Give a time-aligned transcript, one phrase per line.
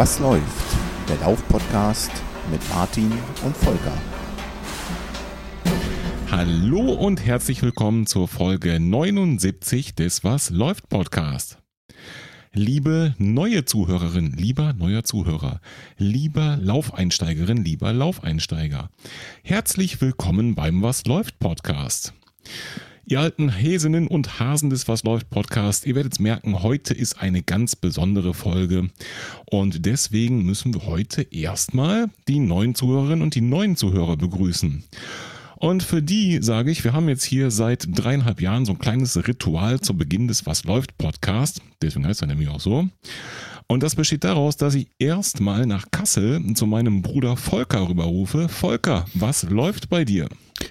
[0.00, 0.78] Was läuft?
[1.10, 2.10] Der Lauf-Podcast
[2.50, 3.12] mit Martin
[3.44, 3.92] und Volker.
[6.30, 11.58] Hallo und herzlich willkommen zur Folge 79 des Was läuft Podcast.
[12.54, 15.60] Liebe neue Zuhörerin, lieber neuer Zuhörer,
[15.98, 18.88] lieber Laufeinsteigerin, lieber Laufeinsteiger,
[19.44, 22.14] herzlich willkommen beim Was läuft Podcast.
[23.06, 27.42] Ihr alten Häsinnen und Hasen des Was läuft Podcast, ihr werdet merken, heute ist eine
[27.42, 28.90] ganz besondere Folge
[29.50, 34.84] und deswegen müssen wir heute erstmal die neuen Zuhörerinnen und die neuen Zuhörer begrüßen.
[35.56, 39.16] Und für die sage ich, wir haben jetzt hier seit dreieinhalb Jahren so ein kleines
[39.26, 42.88] Ritual zu Beginn des Was läuft Podcast, deswegen heißt er nämlich auch so.
[43.66, 48.48] Und das besteht daraus, dass ich erstmal nach Kassel zu meinem Bruder Volker rüberrufe.
[48.48, 50.28] Volker, was läuft bei dir?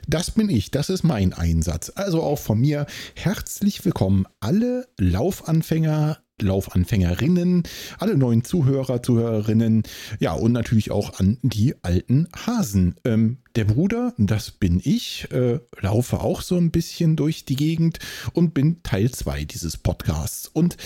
[0.07, 1.91] Das bin ich, das ist mein Einsatz.
[1.95, 7.63] Also auch von mir herzlich willkommen alle Laufanfänger, Laufanfängerinnen,
[7.97, 9.83] alle neuen Zuhörer, Zuhörerinnen,
[10.19, 12.95] ja und natürlich auch an die alten Hasen.
[13.05, 17.99] Ähm, der Bruder, das bin ich, äh, laufe auch so ein bisschen durch die Gegend
[18.33, 20.47] und bin Teil 2 dieses Podcasts.
[20.47, 20.77] Und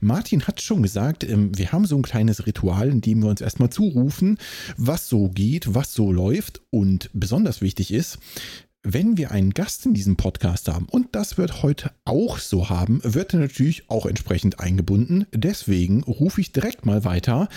[0.00, 3.40] Martin hat schon gesagt, ähm, wir haben so ein kleines Ritual, in dem wir uns
[3.40, 4.38] erstmal zurufen,
[4.76, 8.18] was so geht, was so läuft und besonders wichtig ist,
[8.82, 13.00] wenn wir einen Gast in diesem Podcast haben, und das wird heute auch so haben,
[13.04, 15.26] wird er natürlich auch entsprechend eingebunden.
[15.32, 17.48] Deswegen rufe ich direkt mal weiter.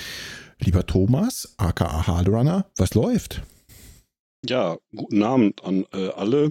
[0.60, 3.42] Lieber Thomas, aka Hardrunner, was läuft?
[4.46, 6.50] Ja, guten Abend an äh, alle.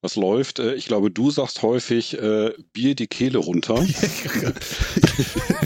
[0.00, 0.58] Was läuft?
[0.58, 3.76] Äh, ich glaube, du sagst häufig äh, Bier die Kehle runter.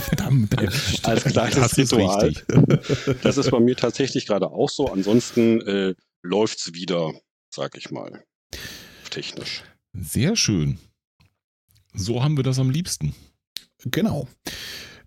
[0.01, 0.59] Verdammt.
[1.05, 2.27] Als kleines Das ist Ritual.
[2.27, 3.21] richtig.
[3.23, 4.87] Das ist bei mir tatsächlich gerade auch so.
[4.89, 7.13] Ansonsten äh, läuft's wieder,
[7.55, 8.25] sag ich mal.
[9.11, 9.65] Technisch.
[9.93, 10.79] Sehr schön.
[11.95, 13.15] So haben wir das am liebsten.
[13.85, 14.29] Genau.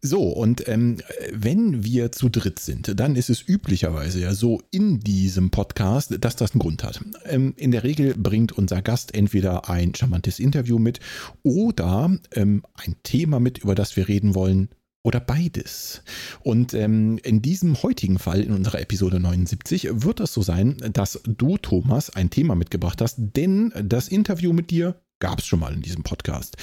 [0.05, 0.97] So, und ähm,
[1.31, 6.35] wenn wir zu dritt sind, dann ist es üblicherweise ja so in diesem Podcast, dass
[6.35, 7.01] das einen Grund hat.
[7.23, 10.99] Ähm, in der Regel bringt unser Gast entweder ein charmantes Interview mit
[11.41, 14.67] oder ähm, ein Thema mit, über das wir reden wollen,
[15.03, 16.01] oder beides.
[16.41, 21.21] Und ähm, in diesem heutigen Fall, in unserer Episode 79, wird es so sein, dass
[21.25, 25.73] du, Thomas, ein Thema mitgebracht hast, denn das Interview mit dir gab es schon mal
[25.73, 26.57] in diesem Podcast.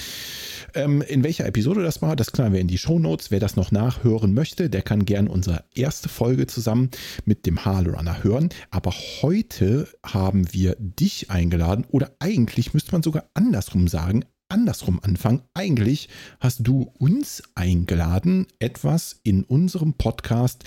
[0.74, 3.30] Ähm, in welcher Episode das war, das knallen wir in die Shownotes.
[3.30, 6.90] Wer das noch nachhören möchte, der kann gern unsere erste Folge zusammen
[7.24, 8.50] mit dem Harlerunner hören.
[8.70, 8.92] Aber
[9.22, 15.42] heute haben wir dich eingeladen oder eigentlich müsste man sogar andersrum sagen, andersrum anfangen.
[15.54, 16.08] Eigentlich
[16.40, 20.64] hast du uns eingeladen, etwas in unserem Podcast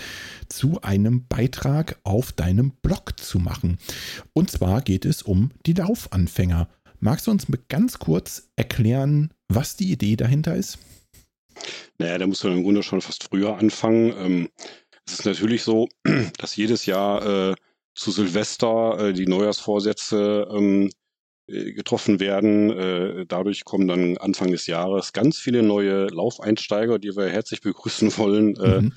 [0.50, 3.78] zu einem Beitrag auf deinem Blog zu machen.
[4.34, 6.68] Und zwar geht es um die Laufanfänger.
[7.00, 10.80] Magst du uns ganz kurz erklären, was die Idee dahinter ist?
[11.98, 14.14] Naja, da muss man im Grunde schon fast früher anfangen.
[14.18, 14.50] Ähm,
[15.06, 15.90] es ist natürlich so,
[16.38, 17.56] dass jedes Jahr äh,
[17.96, 20.90] zu Silvester äh, die Neujahrsvorsätze ähm, äh,
[21.74, 22.72] getroffen werden.
[22.72, 28.18] Äh, dadurch kommen dann Anfang des Jahres ganz viele neue Laufeinsteiger, die wir herzlich begrüßen
[28.18, 28.94] wollen, äh, Mhm.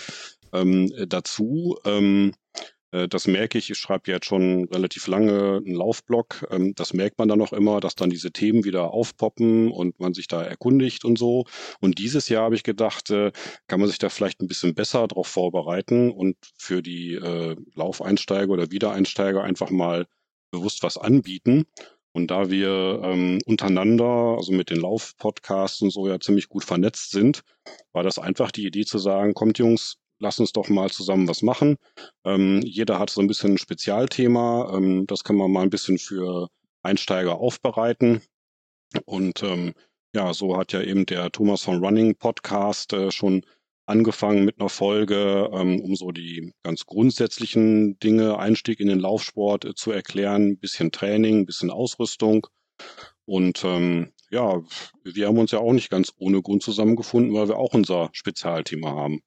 [0.52, 1.78] ähm, äh, dazu.
[1.84, 2.32] Ähm,
[2.92, 6.46] äh, das merke ich, ich schreibe jetzt schon relativ lange einen Laufblog.
[6.50, 10.14] Ähm, das merkt man dann auch immer, dass dann diese Themen wieder aufpoppen und man
[10.14, 11.44] sich da erkundigt und so.
[11.80, 13.32] Und dieses Jahr habe ich gedacht, äh,
[13.66, 18.52] kann man sich da vielleicht ein bisschen besser darauf vorbereiten und für die äh, Laufeinsteiger
[18.52, 20.06] oder Wiedereinsteiger einfach mal
[20.50, 21.66] bewusst was anbieten.
[22.16, 27.10] Und da wir ähm, untereinander, also mit den Laufpodcasts und so ja ziemlich gut vernetzt
[27.10, 27.42] sind,
[27.92, 31.42] war das einfach die Idee zu sagen, kommt Jungs, lass uns doch mal zusammen was
[31.42, 31.76] machen.
[32.24, 34.74] Ähm, jeder hat so ein bisschen ein Spezialthema.
[34.74, 36.48] Ähm, das kann man mal ein bisschen für
[36.82, 38.22] Einsteiger aufbereiten.
[39.04, 39.74] Und ähm,
[40.14, 43.44] ja, so hat ja eben der Thomas von Running Podcast äh, schon
[43.86, 49.64] angefangen mit einer Folge, ähm, um so die ganz grundsätzlichen Dinge, Einstieg in den Laufsport
[49.64, 52.46] äh, zu erklären, ein bisschen Training, ein bisschen Ausrüstung.
[53.24, 54.62] Und ähm, ja,
[55.04, 58.90] wir haben uns ja auch nicht ganz ohne Grund zusammengefunden, weil wir auch unser Spezialthema
[58.90, 59.22] haben.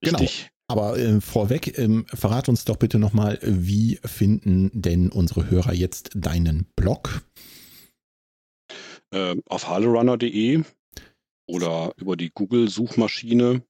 [0.00, 0.18] Genau.
[0.18, 0.50] Richtig.
[0.66, 6.10] Aber äh, vorweg, ähm, verrat uns doch bitte nochmal, wie finden denn unsere Hörer jetzt
[6.14, 7.22] deinen Blog?
[9.14, 10.62] äh, auf harlerunner.de
[11.46, 13.62] oder über die Google-Suchmaschine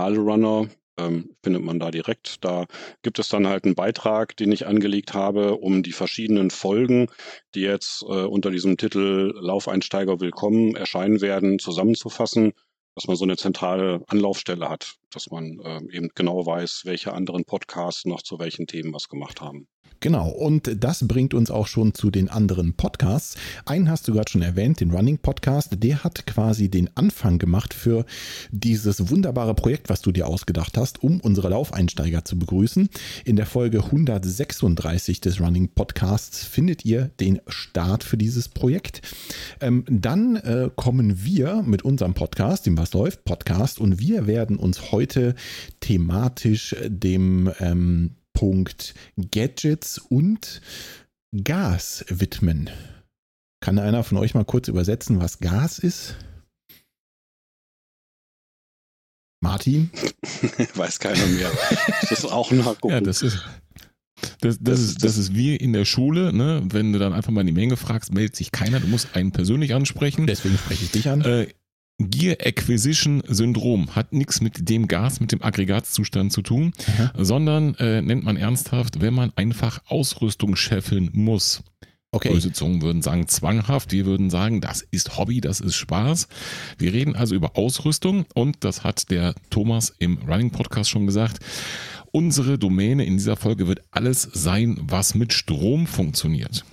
[0.00, 0.68] Harlerunner
[0.98, 2.44] ähm, findet man da direkt.
[2.44, 2.66] Da
[3.02, 7.08] gibt es dann halt einen Beitrag, den ich angelegt habe, um die verschiedenen Folgen,
[7.54, 12.52] die jetzt äh, unter diesem Titel Laufeinsteiger willkommen erscheinen werden, zusammenzufassen,
[12.94, 14.99] dass man so eine zentrale Anlaufstelle hat.
[15.10, 19.40] Dass man äh, eben genau weiß, welche anderen Podcasts noch zu welchen Themen was gemacht
[19.40, 19.68] haben.
[20.02, 23.36] Genau, und das bringt uns auch schon zu den anderen Podcasts.
[23.66, 25.72] Einen hast du gerade schon erwähnt, den Running Podcast.
[25.76, 28.06] Der hat quasi den Anfang gemacht für
[28.50, 32.88] dieses wunderbare Projekt, was du dir ausgedacht hast, um unsere Laufeinsteiger zu begrüßen.
[33.26, 39.02] In der Folge 136 des Running Podcasts findet ihr den Start für dieses Projekt.
[39.60, 44.56] Ähm, dann äh, kommen wir mit unserem Podcast, dem Was läuft Podcast, und wir werden
[44.56, 44.99] uns heute
[45.80, 48.94] thematisch dem ähm, Punkt
[49.30, 50.60] Gadgets und
[51.44, 52.70] Gas widmen.
[53.62, 56.16] Kann einer von euch mal kurz übersetzen, was Gas ist?
[59.42, 59.90] Martin?
[60.74, 61.50] Weiß keiner mehr.
[62.00, 62.78] Das ist auch ein Hack.
[62.84, 63.38] Ja, das ist.
[64.40, 66.62] Das, das, das, ist, das ist wie in der Schule, ne?
[66.70, 69.32] wenn du dann einfach mal in die Menge fragst, meldet sich keiner, du musst einen
[69.32, 70.26] persönlich ansprechen.
[70.26, 71.22] Deswegen spreche ich dich an.
[71.22, 71.48] Äh,
[72.08, 77.12] Gear Acquisition Syndrom hat nichts mit dem Gas, mit dem Aggregatzustand zu tun, Aha.
[77.16, 81.62] sondern äh, nennt man ernsthaft, wenn man einfach Ausrüstung scheffeln muss.
[82.12, 82.30] Okay.
[82.30, 86.26] Böse Zungen würden sagen zwanghaft, wir würden sagen, das ist Hobby, das ist Spaß.
[86.76, 91.38] Wir reden also über Ausrüstung und das hat der Thomas im Running Podcast schon gesagt.
[92.10, 96.64] Unsere Domäne in dieser Folge wird alles sein, was mit Strom funktioniert.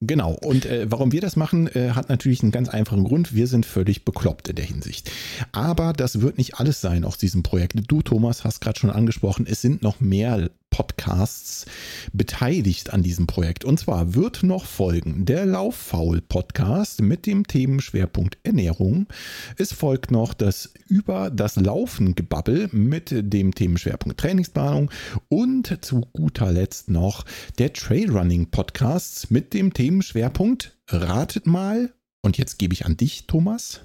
[0.00, 0.32] Genau.
[0.32, 3.34] Und äh, warum wir das machen, äh, hat natürlich einen ganz einfachen Grund.
[3.34, 5.10] Wir sind völlig bekloppt in der Hinsicht.
[5.50, 7.74] Aber das wird nicht alles sein aus diesem Projekt.
[7.88, 11.66] Du, Thomas, hast gerade schon angesprochen, es sind noch mehr Podcasts
[12.12, 13.64] beteiligt an diesem Projekt.
[13.64, 19.08] Und zwar wird noch folgen der Lauffaul-Podcast mit dem Themenschwerpunkt Ernährung.
[19.56, 24.92] Es folgt noch das Über das Laufen Gebabbel mit dem Themenschwerpunkt Trainingsplanung
[25.28, 27.24] und zu guter Letzt noch
[27.58, 31.92] der Trailrunning-Podcast mit dem Themenschwerpunkt Ratet mal.
[32.22, 33.80] Und jetzt gebe ich an dich, Thomas.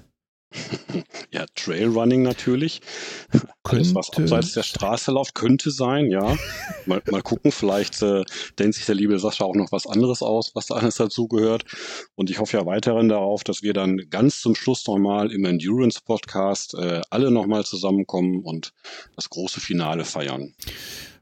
[1.32, 2.80] Ja, Trailrunning natürlich.
[3.64, 6.36] Alles, was abseits der Straße läuft, könnte sein, ja.
[6.86, 8.24] Mal, mal gucken, vielleicht äh,
[8.58, 11.64] denkt sich der liebe Sascha auch noch was anderes aus, was da alles dazugehört.
[12.14, 16.74] Und ich hoffe ja weiterhin darauf, dass wir dann ganz zum Schluss nochmal im Endurance-Podcast
[16.74, 18.72] äh, alle nochmal zusammenkommen und
[19.16, 20.54] das große Finale feiern.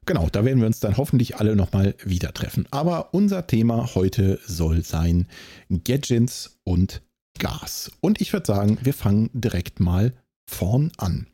[0.04, 2.66] Genau, da werden wir uns dann hoffentlich alle nochmal wieder treffen.
[2.72, 5.28] Aber unser Thema heute soll sein
[5.70, 7.02] Gadgets und
[7.42, 7.90] Gas.
[8.00, 10.14] Und ich würde sagen, wir fangen direkt mal
[10.46, 11.26] vorn an.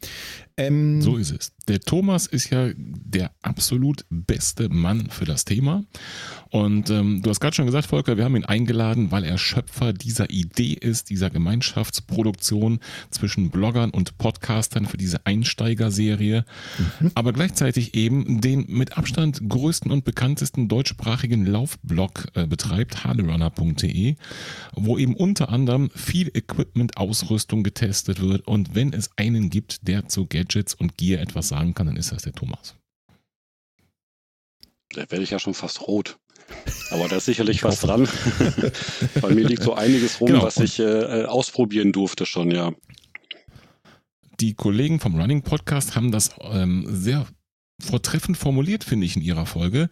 [0.59, 1.53] Ähm, so ist es.
[1.69, 5.85] Der Thomas ist ja der absolut beste Mann für das Thema.
[6.51, 9.93] Und ähm, du hast gerade schon gesagt, Volker, wir haben ihn eingeladen, weil er Schöpfer
[9.93, 16.45] dieser Idee ist, dieser Gemeinschaftsproduktion zwischen Bloggern und Podcastern für diese Einsteigerserie.
[17.01, 17.11] Mhm.
[17.15, 24.17] Aber gleichzeitig eben den mit Abstand größten und bekanntesten deutschsprachigen Laufblog äh, betreibt, harderunner.de,
[24.75, 28.49] wo eben unter anderem viel Equipment, Ausrüstung getestet wird.
[28.49, 31.97] Und wenn es einen gibt, der zu Gadgets Gadgets und Gear etwas sagen kann, dann
[31.97, 32.75] ist das der Thomas.
[34.91, 36.19] Da werde ich ja schon fast rot.
[36.91, 38.09] Aber da ist sicherlich was dran.
[39.21, 40.43] Bei mir liegt so einiges rum, genau.
[40.43, 42.73] was ich äh, ausprobieren durfte schon, ja.
[44.41, 47.27] Die Kollegen vom Running Podcast haben das ähm, sehr
[47.81, 49.89] vortreffend formuliert, finde ich, in ihrer Folge.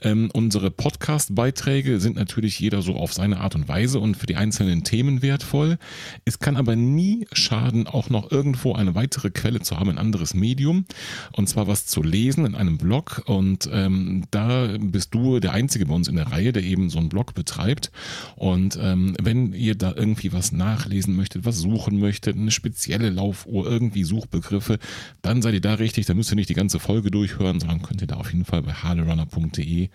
[0.00, 4.36] Ähm, unsere Podcast-Beiträge sind natürlich jeder so auf seine Art und Weise und für die
[4.36, 5.76] einzelnen Themen wertvoll.
[6.24, 10.32] Es kann aber nie schaden, auch noch irgendwo eine weitere Quelle zu haben, ein anderes
[10.32, 10.86] Medium.
[11.32, 13.22] Und zwar was zu lesen in einem Blog.
[13.26, 16.98] Und ähm, da bist du der Einzige bei uns in der Reihe, der eben so
[16.98, 17.92] einen Blog betreibt.
[18.36, 23.66] Und ähm, wenn ihr da irgendwie was nachlesen möchtet, was suchen möchtet, eine spezielle Laufuhr,
[23.66, 24.78] irgendwie Suchbegriffe,
[25.20, 26.06] dann seid ihr da richtig.
[26.06, 28.44] Da müsst ihr nicht die ganze Folge durch durchhören, sondern könnt ihr da auf jeden
[28.44, 29.88] Fall bei harderunner.de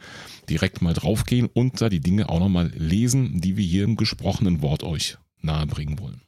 [0.50, 4.62] direkt mal draufgehen und da die Dinge auch nochmal lesen, die wir hier im gesprochenen
[4.62, 6.22] Wort euch nahebringen wollen.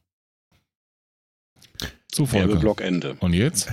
[2.13, 2.83] So, Volker.
[2.83, 3.15] Ende.
[3.19, 3.69] Und jetzt?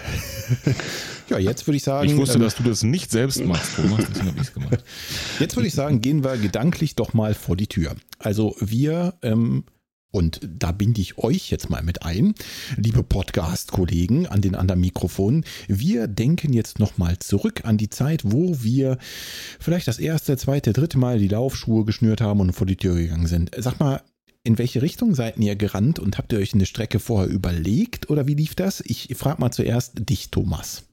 [1.29, 2.09] ja, jetzt würde ich sagen.
[2.09, 4.85] Ich wusste, ähm, dass du das nicht selbst machst, Thomas, deswegen habe ich es gemacht.
[5.39, 7.97] Jetzt würde ich sagen, gehen wir gedanklich doch mal vor die Tür.
[8.19, 9.65] Also wir ähm,
[10.11, 12.35] und da binde ich euch jetzt mal mit ein,
[12.77, 15.45] liebe Podcast-Kollegen an den anderen Mikrofonen.
[15.69, 18.99] Wir denken jetzt nochmal zurück an die Zeit, wo wir
[19.59, 23.27] vielleicht das erste, zweite, dritte Mal die Laufschuhe geschnürt haben und vor die Tür gegangen
[23.27, 23.51] sind.
[23.57, 24.03] Sag mal,
[24.43, 28.27] in welche Richtung seid ihr gerannt und habt ihr euch eine Strecke vorher überlegt oder
[28.27, 28.81] wie lief das?
[28.81, 30.90] Ich frage mal zuerst dich, Thomas.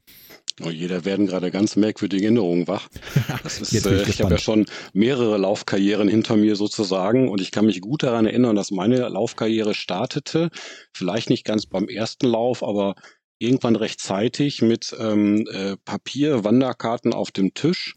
[0.63, 2.87] Oh je, da werden gerade ganz merkwürdige Erinnerungen wach.
[3.45, 7.79] Ist, äh, ich habe ja schon mehrere Laufkarrieren hinter mir sozusagen und ich kann mich
[7.79, 10.49] gut daran erinnern, dass meine Laufkarriere startete,
[10.93, 12.95] vielleicht nicht ganz beim ersten Lauf, aber
[13.39, 17.95] irgendwann rechtzeitig mit ähm, äh, Papier-Wanderkarten auf dem Tisch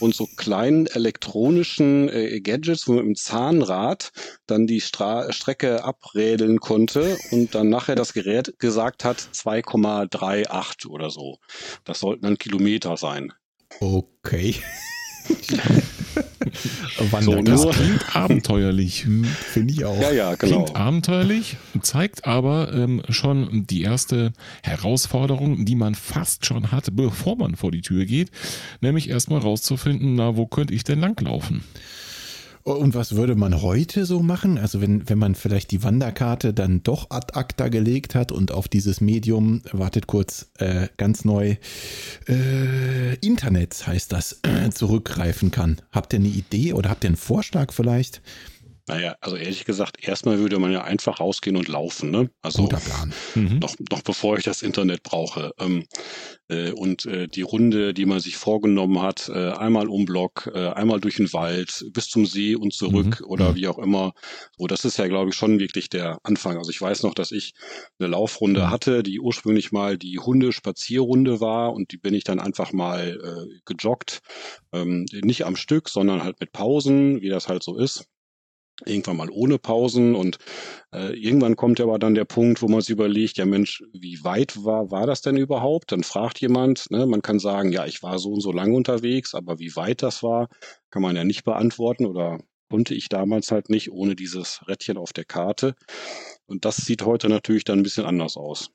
[0.00, 4.12] und so kleinen elektronischen äh, Gadgets, wo man mit dem Zahnrad
[4.46, 11.10] dann die Stra Strecke abrädeln konnte und dann nachher das Gerät gesagt hat 2,38 oder
[11.10, 11.38] so.
[11.84, 13.32] Das sollten dann Kilometer sein.
[13.80, 14.56] Okay.
[17.20, 19.04] so, das klingt abenteuerlich.
[19.04, 20.00] Hm, Finde ich auch.
[20.00, 20.64] Ja, ja, genau.
[20.64, 24.32] Klingt abenteuerlich, zeigt aber ähm, schon die erste
[24.62, 28.30] Herausforderung, die man fast schon hatte, bevor man vor die Tür geht,
[28.80, 31.62] nämlich erstmal rauszufinden, na, wo könnte ich denn langlaufen?
[32.64, 34.56] Und was würde man heute so machen?
[34.56, 38.68] Also wenn, wenn man vielleicht die Wanderkarte dann doch ad acta gelegt hat und auf
[38.68, 41.56] dieses Medium, wartet kurz, äh, ganz neu,
[42.28, 44.40] äh, Internet heißt das,
[44.74, 45.80] zurückgreifen kann.
[45.90, 48.22] Habt ihr eine Idee oder habt ihr einen Vorschlag vielleicht?
[48.88, 52.30] Naja, also ehrlich gesagt, erstmal würde man ja einfach rausgehen und laufen, ne?
[52.42, 53.14] Also Guter Plan.
[53.36, 53.58] Mhm.
[53.60, 55.52] noch, noch bevor ich das Internet brauche.
[55.60, 55.86] Ähm,
[56.48, 60.68] äh, und äh, die Runde, die man sich vorgenommen hat, äh, einmal um Block, äh,
[60.70, 63.26] einmal durch den Wald, bis zum See und zurück Mhm.
[63.26, 63.54] oder Mhm.
[63.54, 64.12] wie auch immer.
[64.58, 66.58] So, das ist ja, glaube ich, schon wirklich der Anfang.
[66.58, 67.52] Also ich weiß noch, dass ich
[68.00, 68.70] eine Laufrunde Mhm.
[68.70, 73.60] hatte, die ursprünglich mal die Hundespazierrunde war und die bin ich dann einfach mal äh,
[73.64, 74.20] gejoggt.
[74.72, 78.06] Ähm, nicht am Stück, sondern halt mit Pausen, wie das halt so ist
[78.86, 80.38] irgendwann mal ohne Pausen und
[80.92, 84.64] äh, irgendwann kommt aber dann der Punkt, wo man sich überlegt, ja Mensch, wie weit
[84.64, 85.92] war, war das denn überhaupt?
[85.92, 89.34] Dann fragt jemand, ne, man kann sagen, ja, ich war so und so lang unterwegs,
[89.34, 90.48] aber wie weit das war,
[90.90, 92.38] kann man ja nicht beantworten oder
[92.70, 95.74] konnte ich damals halt nicht ohne dieses Rädchen auf der Karte.
[96.46, 98.70] Und das sieht heute natürlich dann ein bisschen anders aus.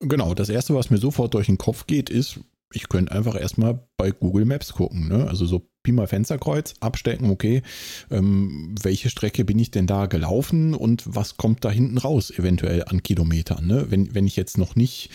[0.00, 2.40] Genau, das erste, was mir sofort durch den Kopf geht, ist,
[2.72, 5.08] ich könnte einfach erstmal bei Google Maps gucken.
[5.08, 5.28] Ne?
[5.28, 7.62] Also so Pi mal Fensterkreuz, abstecken, okay,
[8.10, 12.84] ähm, welche Strecke bin ich denn da gelaufen und was kommt da hinten raus eventuell
[12.84, 13.66] an Kilometern?
[13.66, 13.90] Ne?
[13.90, 15.10] Wenn, wenn ich jetzt noch nicht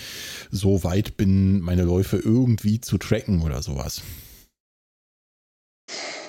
[0.52, 4.04] so weit bin, meine Läufe irgendwie zu tracken oder sowas.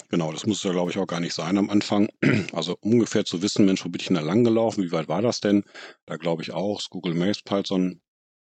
[0.09, 2.09] Genau, das muss ja, glaube ich, auch gar nicht sein am Anfang.
[2.55, 4.83] Also ungefähr zu wissen, Mensch, wo bin ich denn da lang gelaufen?
[4.83, 5.65] Wie weit war das denn?
[6.07, 8.01] Da glaube ich auch, ist Google Maps halt so ein,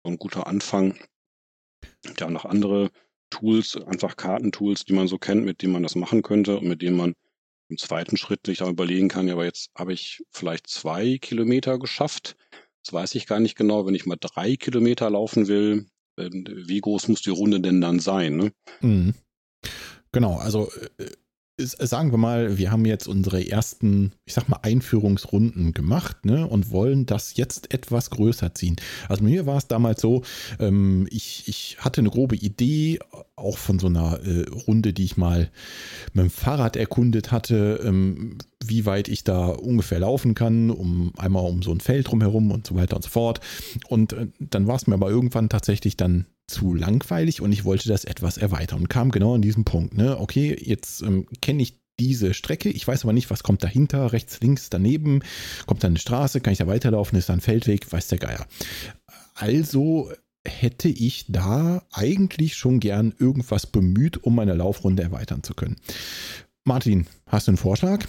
[0.05, 0.99] so ein guter Anfang.
[2.03, 2.91] Gibt ja noch andere
[3.31, 6.83] Tools, einfach Kartentools, die man so kennt, mit denen man das machen könnte und mit
[6.83, 7.15] denen man
[7.69, 11.79] im zweiten Schritt sich dann überlegen kann, ja, aber jetzt habe ich vielleicht zwei Kilometer
[11.79, 12.37] geschafft.
[12.83, 13.87] Das weiß ich gar nicht genau.
[13.87, 18.37] Wenn ich mal drei Kilometer laufen will, wie groß muss die Runde denn dann sein?
[18.37, 18.53] Ne?
[18.81, 19.15] Mhm.
[20.13, 21.11] Genau, also äh,
[21.59, 26.71] sagen wir mal, wir haben jetzt unsere ersten, ich sag mal, Einführungsrunden gemacht ne, und
[26.71, 28.77] wollen das jetzt etwas größer ziehen.
[29.09, 30.23] Also mir war es damals so,
[30.61, 33.01] ähm, ich, ich hatte eine grobe Idee,
[33.35, 35.51] auch von so einer äh, Runde, die ich mal
[36.13, 41.45] mit dem Fahrrad erkundet hatte, ähm, wie weit ich da ungefähr laufen kann, um einmal
[41.45, 43.41] um so ein Feld drumherum und so weiter und so fort.
[43.89, 47.89] Und äh, dann war es mir aber irgendwann tatsächlich dann zu langweilig und ich wollte
[47.89, 49.97] das etwas erweitern und kam genau an diesen Punkt.
[49.97, 50.19] Ne?
[50.19, 54.41] Okay, jetzt ähm, kenne ich diese Strecke, ich weiß aber nicht, was kommt dahinter, rechts,
[54.41, 55.21] links, daneben,
[55.67, 58.47] kommt da eine Straße, kann ich da weiterlaufen, ist da ein Feldweg, weiß der Geier.
[59.35, 60.11] Also
[60.47, 65.77] hätte ich da eigentlich schon gern irgendwas bemüht, um meine Laufrunde erweitern zu können.
[66.65, 68.07] Martin, hast du einen Vorschlag?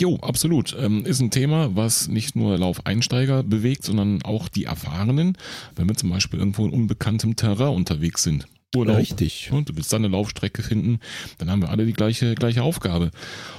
[0.00, 0.74] Jo, absolut.
[0.80, 5.36] Ähm, ist ein Thema, was nicht nur Laufeinsteiger bewegt, sondern auch die Erfahrenen,
[5.76, 8.46] wenn wir zum Beispiel irgendwo in unbekanntem Terrain unterwegs sind.
[8.74, 8.96] Urlaub.
[8.96, 9.50] Richtig.
[9.52, 11.00] Und du willst da eine Laufstrecke finden,
[11.38, 13.10] dann haben wir alle die gleiche, gleiche Aufgabe.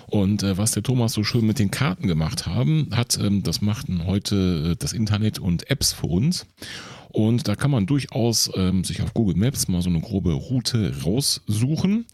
[0.07, 3.61] Und äh, was der Thomas so schön mit den Karten gemacht haben, hat, ähm, das
[3.61, 6.47] machten heute äh, das Internet und Apps für uns.
[7.11, 10.93] Und da kann man durchaus ähm, sich auf Google Maps mal so eine grobe Route
[11.03, 12.05] raussuchen.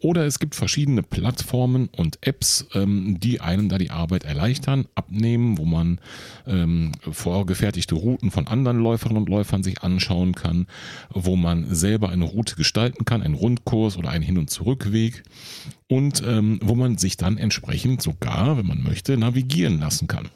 [0.00, 5.58] Oder es gibt verschiedene Plattformen und Apps, ähm, die einem da die Arbeit erleichtern, abnehmen,
[5.58, 6.00] wo man
[6.46, 10.66] ähm, vorgefertigte Routen von anderen Läuferinnen und Läufern sich anschauen kann,
[11.10, 15.22] wo man selber eine Route gestalten kann, einen Rundkurs oder einen Hin- und Zurückweg
[15.88, 20.28] und ähm, wo man sich dann entsprechend sogar, wenn man möchte, navigieren lassen kann.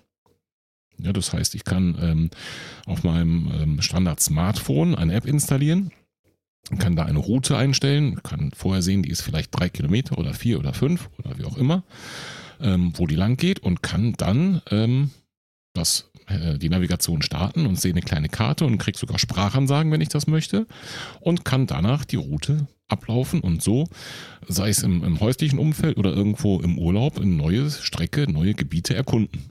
[0.99, 2.31] Ja, das heißt, ich kann ähm,
[2.87, 5.91] auf meinem ähm, Standard-Smartphone eine App installieren,
[6.79, 10.59] kann da eine Route einstellen, kann vorher sehen, die ist vielleicht drei Kilometer oder vier
[10.59, 11.85] oder fünf oder wie auch immer,
[12.61, 15.11] ähm, wo die lang geht und kann dann ähm,
[15.75, 20.00] das, äh, die Navigation starten und sehe eine kleine Karte und kriege sogar Sprachansagen, wenn
[20.00, 20.67] ich das möchte
[21.21, 23.88] und kann danach die Route ablaufen und so,
[24.49, 28.95] sei es im, im häuslichen Umfeld oder irgendwo im Urlaub, eine neue Strecke, neue Gebiete
[28.95, 29.50] erkunden.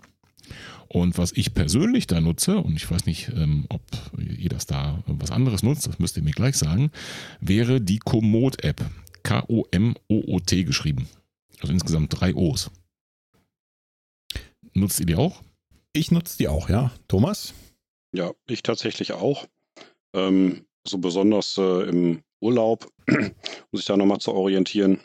[0.88, 3.82] Und was ich persönlich da nutze, und ich weiß nicht, ähm, ob
[4.18, 6.92] ihr das da was anderes nutzt, das müsst ihr mir gleich sagen,
[7.39, 8.84] wäre die Komoot-App.
[9.24, 11.10] K-O-M-O-O-T geschrieben.
[11.60, 12.70] Also insgesamt drei O's.
[14.74, 15.42] Nutzt ihr die auch?
[15.94, 16.92] Ich nutze die auch, ja.
[17.08, 17.54] Thomas?
[18.13, 19.48] Ja, ich tatsächlich auch.
[20.13, 23.34] Ähm, so besonders äh, im Urlaub, um
[23.74, 25.00] sich da nochmal zu orientieren,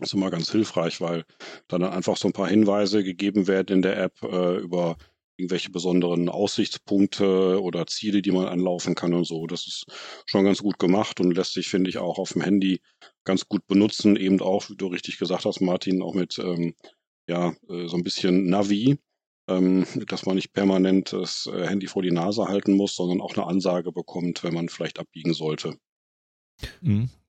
[0.00, 1.24] ist immer ganz hilfreich, weil
[1.68, 4.96] da dann einfach so ein paar Hinweise gegeben werden in der App äh, über
[5.38, 9.46] irgendwelche besonderen Aussichtspunkte oder Ziele, die man anlaufen kann und so.
[9.46, 9.84] Das ist
[10.26, 12.80] schon ganz gut gemacht und lässt sich, finde ich, auch auf dem Handy
[13.24, 14.16] ganz gut benutzen.
[14.16, 16.74] Eben auch, wie du richtig gesagt hast, Martin, auch mit ähm,
[17.28, 18.98] ja, äh, so ein bisschen Navi,
[19.48, 23.36] ähm, dass man nicht permanent das äh, Handy vor die Nase halten muss, sondern auch
[23.36, 25.78] eine Ansage bekommt, wenn man vielleicht abbiegen sollte.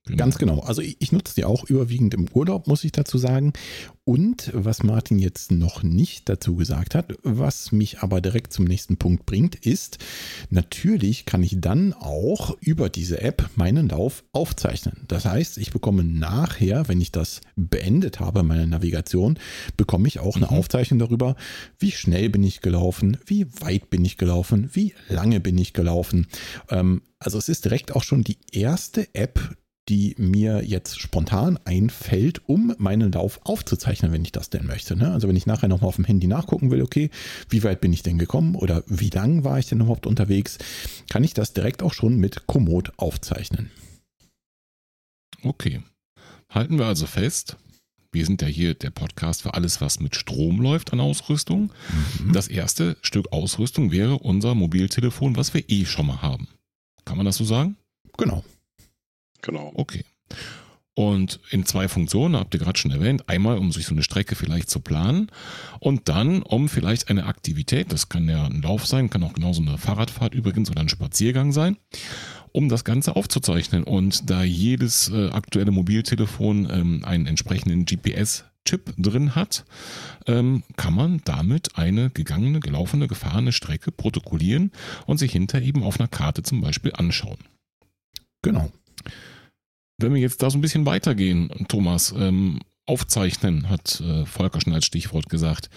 [0.09, 0.17] Genau.
[0.17, 0.59] Ganz genau.
[0.61, 3.53] Also ich, ich nutze die auch überwiegend im Urlaub, muss ich dazu sagen.
[4.05, 8.97] Und was Martin jetzt noch nicht dazu gesagt hat, was mich aber direkt zum nächsten
[8.97, 9.99] Punkt bringt, ist,
[10.49, 15.05] natürlich kann ich dann auch über diese App meinen Lauf aufzeichnen.
[15.07, 19.37] Das heißt, ich bekomme nachher, wenn ich das beendet habe, meine Navigation,
[19.77, 20.57] bekomme ich auch eine mhm.
[20.57, 21.35] Aufzeichnung darüber,
[21.77, 26.25] wie schnell bin ich gelaufen, wie weit bin ich gelaufen, wie lange bin ich gelaufen.
[26.71, 29.55] Ähm, also es ist direkt auch schon die erste App,
[29.89, 34.95] die mir jetzt spontan einfällt, um meinen Lauf aufzuzeichnen, wenn ich das denn möchte.
[34.95, 35.11] Ne?
[35.11, 37.09] Also wenn ich nachher nochmal auf dem Handy nachgucken will, okay,
[37.49, 40.59] wie weit bin ich denn gekommen oder wie lang war ich denn überhaupt unterwegs,
[41.09, 43.71] kann ich das direkt auch schon mit Komoot aufzeichnen.
[45.41, 45.81] Okay.
[46.51, 47.57] Halten wir also fest,
[48.11, 51.71] wir sind ja hier der Podcast für alles, was mit Strom läuft an Ausrüstung.
[52.19, 52.33] Mhm.
[52.33, 56.47] Das erste Stück Ausrüstung wäre unser Mobiltelefon, was wir eh schon mal haben.
[57.05, 57.75] Kann man das so sagen?
[58.17, 58.43] Genau.
[59.41, 59.71] Genau.
[59.75, 60.03] Okay.
[60.99, 64.35] Und in zwei Funktionen, habt ihr gerade schon erwähnt, einmal, um sich so eine Strecke
[64.35, 65.31] vielleicht zu planen
[65.79, 69.61] und dann, um vielleicht eine Aktivität, das kann ja ein Lauf sein, kann auch genauso
[69.61, 71.77] eine Fahrradfahrt übrigens oder ein Spaziergang sein,
[72.51, 73.85] um das Ganze aufzuzeichnen.
[73.85, 79.63] Und da jedes äh, aktuelle Mobiltelefon ähm, einen entsprechenden GPS-Chip drin hat,
[80.27, 84.73] ähm, kann man damit eine gegangene, gelaufene, gefahrene Strecke protokollieren
[85.05, 87.37] und sich hinter eben auf einer Karte zum Beispiel anschauen.
[88.41, 88.69] Genau.
[89.99, 94.73] Wenn wir jetzt da so ein bisschen weitergehen, Thomas, ähm, aufzeichnen, hat äh, Volker schon
[94.73, 95.69] als Stichwort gesagt.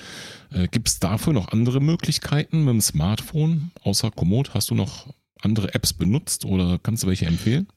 [0.50, 3.70] Äh, Gibt es dafür noch andere Möglichkeiten mit dem Smartphone?
[3.82, 5.08] Außer Komoot, hast du noch
[5.42, 7.68] andere Apps benutzt oder kannst du welche empfehlen?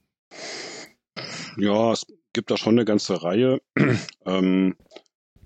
[1.58, 3.62] Ja, es gibt da schon eine ganze Reihe.
[4.25, 4.75] ähm,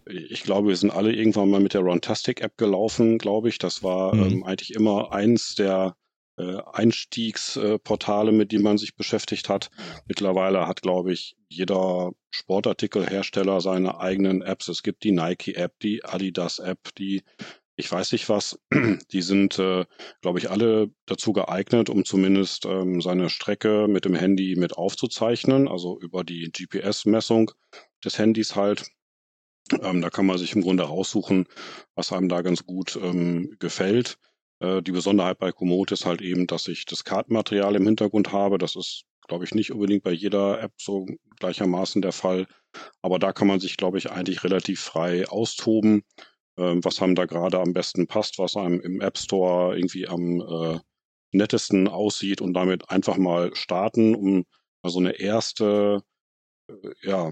[0.05, 3.57] ich glaube, wir sind alle irgendwann mal mit der Runtastic-App gelaufen, glaube ich.
[3.57, 4.23] Das war mhm.
[4.23, 5.95] ähm, eigentlich immer eins der
[6.73, 9.69] Einstiegsportale, mit denen man sich beschäftigt hat.
[10.07, 14.67] Mittlerweile hat, glaube ich, jeder Sportartikelhersteller seine eigenen Apps.
[14.67, 17.23] Es gibt die Nike-App, die Adidas-App, die
[17.79, 18.59] ich weiß nicht was,
[19.13, 19.85] die sind, äh,
[20.21, 25.69] glaube ich, alle dazu geeignet, um zumindest ähm, seine Strecke mit dem Handy mit aufzuzeichnen,
[25.69, 27.51] also über die GPS-Messung
[28.03, 28.91] des Handys halt.
[29.81, 31.45] Ähm, da kann man sich im Grunde raussuchen,
[31.95, 34.17] was einem da ganz gut ähm, gefällt.
[34.59, 38.57] Äh, die Besonderheit bei Komoot ist halt eben, dass ich das Kartenmaterial im Hintergrund habe.
[38.57, 41.05] Das ist, glaube ich, nicht unbedingt bei jeder App so
[41.39, 42.47] gleichermaßen der Fall.
[43.01, 46.03] Aber da kann man sich, glaube ich, eigentlich relativ frei austoben,
[46.57, 50.41] äh, was einem da gerade am besten passt, was einem im App Store irgendwie am
[50.41, 50.79] äh,
[51.31, 54.45] nettesten aussieht und damit einfach mal starten, um
[54.83, 56.01] so eine erste,
[56.69, 57.31] äh, ja,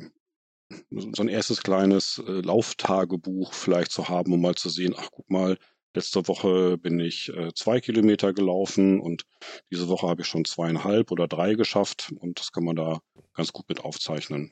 [0.91, 5.29] so ein erstes kleines äh, Lauftagebuch vielleicht zu haben, um mal zu sehen, ach guck
[5.29, 5.57] mal,
[5.97, 9.23] Letzte Woche bin ich äh, zwei Kilometer gelaufen und
[9.71, 12.99] diese Woche habe ich schon zweieinhalb oder drei geschafft und das kann man da
[13.33, 14.51] ganz gut mit aufzeichnen.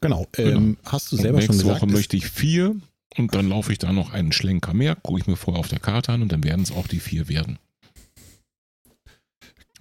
[0.00, 0.28] Genau.
[0.36, 0.78] Ähm, genau.
[0.84, 1.68] Hast du selber schon gesagt?
[1.68, 2.76] Nächste Woche möchte ich vier
[3.18, 5.80] und dann laufe ich da noch einen Schlenker mehr, gucke ich mir vorher auf der
[5.80, 7.58] Karte an und dann werden es auch die vier werden.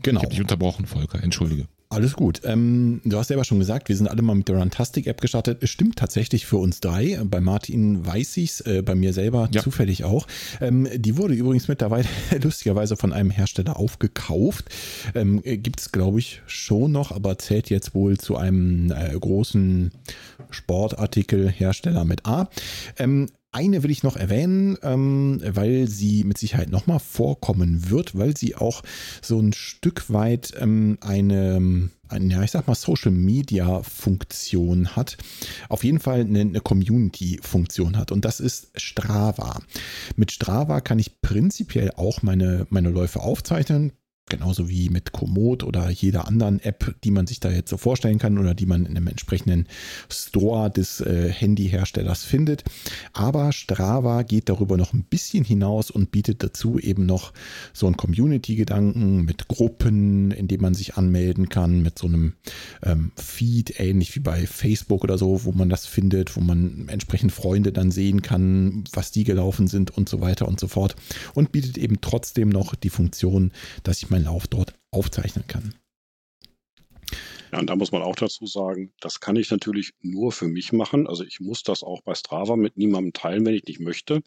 [0.01, 0.17] Genau.
[0.17, 1.67] Ich habe dich unterbrochen, Volker, entschuldige.
[1.91, 2.39] Alles gut.
[2.45, 5.57] Ähm, du hast selber schon gesagt, wir sind alle mal mit der Runtastic-App gestartet.
[5.61, 7.19] Es stimmt tatsächlich für uns drei.
[7.25, 9.61] Bei Martin weiß ich's, äh, bei mir selber ja.
[9.61, 10.25] zufällig auch.
[10.61, 12.07] Ähm, die wurde übrigens mittlerweile
[12.41, 14.69] lustigerweise von einem Hersteller aufgekauft.
[15.15, 19.91] Ähm, Gibt es, glaube ich, schon noch, aber zählt jetzt wohl zu einem äh, großen
[20.49, 22.49] Sportartikelhersteller mit A.
[22.99, 28.35] Ähm, eine will ich noch erwähnen, ähm, weil sie mit Sicherheit nochmal vorkommen wird, weil
[28.37, 28.81] sie auch
[29.21, 35.17] so ein Stück weit ähm, eine, eine, ja, ich sag mal, Social Media Funktion hat.
[35.67, 38.11] Auf jeden Fall eine, eine Community Funktion hat.
[38.11, 39.61] Und das ist Strava.
[40.15, 43.91] Mit Strava kann ich prinzipiell auch meine, meine Läufe aufzeichnen
[44.31, 48.17] genauso wie mit Komoot oder jeder anderen App, die man sich da jetzt so vorstellen
[48.17, 49.67] kann oder die man in einem entsprechenden
[50.09, 52.63] Store des äh, Handyherstellers findet.
[53.13, 57.33] Aber Strava geht darüber noch ein bisschen hinaus und bietet dazu eben noch
[57.73, 62.33] so einen Community-Gedanken mit Gruppen, in denen man sich anmelden kann, mit so einem
[62.83, 67.33] ähm, Feed, ähnlich wie bei Facebook oder so, wo man das findet, wo man entsprechend
[67.33, 70.95] Freunde dann sehen kann, was die gelaufen sind und so weiter und so fort.
[71.33, 73.51] Und bietet eben trotzdem noch die Funktion,
[73.83, 75.75] dass ich meinen Lauf dort aufzeichnen kann.
[77.51, 80.71] Ja, und da muss man auch dazu sagen, das kann ich natürlich nur für mich
[80.71, 81.07] machen.
[81.07, 84.21] Also ich muss das auch bei Strava mit niemandem teilen, wenn ich nicht möchte.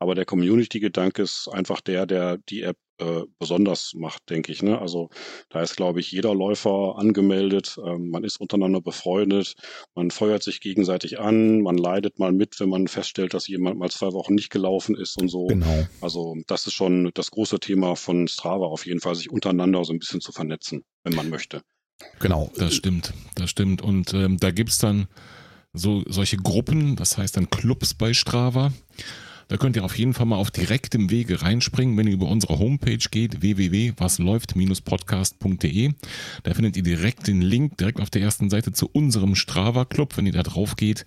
[0.00, 4.62] Aber der Community-Gedanke ist einfach der, der die App äh, besonders macht, denke ich.
[4.62, 4.78] Ne?
[4.80, 5.10] Also
[5.50, 7.76] da ist, glaube ich, jeder Läufer angemeldet.
[7.84, 9.54] Ähm, man ist untereinander befreundet.
[9.94, 11.62] Man feuert sich gegenseitig an.
[11.62, 15.20] Man leidet mal mit, wenn man feststellt, dass jemand mal zwei Wochen nicht gelaufen ist
[15.20, 15.46] und so.
[15.46, 15.86] Genau.
[16.00, 19.92] Also das ist schon das große Thema von Strava auf jeden Fall, sich untereinander so
[19.92, 21.62] ein bisschen zu vernetzen, wenn man möchte.
[22.20, 22.50] Genau.
[22.56, 23.82] Das stimmt, das stimmt.
[23.82, 25.06] Und ähm, da gibt es dann
[25.72, 28.72] so solche Gruppen, das heißt dann Clubs bei Strava.
[29.48, 32.58] Da könnt ihr auf jeden Fall mal auf direktem Wege reinspringen, wenn ihr über unsere
[32.58, 35.92] Homepage geht, www.wasläuft-podcast.de.
[36.42, 40.16] Da findet ihr direkt den Link direkt auf der ersten Seite zu unserem Strava Club.
[40.16, 41.06] Wenn ihr da drauf geht,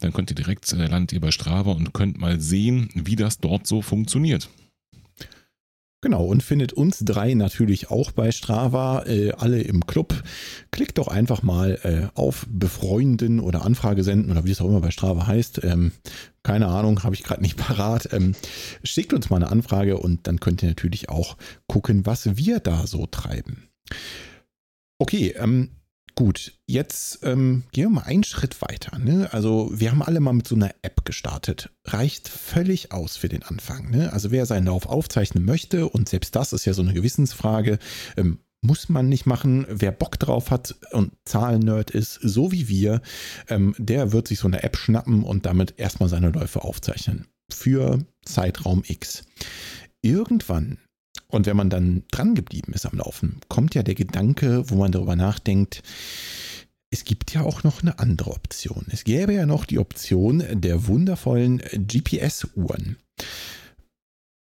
[0.00, 3.38] dann könnt ihr direkt äh, landet ihr bei Strava und könnt mal sehen, wie das
[3.38, 4.50] dort so funktioniert.
[6.00, 10.22] Genau, und findet uns drei natürlich auch bei Strava, äh, alle im Club.
[10.70, 14.80] Klickt doch einfach mal äh, auf Befreunden oder Anfrage senden oder wie es auch immer
[14.80, 15.64] bei Strava heißt.
[15.64, 15.90] Ähm,
[16.44, 18.12] keine Ahnung, habe ich gerade nicht parat.
[18.12, 18.36] Ähm,
[18.84, 22.86] schickt uns mal eine Anfrage und dann könnt ihr natürlich auch gucken, was wir da
[22.86, 23.68] so treiben.
[25.00, 25.70] Okay, ähm,
[26.18, 28.98] Gut, jetzt ähm, gehen wir mal einen Schritt weiter.
[28.98, 29.28] Ne?
[29.30, 31.70] Also wir haben alle mal mit so einer App gestartet.
[31.84, 33.88] Reicht völlig aus für den Anfang.
[33.92, 34.12] Ne?
[34.12, 37.78] Also wer seinen Lauf aufzeichnen möchte, und selbst das ist ja so eine Gewissensfrage,
[38.16, 39.64] ähm, muss man nicht machen.
[39.68, 43.00] Wer Bock drauf hat und Zahlennerd ist, so wie wir,
[43.48, 47.28] ähm, der wird sich so eine App schnappen und damit erstmal seine Läufe aufzeichnen.
[47.48, 49.22] Für Zeitraum X.
[50.02, 50.78] Irgendwann
[51.30, 54.92] und wenn man dann dran geblieben ist am Laufen, kommt ja der Gedanke, wo man
[54.92, 55.82] darüber nachdenkt,
[56.90, 58.86] es gibt ja auch noch eine andere Option.
[58.90, 62.96] Es gäbe ja noch die Option der wundervollen GPS-Uhren.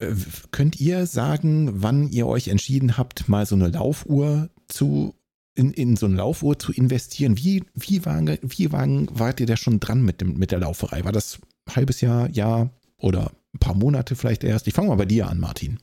[0.00, 0.14] Äh,
[0.50, 5.14] könnt ihr sagen, wann ihr euch entschieden habt, mal so eine Laufuhr zu
[5.56, 7.36] in, in so eine Laufuhr zu investieren?
[7.36, 11.04] Wie, wie, war, wie war, wart ihr da schon dran mit, dem, mit der Lauferei?
[11.04, 14.66] War das ein halbes Jahr, Jahr oder ein paar Monate vielleicht erst?
[14.66, 15.78] Ich fange mal bei dir an, Martin.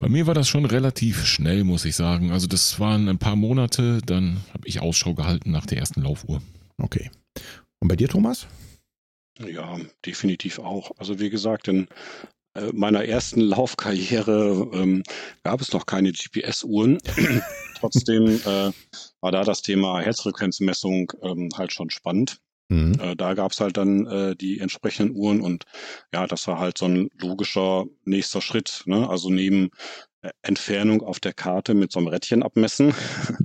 [0.00, 2.32] Bei mir war das schon relativ schnell, muss ich sagen.
[2.32, 6.40] Also das waren ein paar Monate, dann habe ich Ausschau gehalten nach der ersten Laufuhr.
[6.78, 7.10] Okay.
[7.80, 8.46] Und bei dir, Thomas?
[9.38, 10.92] Ja, definitiv auch.
[10.96, 11.86] Also wie gesagt, in
[12.54, 15.02] äh, meiner ersten Laufkarriere ähm,
[15.42, 16.98] gab es noch keine GPS-Uhren.
[17.78, 18.72] Trotzdem äh,
[19.20, 22.40] war da das Thema Herzfrequenzmessung ähm, halt schon spannend.
[22.70, 22.94] Mhm.
[23.00, 25.64] Äh, da gab es halt dann äh, die entsprechenden Uhren und
[26.14, 28.84] ja, das war halt so ein logischer nächster Schritt.
[28.86, 29.10] Ne?
[29.10, 29.70] Also neben
[30.22, 32.94] äh, Entfernung auf der Karte mit so einem Rädchen abmessen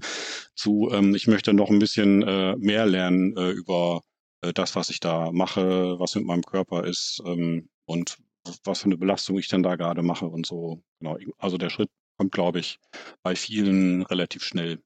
[0.55, 4.01] zu, ähm, ich möchte noch ein bisschen äh, mehr lernen äh, über
[4.41, 8.19] äh, das, was ich da mache, was mit meinem Körper ist ähm, und
[8.63, 10.83] was für eine Belastung ich dann da gerade mache und so.
[10.99, 11.17] Genau.
[11.39, 12.77] Also der Schritt kommt, glaube ich,
[13.23, 14.83] bei vielen relativ schnell.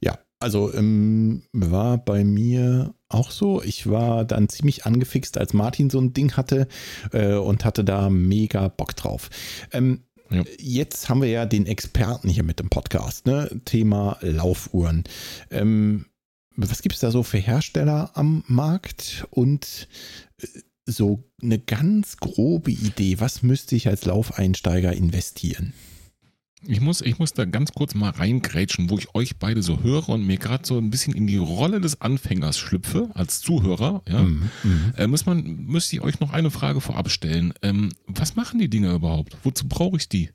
[0.00, 3.62] Ja, also ähm, war bei mir auch so.
[3.62, 6.68] Ich war dann ziemlich angefixt, als Martin so ein Ding hatte
[7.12, 9.30] äh, und hatte da mega Bock drauf.
[9.72, 10.44] Ähm, ja.
[10.58, 13.50] Jetzt haben wir ja den Experten hier mit dem Podcast, ne?
[13.64, 15.04] Thema Laufuhren.
[15.50, 16.06] Ähm,
[16.56, 19.88] was gibt es da so für Hersteller am Markt und
[20.38, 20.46] äh,
[20.84, 25.74] so eine ganz grobe Idee, was müsste ich als Laufeinsteiger investieren?
[26.66, 30.08] Ich muss, ich muss da ganz kurz mal reingrätschen, wo ich euch beide so höre
[30.08, 34.02] und mir gerade so ein bisschen in die Rolle des Anfängers schlüpfe, als Zuhörer.
[34.08, 34.92] Ja, mhm, mhm.
[34.96, 37.52] äh, muss man, müsste ich euch noch eine Frage vorab stellen.
[37.62, 39.36] Ähm, was machen die Dinger überhaupt?
[39.42, 40.30] Wozu brauche ich die?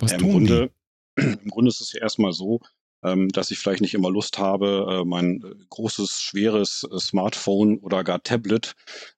[0.00, 0.70] Was ja, im tun Grunde,
[1.18, 1.22] die?
[1.44, 2.60] Im Grunde ist es ja erstmal so,
[3.04, 7.78] ähm, dass ich vielleicht nicht immer Lust habe, äh, mein äh, großes, schweres äh, Smartphone
[7.78, 8.74] oder gar Tablet,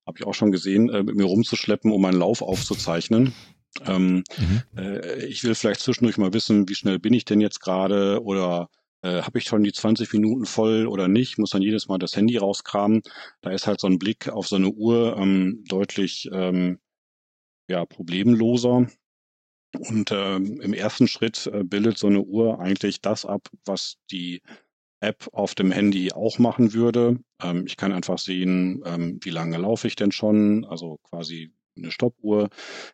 [0.07, 3.33] habe ich auch schon gesehen, äh, mit mir rumzuschleppen, um meinen Lauf aufzuzeichnen.
[3.87, 4.63] Ähm, mhm.
[4.77, 8.69] äh, ich will vielleicht zwischendurch mal wissen, wie schnell bin ich denn jetzt gerade oder
[9.03, 12.17] äh, habe ich schon die 20 Minuten voll oder nicht, muss dann jedes Mal das
[12.17, 13.03] Handy rauskramen.
[13.41, 16.79] Da ist halt so ein Blick auf so eine Uhr ähm, deutlich ähm,
[17.69, 18.87] ja, problemloser.
[19.79, 24.43] Und ähm, im ersten Schritt äh, bildet so eine Uhr eigentlich das ab, was die
[25.01, 27.19] App auf dem Handy auch machen würde.
[27.43, 31.91] Ähm, ich kann einfach sehen, ähm, wie lange laufe ich denn schon, also quasi eine
[31.91, 32.49] Stoppuhr.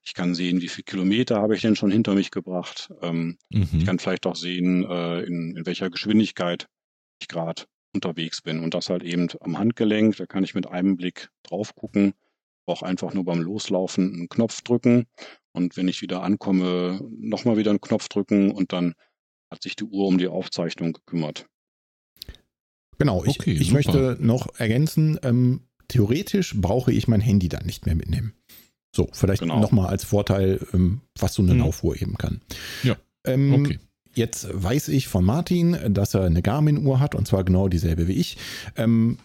[0.05, 2.91] Ich kann sehen, wie viele Kilometer habe ich denn schon hinter mich gebracht.
[3.01, 3.69] Ähm, mhm.
[3.73, 6.69] Ich kann vielleicht auch sehen, äh, in, in welcher Geschwindigkeit
[7.21, 7.65] ich gerade
[7.95, 8.61] unterwegs bin.
[8.61, 10.17] Und das halt eben am Handgelenk.
[10.17, 12.15] Da kann ich mit einem Blick drauf gucken.
[12.67, 15.07] Auch einfach nur beim Loslaufen einen Knopf drücken.
[15.53, 18.95] Und wenn ich wieder ankomme, nochmal wieder einen Knopf drücken und dann
[19.51, 21.47] hat sich die Uhr um die Aufzeichnung gekümmert.
[22.99, 27.85] Genau, ich, okay, ich möchte noch ergänzen, ähm, theoretisch brauche ich mein Handy dann nicht
[27.85, 28.33] mehr mitnehmen.
[28.95, 29.61] So, vielleicht genau.
[29.61, 31.61] nochmal als Vorteil, ähm, was so eine hm.
[31.61, 32.41] Laufuhr eben kann.
[32.83, 32.97] Ja.
[33.25, 33.79] Ähm, okay.
[34.15, 38.13] Jetzt weiß ich von Martin, dass er eine Garmin-Uhr hat und zwar genau dieselbe wie
[38.13, 38.37] ich.
[38.77, 39.19] Ähm,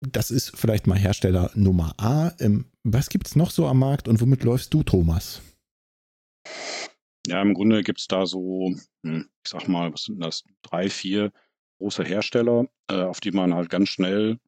[0.00, 2.32] das ist vielleicht mal Hersteller Nummer A.
[2.40, 5.40] Ähm, was gibt es noch so am Markt und womit läufst du, Thomas?
[7.26, 8.74] Ja, im Grunde gibt es da so,
[9.04, 11.32] hm, ich sag mal, was sind das, drei, vier
[11.78, 14.38] große Hersteller, äh, auf die man halt ganz schnell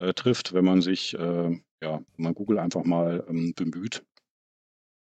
[0.00, 4.02] äh, trifft, wenn man sich, äh, ja, wenn man Google einfach mal ähm, bemüht.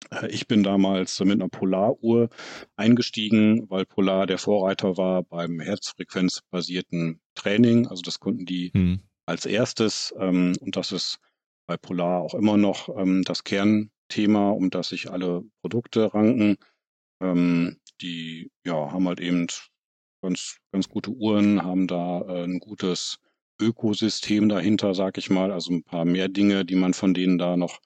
[0.10, 2.30] Äh, ich bin damals mit einer Polaruhr
[2.76, 7.88] eingestiegen, weil Polar der Vorreiter war beim herzfrequenzbasierten Training.
[7.88, 9.02] Also das konnten die hm.
[9.26, 11.20] als erstes ähm, und das ist
[11.68, 16.58] bei Polar auch immer noch ähm, das Kernthema, um das sich alle Produkte ranken.
[17.22, 19.48] Ähm, die ja, haben halt eben
[20.22, 23.20] ganz, ganz gute Uhren, haben da äh, ein gutes
[23.62, 25.52] Ökosystem dahinter, sag ich mal.
[25.52, 27.80] Also ein paar mehr Dinge, die man von denen da noch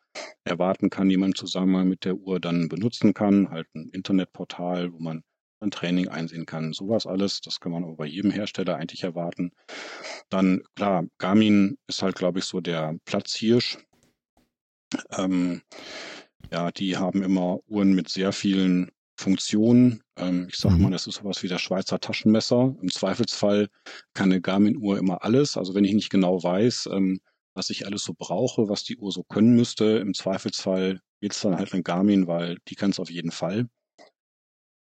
[0.44, 3.50] erwarten kann, die man zusammen mit der Uhr dann benutzen kann.
[3.50, 5.24] Halt ein Internetportal, wo man
[5.60, 6.74] ein Training einsehen kann.
[6.74, 9.52] Sowas alles, das kann man aber bei jedem Hersteller eigentlich erwarten.
[10.30, 13.78] Dann, klar, Garmin ist halt, glaube ich, so der Platzhirsch.
[15.12, 15.62] Ähm,
[16.52, 20.02] ja, die haben immer Uhren mit sehr vielen Funktionen.
[20.18, 20.84] Ähm, ich sage mhm.
[20.84, 22.76] mal, das ist sowas wie der Schweizer Taschenmesser.
[22.82, 23.70] Im Zweifelsfall
[24.14, 25.58] kann eine Garmin-Uhr immer alles.
[25.58, 27.20] Also wenn ich nicht genau weiß, ähm,
[27.54, 31.42] was ich alles so brauche, was die Uhr so können müsste, im Zweifelsfall geht es
[31.42, 33.68] dann halt eine Garmin, weil die kann es auf jeden Fall.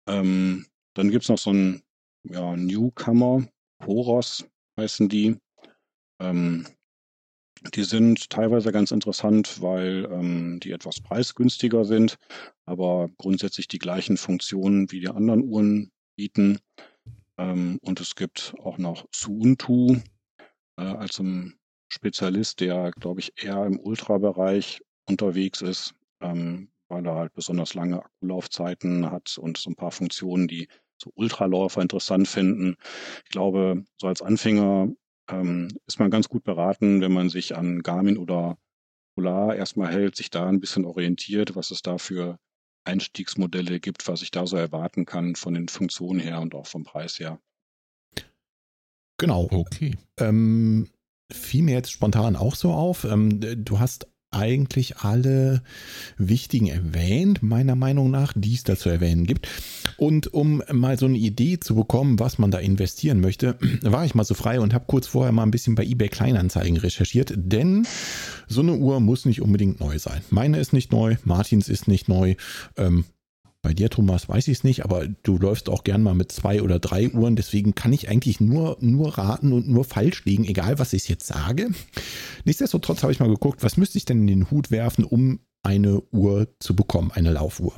[0.06, 1.82] Ähm, dann gibt es noch so ein
[2.24, 3.46] ja, Newcomer,
[3.78, 4.46] Poros
[4.78, 5.36] heißen die.
[6.20, 6.66] Ähm,
[7.74, 12.16] die sind teilweise ganz interessant, weil ähm, die etwas preisgünstiger sind,
[12.64, 16.58] aber grundsätzlich die gleichen Funktionen wie die anderen Uhren bieten.
[17.36, 19.96] Ähm, und es gibt auch noch Suuntu
[20.76, 27.14] äh, als ein Spezialist, der, glaube ich, eher im Ultrabereich unterwegs ist, ähm, weil er
[27.14, 30.68] halt besonders lange Akkulaufzeiten hat und so ein paar Funktionen, die
[31.00, 32.76] so Ultraläufer interessant finden.
[33.24, 34.88] Ich glaube, so als Anfänger
[35.28, 38.58] ähm, ist man ganz gut beraten, wenn man sich an Garmin oder
[39.14, 42.38] Polar erstmal hält, sich da ein bisschen orientiert, was es da für
[42.84, 46.84] Einstiegsmodelle gibt, was ich da so erwarten kann von den Funktionen her und auch vom
[46.84, 47.40] Preis her.
[49.18, 49.48] Genau.
[49.50, 49.96] Okay.
[50.18, 50.88] Ähm,
[51.30, 53.04] fiel mir jetzt spontan auch so auf.
[53.04, 55.62] Ähm, du hast eigentlich alle
[56.16, 59.48] wichtigen erwähnt, meiner Meinung nach, die es da zu erwähnen gibt.
[59.96, 64.14] Und um mal so eine Idee zu bekommen, was man da investieren möchte, war ich
[64.14, 67.86] mal so frei und habe kurz vorher mal ein bisschen bei eBay Kleinanzeigen recherchiert, denn
[68.46, 70.22] so eine Uhr muss nicht unbedingt neu sein.
[70.30, 72.34] Meine ist nicht neu, Martins ist nicht neu.
[72.76, 73.04] Ähm,
[73.60, 76.62] bei dir, Thomas, weiß ich es nicht, aber du läufst auch gern mal mit zwei
[76.62, 77.34] oder drei Uhren.
[77.34, 81.26] Deswegen kann ich eigentlich nur, nur raten und nur falsch liegen, egal was ich jetzt
[81.26, 81.70] sage.
[82.44, 86.00] Nichtsdestotrotz habe ich mal geguckt, was müsste ich denn in den Hut werfen, um eine
[86.12, 87.74] Uhr zu bekommen, eine Laufuhr.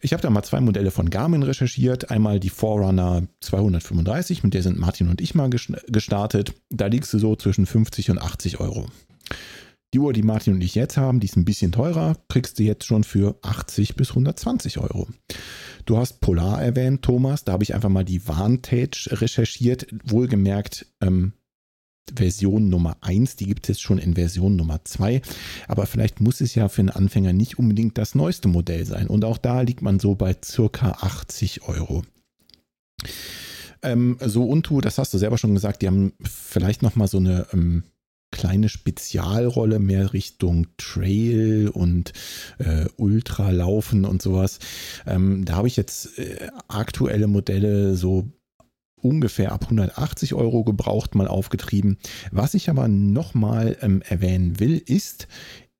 [0.00, 2.10] Ich habe da mal zwei Modelle von Garmin recherchiert.
[2.10, 6.54] Einmal die Forerunner 235, mit der sind Martin und ich mal gestartet.
[6.70, 8.86] Da liegst du so zwischen 50 und 80 Euro.
[9.94, 12.64] Die Uhr, die Martin und ich jetzt haben, die ist ein bisschen teurer, kriegst du
[12.64, 15.06] jetzt schon für 80 bis 120 Euro.
[15.86, 17.44] Du hast Polar erwähnt, Thomas.
[17.44, 19.86] Da habe ich einfach mal die Vantage recherchiert.
[20.04, 21.34] Wohlgemerkt, ähm,
[22.12, 25.22] Version Nummer 1, die gibt es schon in Version Nummer 2.
[25.68, 29.06] Aber vielleicht muss es ja für einen Anfänger nicht unbedingt das neueste Modell sein.
[29.06, 32.02] Und auch da liegt man so bei circa 80 Euro.
[33.82, 37.46] Ähm, so Untu, das hast du selber schon gesagt, die haben vielleicht nochmal so eine
[37.52, 37.84] ähm,
[38.34, 42.12] kleine Spezialrolle mehr Richtung Trail und
[42.58, 44.58] äh, Ultralaufen und sowas.
[45.06, 48.28] Ähm, da habe ich jetzt äh, aktuelle Modelle so
[49.00, 51.96] ungefähr ab 180 Euro gebraucht mal aufgetrieben.
[52.32, 55.28] Was ich aber nochmal ähm, erwähnen will, ist,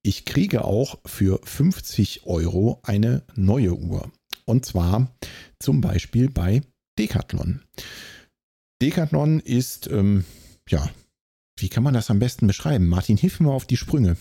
[0.03, 4.12] ich kriege auch für 50 Euro eine neue Uhr.
[4.45, 5.11] Und zwar
[5.59, 6.61] zum Beispiel bei
[7.01, 7.62] Decathlon.
[8.81, 10.25] Decathlon ist, ähm,
[10.69, 10.88] ja,
[11.57, 12.87] wie kann man das am besten beschreiben?
[12.87, 14.17] Martin, hilf mir mal auf die Sprünge.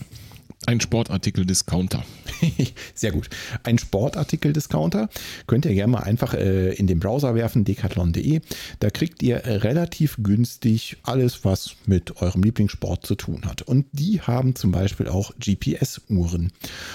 [0.66, 2.04] Ein Sportartikel-Discounter.
[2.94, 3.28] Sehr gut.
[3.64, 5.10] Ein Sportartikel-Discounter
[5.46, 8.40] könnt ihr gerne mal einfach äh, in den Browser werfen, decathlon.de.
[8.80, 13.62] Da kriegt ihr relativ günstig alles, was mit eurem Lieblingssport zu tun hat.
[13.62, 16.52] Und die haben zum Beispiel auch GPS-Uhren.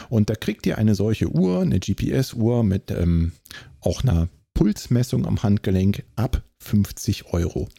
[0.10, 3.34] Und da kriegt ihr eine solche Uhr, eine GPS-Uhr mit ähm,
[3.82, 7.70] auch einer Pulsmessung am Handgelenk ab 50 Euro.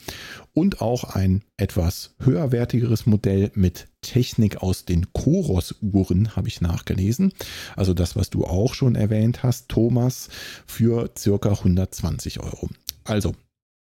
[0.54, 7.34] Und auch ein etwas höherwertigeres Modell mit Technik aus den Koros-Uhren habe ich nachgelesen.
[7.76, 10.30] Also das, was du auch schon erwähnt hast, Thomas,
[10.66, 12.70] für circa 120 Euro.
[13.04, 13.34] Also,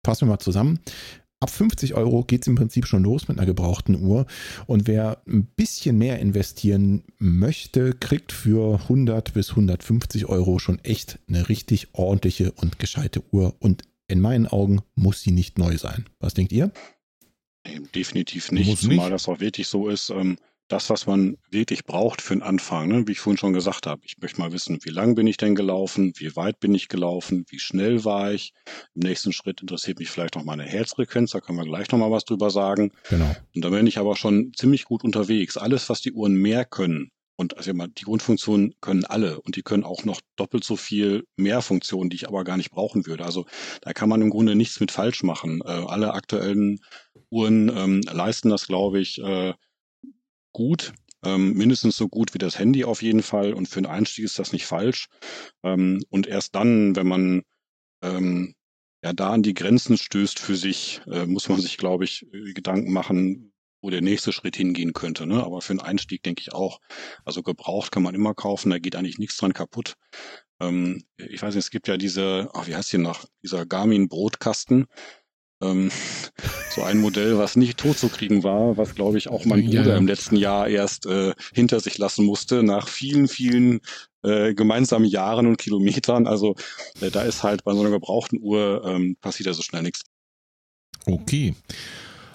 [0.06, 0.82] fassen wir mal zusammen.
[1.42, 4.26] Ab 50 Euro geht es im Prinzip schon los mit einer gebrauchten Uhr.
[4.68, 11.18] Und wer ein bisschen mehr investieren möchte, kriegt für 100 bis 150 Euro schon echt
[11.30, 13.56] eine richtig ordentliche und gescheite Uhr.
[13.60, 16.06] Und in meinen Augen muss sie nicht neu sein.
[16.20, 16.72] Was denkt ihr?
[17.96, 19.12] Definitiv nicht, Muss zumal nicht.
[19.12, 20.10] das auch wirklich so ist.
[20.10, 20.38] Ähm,
[20.70, 23.08] das, was man wirklich braucht für einen Anfang, ne?
[23.08, 24.02] wie ich vorhin schon gesagt habe.
[24.06, 27.46] Ich möchte mal wissen, wie lang bin ich denn gelaufen, wie weit bin ich gelaufen,
[27.50, 28.54] wie schnell war ich.
[28.96, 32.12] Im nächsten Schritt interessiert mich vielleicht noch meine Herzfrequenz, da können wir gleich noch mal
[32.12, 32.92] was drüber sagen.
[33.10, 33.36] Genau.
[33.56, 35.58] Und da bin ich aber schon ziemlich gut unterwegs.
[35.58, 39.86] Alles, was die Uhren mehr können, und also die Grundfunktionen können alle und die können
[39.86, 43.24] auch noch doppelt so viel mehr Funktionen, die ich aber gar nicht brauchen würde.
[43.24, 43.46] Also
[43.80, 45.62] da kann man im Grunde nichts mit falsch machen.
[45.64, 46.82] Äh, alle aktuellen
[47.30, 49.54] Uhren ähm, leisten das, glaube ich, äh,
[50.52, 50.94] gut.
[51.24, 53.54] Ähm, mindestens so gut wie das Handy auf jeden Fall.
[53.54, 55.08] Und für einen Einstieg ist das nicht falsch.
[55.64, 57.42] Ähm, und erst dann, wenn man
[58.02, 58.56] ähm,
[59.04, 62.54] ja da an die Grenzen stößt für sich, äh, muss man sich, glaube ich, äh,
[62.54, 65.26] Gedanken machen, wo der nächste Schritt hingehen könnte.
[65.26, 65.44] Ne?
[65.44, 66.80] Aber für einen Einstieg denke ich auch.
[67.26, 69.96] Also gebraucht kann man immer kaufen, da geht eigentlich nichts dran kaputt.
[70.60, 74.10] Ähm, ich weiß nicht, es gibt ja diese, ach, wie heißt die noch, dieser Garmin
[74.10, 74.88] Brotkasten.
[75.62, 75.92] Ähm,
[76.72, 79.82] so ein Modell, was nicht tot zu kriegen war, was glaube ich auch mein Bruder
[79.82, 79.98] ja, ja.
[79.98, 83.82] im letzten Jahr erst äh, hinter sich lassen musste, nach vielen, vielen
[84.24, 86.28] äh, gemeinsamen Jahren und Kilometern.
[86.28, 86.56] Also
[87.02, 90.04] äh, da ist halt bei so einer gebrauchten Uhr ähm, passiert ja so schnell nichts.
[91.06, 91.56] Okay.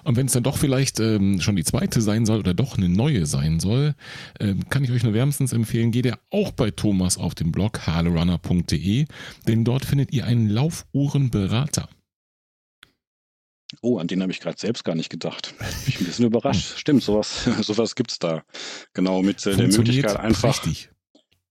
[0.03, 2.89] Und wenn es dann doch vielleicht ähm, schon die zweite sein soll oder doch eine
[2.89, 3.95] neue sein soll,
[4.39, 7.87] ähm, kann ich euch nur wärmstens empfehlen, geht ihr auch bei Thomas auf den Blog
[7.87, 9.05] halerunner.de,
[9.47, 11.89] denn dort findet ihr einen Laufuhrenberater.
[13.81, 15.53] Oh, an den habe ich gerade selbst gar nicht gedacht.
[15.57, 16.77] Bin ich ein bisschen überrascht.
[16.77, 18.43] Stimmt, sowas, sowas gibt es da.
[18.93, 20.65] Genau, mit äh, der Möglichkeit einfach,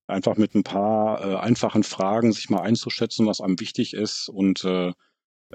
[0.07, 4.65] einfach mit ein paar äh, einfachen Fragen sich mal einzuschätzen, was einem wichtig ist und
[4.65, 4.93] äh,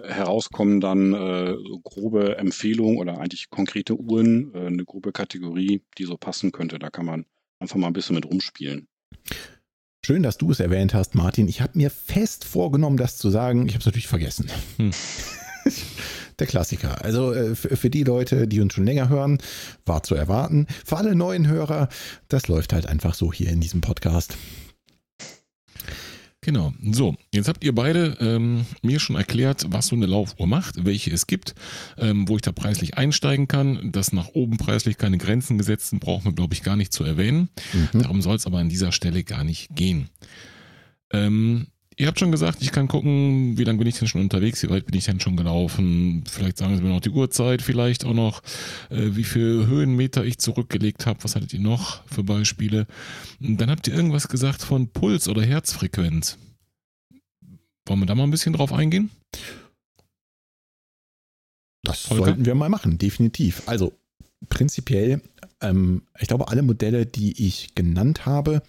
[0.03, 6.05] herauskommen dann äh, so grobe Empfehlungen oder eigentlich konkrete Uhren, äh, eine grobe Kategorie, die
[6.05, 6.79] so passen könnte.
[6.79, 7.25] Da kann man
[7.60, 8.88] einfach mal ein bisschen mit rumspielen.
[10.05, 11.47] Schön, dass du es erwähnt hast, Martin.
[11.47, 13.67] Ich habe mir fest vorgenommen, das zu sagen.
[13.67, 14.49] Ich habe es natürlich vergessen.
[14.77, 14.91] Hm.
[16.39, 17.04] Der Klassiker.
[17.04, 19.39] Also äh, für die Leute, die uns schon länger hören,
[19.86, 20.67] war zu erwarten.
[20.86, 21.89] Für alle neuen Hörer,
[22.30, 24.38] das läuft halt einfach so hier in diesem Podcast.
[26.41, 26.73] Genau.
[26.91, 31.12] So, jetzt habt ihr beide ähm, mir schon erklärt, was so eine Laufuhr macht, welche
[31.12, 31.54] es gibt,
[31.97, 33.91] ähm, wo ich da preislich einsteigen kann.
[33.91, 37.04] Dass nach oben preislich keine Grenzen gesetzt sind, braucht man, glaube ich, gar nicht zu
[37.04, 37.49] erwähnen.
[37.73, 38.02] Mhm.
[38.02, 40.10] Darum soll es aber an dieser Stelle gar nicht gehen.
[41.12, 41.67] Ähm,
[41.99, 44.69] Ihr habt schon gesagt, ich kann gucken, wie lange bin ich denn schon unterwegs, wie
[44.69, 46.23] weit bin ich denn schon gelaufen.
[46.25, 48.41] Vielleicht sagen Sie mir noch die Uhrzeit, vielleicht auch noch,
[48.89, 51.21] äh, wie viele Höhenmeter ich zurückgelegt habe.
[51.25, 52.88] Was hattet ihr noch für Beispiele?
[53.41, 56.38] Dann habt ihr irgendwas gesagt von Puls oder Herzfrequenz.
[57.85, 59.09] Wollen wir da mal ein bisschen drauf eingehen?
[61.83, 62.27] Das Volker?
[62.27, 63.63] sollten wir mal machen, definitiv.
[63.65, 63.91] Also
[64.47, 65.21] prinzipiell
[65.62, 68.62] ähm, ich glaube, alle Modelle, die ich genannt habe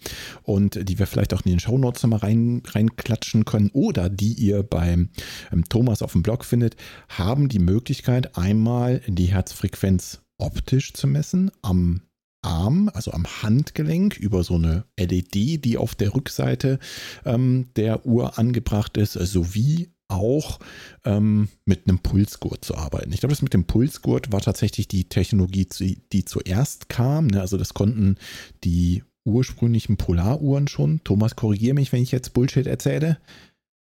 [0.43, 4.63] und die wir vielleicht auch in den Shownotes nochmal rein, reinklatschen können oder die ihr
[4.63, 5.11] beim
[5.53, 6.77] ähm, Thomas auf dem Blog findet,
[7.09, 12.03] haben die Möglichkeit, einmal die Herzfrequenz optisch zu messen am
[12.43, 16.79] Arm, also am Handgelenk, über so eine LED, die auf der Rückseite
[17.27, 20.59] ähm, der Uhr angebracht ist, sowie auch
[21.05, 23.13] ähm, mit einem Pulsgurt zu arbeiten.
[23.13, 25.67] Ich glaube, das mit dem Pulsgurt war tatsächlich die Technologie,
[26.13, 27.29] die zuerst kam.
[27.29, 27.41] Ne?
[27.41, 28.17] Also das konnten
[28.65, 31.01] die ursprünglichen Polaruhren schon.
[31.05, 33.19] Thomas, korrigiere mich, wenn ich jetzt Bullshit erzähle.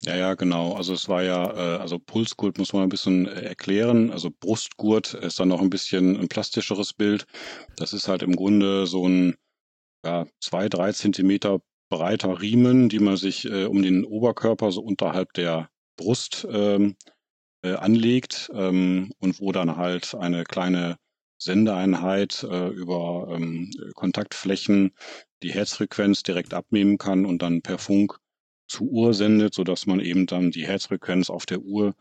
[0.02, 0.74] Ja, ja, genau.
[0.74, 4.12] Also es war ja, äh, also Pulsgurt muss man ein bisschen äh, erklären.
[4.12, 7.26] Also Brustgurt ist dann noch ein bisschen ein plastischeres Bild.
[7.76, 9.36] Das ist halt im Grunde so ein
[10.06, 15.34] ja, zwei, drei Zentimeter breiter Riemen, die man sich äh, um den Oberkörper so unterhalb
[15.34, 15.70] der
[16.00, 16.96] Brust ähm,
[17.62, 20.98] äh, anlegt ähm, und wo dann halt eine kleine
[21.38, 24.92] Sendeeinheit äh, über ähm, Kontaktflächen
[25.44, 28.18] die Herzfrequenz direkt abnehmen kann und dann per Funk
[28.68, 31.96] zur Uhr sendet, sodass man eben dann die Herzfrequenz auf der Uhr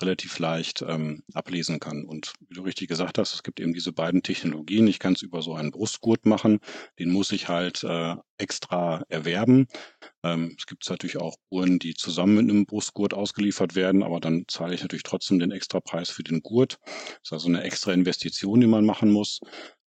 [0.00, 2.04] relativ leicht ähm, ablesen kann.
[2.04, 4.88] Und wie du richtig gesagt hast, es gibt eben diese beiden Technologien.
[4.88, 6.58] Ich kann es über so einen Brustgurt machen,
[6.98, 9.66] den muss ich halt äh, extra erwerben.
[10.24, 14.44] Ähm, es gibt natürlich auch Uhren, die zusammen mit einem Brustgurt ausgeliefert werden, aber dann
[14.48, 16.78] zahle ich natürlich trotzdem den extra Preis für den Gurt.
[16.82, 19.40] Das ist also eine extra Investition, die man machen muss.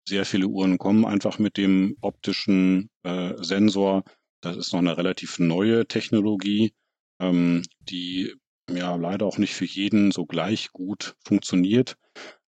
[0.08, 4.04] Sehr viele Uhren kommen einfach mit dem optischen äh, Sensor.
[4.40, 6.72] Das ist noch eine relativ neue Technologie,
[7.20, 8.32] ähm, die
[8.70, 11.96] ja leider auch nicht für jeden so gleich gut funktioniert.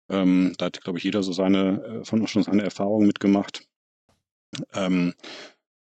[0.09, 3.63] Ähm, da hat, glaube ich, jeder so seine, äh, von uns schon seine Erfahrungen mitgemacht.
[4.75, 5.15] Ähm,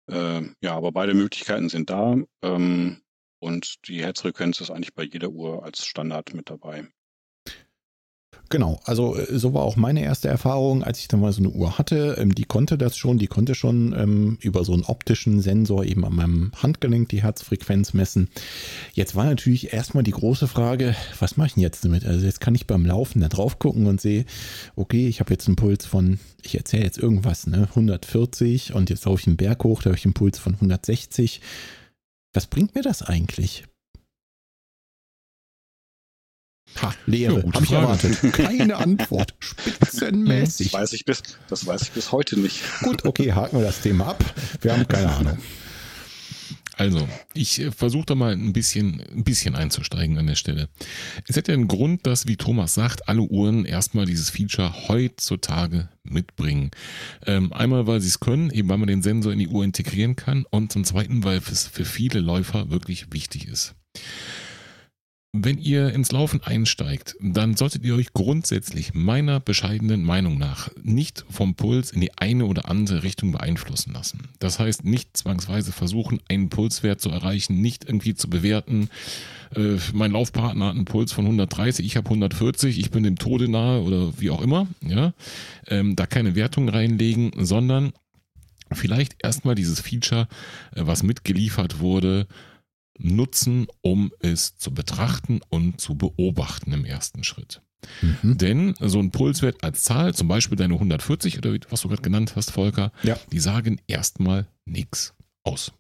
[0.07, 3.01] äh, ja, aber beide Möglichkeiten sind da ähm,
[3.39, 6.87] und die Herzfrequenz ist eigentlich bei jeder Uhr als Standard mit dabei.
[8.53, 11.49] Genau, also äh, so war auch meine erste Erfahrung, als ich dann mal so eine
[11.49, 12.17] Uhr hatte.
[12.19, 16.05] Ähm, die konnte das schon, die konnte schon ähm, über so einen optischen Sensor eben
[16.05, 18.29] an meinem Handgelenk die Herzfrequenz messen.
[18.93, 22.05] Jetzt war natürlich erstmal die große Frage, was mache ich denn jetzt damit?
[22.05, 24.23] Also jetzt kann ich beim Laufen da drauf gucken und sehe,
[24.75, 29.05] okay, ich habe jetzt einen Puls von, ich erzähle jetzt irgendwas, ne, 140 und jetzt
[29.05, 31.41] laufe ich einen Berg hoch, da habe ich einen Puls von 160.
[32.33, 33.63] Was bringt mir das eigentlich?
[36.81, 38.17] Ha, Lehre, Ja, habe ich erwartet.
[38.33, 39.35] Keine Antwort.
[39.39, 40.71] Spitzenmäßig.
[40.71, 42.61] Das weiß ich bis, das weiß ich bis heute nicht.
[42.81, 44.23] Gut, okay, haken wir das Thema ab.
[44.61, 45.37] Wir haben keine Ahnung.
[46.75, 50.69] Also, ich äh, versuche da mal ein bisschen, ein bisschen einzusteigen an der Stelle.
[51.27, 55.89] Es hat ja einen Grund, dass, wie Thomas sagt, alle Uhren erstmal dieses Feature heutzutage
[56.03, 56.71] mitbringen.
[57.27, 60.15] Ähm, einmal, weil sie es können, eben weil man den Sensor in die Uhr integrieren
[60.15, 63.75] kann und zum zweiten, weil es für viele Läufer wirklich wichtig ist.
[65.35, 71.25] Wenn ihr ins Laufen einsteigt, dann solltet ihr euch grundsätzlich meiner bescheidenen Meinung nach nicht
[71.27, 74.29] vom Puls in die eine oder andere Richtung beeinflussen lassen.
[74.37, 78.91] Das heißt, nicht zwangsweise versuchen, einen Pulswert zu erreichen, nicht irgendwie zu bewerten.
[79.55, 83.49] Äh, mein Laufpartner hat einen Puls von 130, ich habe 140, ich bin dem Tode
[83.49, 84.67] nahe oder wie auch immer.
[84.81, 85.13] Ja,
[85.65, 87.93] ähm, da keine Wertung reinlegen, sondern
[88.71, 90.27] vielleicht erstmal dieses Feature,
[90.75, 92.27] äh, was mitgeliefert wurde,
[92.99, 97.61] nutzen, um es zu betrachten und zu beobachten im ersten Schritt.
[98.01, 98.37] Mhm.
[98.37, 102.33] Denn so ein Pulswert als Zahl, zum Beispiel deine 140 oder was du gerade genannt
[102.35, 103.17] hast, Volker, Ja.
[103.31, 105.13] die sagen erstmal nichts
[105.43, 105.73] aus.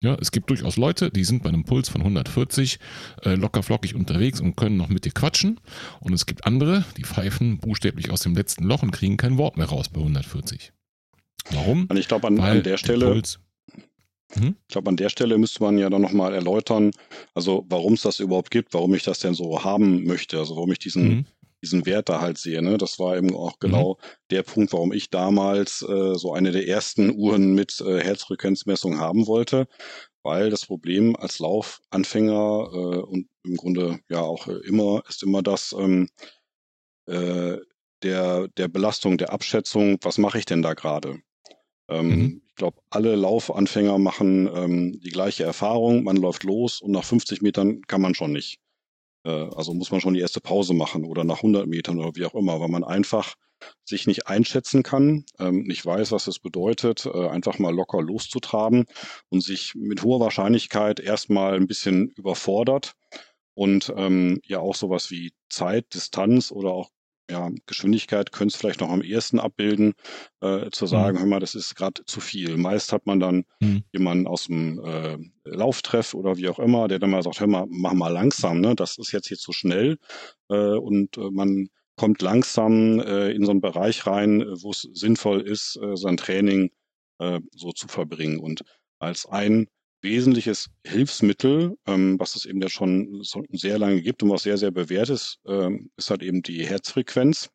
[0.00, 2.78] Ja, es gibt durchaus Leute, die sind bei einem Puls von 140
[3.24, 5.58] äh, locker flockig unterwegs und können noch mit dir quatschen.
[5.98, 9.56] Und es gibt andere, die pfeifen buchstäblich aus dem letzten Loch und kriegen kein Wort
[9.56, 10.72] mehr raus bei 140.
[11.50, 11.86] Warum?
[11.86, 13.40] Und ich glaube, an, an der Stelle, Puls,
[14.36, 16.90] ich glaube, an der Stelle müsste man ja dann nochmal erläutern,
[17.34, 20.70] also warum es das überhaupt gibt, warum ich das denn so haben möchte, also warum
[20.72, 21.26] ich diesen, Mhm.
[21.62, 22.62] diesen Wert da halt sehe.
[22.62, 22.76] Ne?
[22.78, 23.98] Das war eben auch genau
[24.30, 29.26] der Punkt, warum ich damals äh, so eine der ersten Uhren mit äh, Herzfrequenzmessung haben
[29.26, 29.66] wollte,
[30.22, 35.42] weil das Problem als Laufanfänger äh, und im Grunde ja auch äh, immer ist immer
[35.42, 36.08] das ähm,
[37.06, 37.56] äh,
[38.02, 41.20] der, der Belastung, der Abschätzung, was mache ich denn da gerade?
[41.88, 42.42] Ähm, Mhm.
[42.58, 46.02] Ich glaube, alle Laufanfänger machen ähm, die gleiche Erfahrung.
[46.02, 48.58] Man läuft los und nach 50 Metern kann man schon nicht.
[49.24, 52.24] Äh, also muss man schon die erste Pause machen oder nach 100 Metern oder wie
[52.24, 53.36] auch immer, weil man einfach
[53.84, 58.86] sich nicht einschätzen kann, ähm, nicht weiß, was es bedeutet, äh, einfach mal locker loszutraben
[59.28, 62.94] und sich mit hoher Wahrscheinlichkeit erstmal ein bisschen überfordert
[63.54, 66.90] und ähm, ja auch sowas wie Zeit, Distanz oder auch
[67.30, 69.94] ja, Geschwindigkeit könnte es vielleicht noch am ehesten abbilden,
[70.40, 72.56] äh, zu sagen, hör mal, das ist gerade zu viel.
[72.56, 73.84] Meist hat man dann Mhm.
[73.92, 77.66] jemanden aus dem äh, Lauftreff oder wie auch immer, der dann mal sagt, hör mal,
[77.68, 78.74] mach mal langsam, ne?
[78.74, 79.98] das ist jetzt hier zu schnell
[80.48, 84.82] äh, und äh, man kommt langsam äh, in so einen Bereich rein, äh, wo es
[84.92, 86.70] sinnvoll ist, sein Training
[87.52, 88.38] so zu verbringen.
[88.38, 88.62] Und
[89.00, 89.66] als ein
[90.02, 94.70] wesentliches Hilfsmittel, ähm, was es eben ja schon sehr lange gibt und was sehr, sehr
[94.70, 97.50] bewährt ist, ähm, ist halt eben die Herzfrequenz,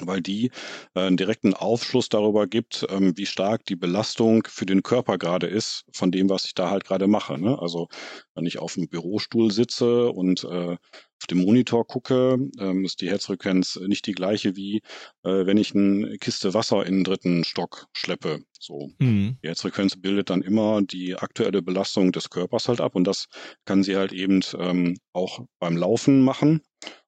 [0.00, 0.50] weil die
[0.94, 5.46] äh, einen direkten Aufschluss darüber gibt, ähm, wie stark die Belastung für den Körper gerade
[5.46, 7.38] ist, von dem, was ich da halt gerade mache.
[7.38, 7.58] Ne?
[7.58, 7.88] Also
[8.34, 10.76] wenn ich auf dem Bürostuhl sitze und äh,
[11.24, 14.82] auf dem Monitor gucke, ähm, ist die Herzfrequenz nicht die gleiche wie
[15.22, 18.40] äh, wenn ich eine Kiste Wasser in den dritten Stock schleppe.
[18.58, 18.90] So.
[18.98, 19.38] Mhm.
[19.42, 23.26] Die Herzfrequenz bildet dann immer die aktuelle Belastung des Körpers halt ab und das
[23.64, 26.60] kann sie halt eben ähm, auch beim Laufen machen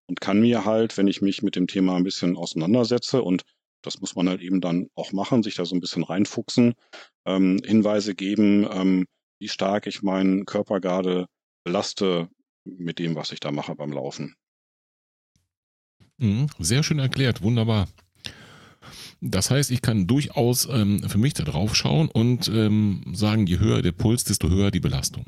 [0.07, 3.43] und kann mir halt, wenn ich mich mit dem Thema ein bisschen auseinandersetze und
[3.83, 6.75] das muss man halt eben dann auch machen, sich da so ein bisschen reinfuchsen,
[7.25, 9.07] ähm, Hinweise geben, ähm,
[9.39, 11.27] wie stark ich meinen Körper gerade
[11.65, 12.29] belaste
[12.65, 14.35] mit dem, was ich da mache beim Laufen.
[16.19, 16.47] Mhm.
[16.59, 17.89] Sehr schön erklärt, wunderbar.
[19.21, 23.59] Das heißt, ich kann durchaus ähm, für mich da drauf schauen und ähm, sagen, je
[23.59, 25.27] höher der Puls, desto höher die Belastung.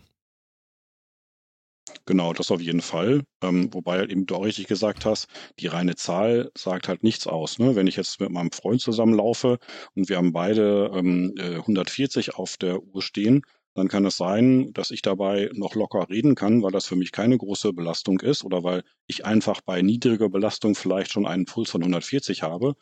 [2.07, 3.23] Genau, das auf jeden Fall.
[3.43, 5.29] Ähm, wobei halt eben du auch richtig gesagt hast,
[5.59, 7.59] die reine Zahl sagt halt nichts aus.
[7.59, 7.77] Ne?
[7.77, 9.59] Wenn ich jetzt mit meinem Freund zusammenlaufe
[9.95, 13.43] und wir haben beide ähm, 140 äh, auf der Uhr stehen,
[13.79, 17.13] dann kann es sein, dass ich dabei noch locker reden kann, weil das für mich
[17.13, 21.71] keine große Belastung ist oder weil ich einfach bei niedriger Belastung vielleicht schon einen Puls
[21.71, 22.75] von 140 habe.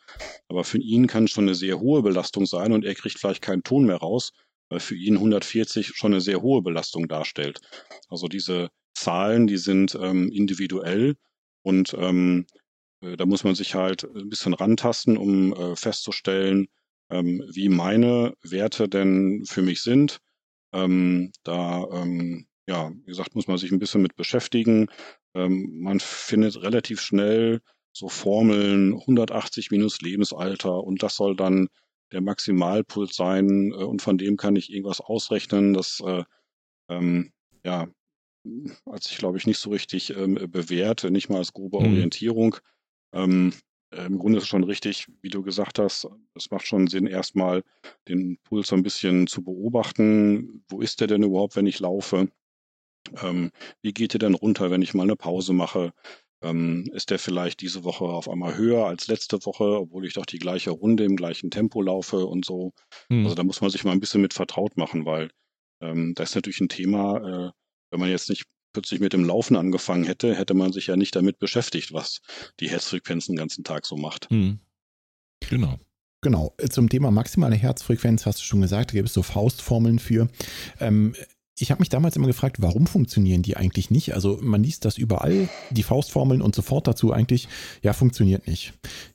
[0.47, 3.43] Aber für ihn kann es schon eine sehr hohe Belastung sein und er kriegt vielleicht
[3.43, 4.31] keinen Ton mehr raus,
[4.69, 7.59] weil für ihn 140 schon eine sehr hohe Belastung darstellt.
[8.09, 11.15] Also diese Zahlen, die sind ähm, individuell
[11.63, 12.45] und ähm,
[13.01, 16.67] äh, da muss man sich halt ein bisschen rantasten, um äh, festzustellen,
[17.09, 20.19] ähm, wie meine Werte denn für mich sind.
[20.73, 24.87] Ähm, da, ähm, ja, wie gesagt, muss man sich ein bisschen mit beschäftigen.
[25.33, 27.61] Ähm, man findet relativ schnell
[27.93, 31.69] so Formeln 180 minus Lebensalter und das soll dann
[32.11, 35.73] der Maximalpuls sein äh, und von dem kann ich irgendwas ausrechnen.
[35.73, 36.23] Das äh,
[36.89, 37.31] ähm,
[37.65, 37.87] ja,
[38.91, 41.85] hat sich, glaube ich, nicht so richtig ähm, bewährt, nicht mal als grobe mhm.
[41.85, 42.57] Orientierung.
[43.13, 43.53] Ähm,
[43.91, 47.63] Im Grunde ist es schon richtig, wie du gesagt hast, es macht schon Sinn, erstmal
[48.07, 50.63] den Puls so ein bisschen zu beobachten.
[50.67, 52.27] Wo ist der denn überhaupt, wenn ich laufe?
[53.21, 55.93] Ähm, wie geht der denn runter, wenn ich mal eine Pause mache?
[56.43, 60.25] Ähm, ist der vielleicht diese Woche auf einmal höher als letzte Woche, obwohl ich doch
[60.25, 62.73] die gleiche Runde im gleichen Tempo laufe und so?
[63.09, 63.23] Mhm.
[63.23, 65.31] Also da muss man sich mal ein bisschen mit vertraut machen, weil
[65.81, 67.51] ähm, das ist natürlich ein Thema, äh,
[67.91, 71.15] wenn man jetzt nicht plötzlich mit dem Laufen angefangen hätte, hätte man sich ja nicht
[71.15, 72.21] damit beschäftigt, was
[72.59, 74.29] die Herzfrequenz den ganzen Tag so macht.
[74.29, 74.59] Hm.
[75.49, 75.79] Genau.
[76.21, 80.27] Genau, zum Thema maximale Herzfrequenz hast du schon gesagt, da gibt es so Faustformeln für.
[80.79, 81.15] Ähm,
[81.59, 84.13] ich habe mich damals immer gefragt, warum funktionieren die eigentlich nicht?
[84.13, 87.47] Also man liest das überall, die Faustformeln und sofort dazu eigentlich,
[87.81, 88.73] ja, funktioniert nicht.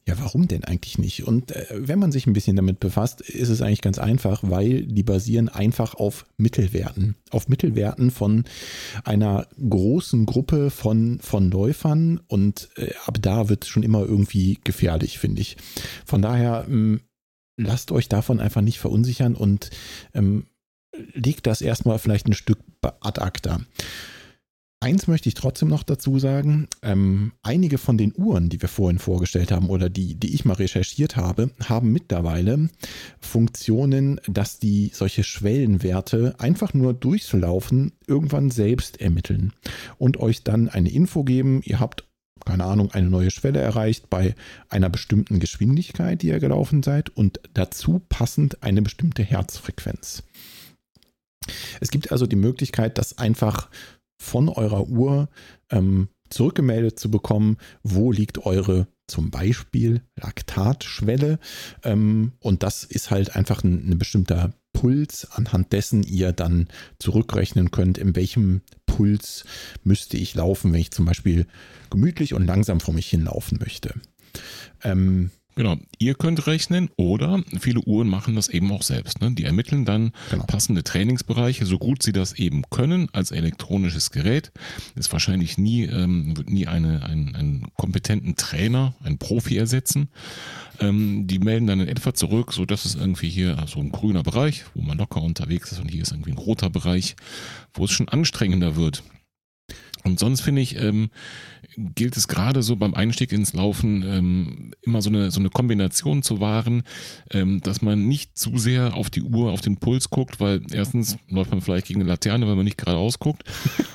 [0.08, 1.24] Ja, warum denn eigentlich nicht?
[1.24, 4.82] Und äh, wenn man sich ein bisschen damit befasst, ist es eigentlich ganz einfach, weil
[4.86, 7.14] die basieren einfach auf Mittelwerten.
[7.30, 8.44] Auf Mittelwerten von
[9.04, 14.58] einer großen Gruppe von, von Läufern und äh, ab da wird es schon immer irgendwie
[14.64, 15.56] gefährlich, finde ich.
[16.04, 17.02] Von daher, ähm,
[17.56, 19.70] lasst euch davon einfach nicht verunsichern und
[20.14, 20.46] ähm,
[20.92, 22.58] legt das erstmal vielleicht ein Stück
[23.00, 23.60] ad acta.
[24.82, 26.66] Eins möchte ich trotzdem noch dazu sagen.
[26.82, 30.54] Ähm, einige von den Uhren, die wir vorhin vorgestellt haben oder die, die ich mal
[30.54, 32.68] recherchiert habe, haben mittlerweile
[33.20, 39.52] Funktionen, dass die solche Schwellenwerte einfach nur durchs Laufen irgendwann selbst ermitteln
[39.98, 41.60] und euch dann eine Info geben.
[41.64, 42.04] Ihr habt
[42.44, 44.34] keine Ahnung, eine neue Schwelle erreicht bei
[44.68, 50.24] einer bestimmten Geschwindigkeit, die ihr gelaufen seid und dazu passend eine bestimmte Herzfrequenz.
[51.80, 53.68] Es gibt also die Möglichkeit, das einfach
[54.18, 55.28] von eurer Uhr
[55.70, 61.38] ähm, zurückgemeldet zu bekommen, wo liegt eure zum Beispiel Laktatschwelle.
[61.84, 66.68] Ähm, und das ist halt einfach ein, ein bestimmter Puls, anhand dessen ihr dann
[66.98, 69.44] zurückrechnen könnt, in welchem Puls
[69.84, 71.46] müsste ich laufen, wenn ich zum Beispiel
[71.90, 73.94] gemütlich und langsam vor mich hinlaufen möchte.
[74.82, 79.20] Ähm, Genau, ihr könnt rechnen oder viele Uhren machen das eben auch selbst.
[79.20, 79.32] Ne?
[79.32, 80.44] Die ermitteln dann genau.
[80.44, 84.50] passende Trainingsbereiche, so gut sie das eben können als elektronisches Gerät.
[84.94, 90.08] Ist wahrscheinlich nie, ähm, wird nie eine, einen, einen kompetenten Trainer, einen Profi ersetzen.
[90.80, 94.22] Ähm, die melden dann in etwa zurück, so dass es irgendwie hier so ein grüner
[94.22, 97.14] Bereich, wo man locker unterwegs ist und hier ist irgendwie ein roter Bereich,
[97.74, 99.02] wo es schon anstrengender wird.
[100.04, 101.10] Und sonst finde ich, ähm,
[101.76, 106.22] gilt es gerade so beim Einstieg ins Laufen ähm, immer so eine, so eine Kombination
[106.22, 106.82] zu wahren,
[107.30, 111.16] ähm, dass man nicht zu sehr auf die Uhr, auf den Puls guckt, weil erstens
[111.28, 113.44] läuft man vielleicht gegen eine Laterne, wenn man nicht geradeaus guckt.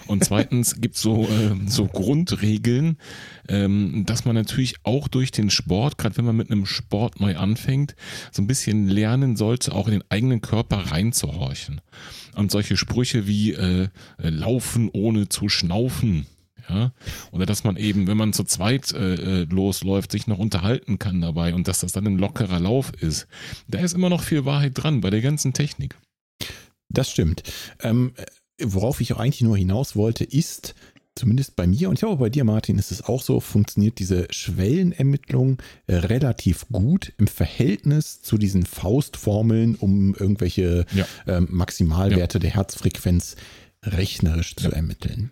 [0.07, 2.97] Und zweitens gibt es so, äh, so Grundregeln,
[3.47, 7.35] ähm, dass man natürlich auch durch den Sport, gerade wenn man mit einem Sport neu
[7.35, 7.95] anfängt,
[8.31, 11.81] so ein bisschen lernen sollte, auch in den eigenen Körper reinzuhorchen.
[12.35, 13.89] Und solche Sprüche wie äh,
[14.21, 15.96] äh Laufen ohne zu schnaufen
[16.69, 16.91] ja?
[17.31, 21.21] Oder dass man eben, wenn man zu zweit äh, äh, losläuft, sich noch unterhalten kann
[21.21, 23.27] dabei und dass das dann ein lockerer Lauf ist.
[23.67, 25.95] Da ist immer noch viel Wahrheit dran bei der ganzen Technik.
[26.89, 27.43] Das stimmt.
[27.81, 28.13] Ähm,
[28.61, 30.73] worauf ich auch eigentlich nur hinaus wollte, ist,
[31.15, 34.27] zumindest bei mir und ich glaube bei dir, Martin, ist es auch so, funktioniert diese
[34.29, 41.07] Schwellenermittlung relativ gut im Verhältnis zu diesen Faustformeln, um irgendwelche ja.
[41.25, 42.41] ähm, Maximalwerte ja.
[42.41, 43.35] der Herzfrequenz
[43.83, 44.69] rechnerisch ja.
[44.69, 45.31] zu ermitteln.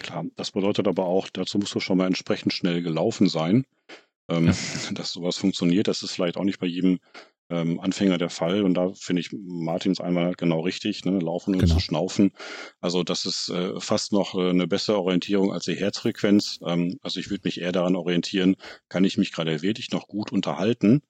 [0.00, 3.66] Klar, das bedeutet aber auch, dazu musst du schon mal entsprechend schnell gelaufen sein,
[4.28, 4.52] ähm, ja.
[4.94, 5.88] dass sowas funktioniert.
[5.88, 6.98] Das ist vielleicht auch nicht bei jedem
[7.50, 8.62] ähm, Anfänger der Fall.
[8.62, 11.18] Und da finde ich Martins einmal genau richtig, ne?
[11.18, 11.74] laufen und genau.
[11.74, 12.32] zu schnaufen.
[12.80, 16.60] Also das ist äh, fast noch äh, eine bessere Orientierung als die Herzfrequenz.
[16.64, 18.56] Ähm, also ich würde mich eher daran orientieren,
[18.88, 21.02] kann ich mich gerade wirklich noch gut unterhalten.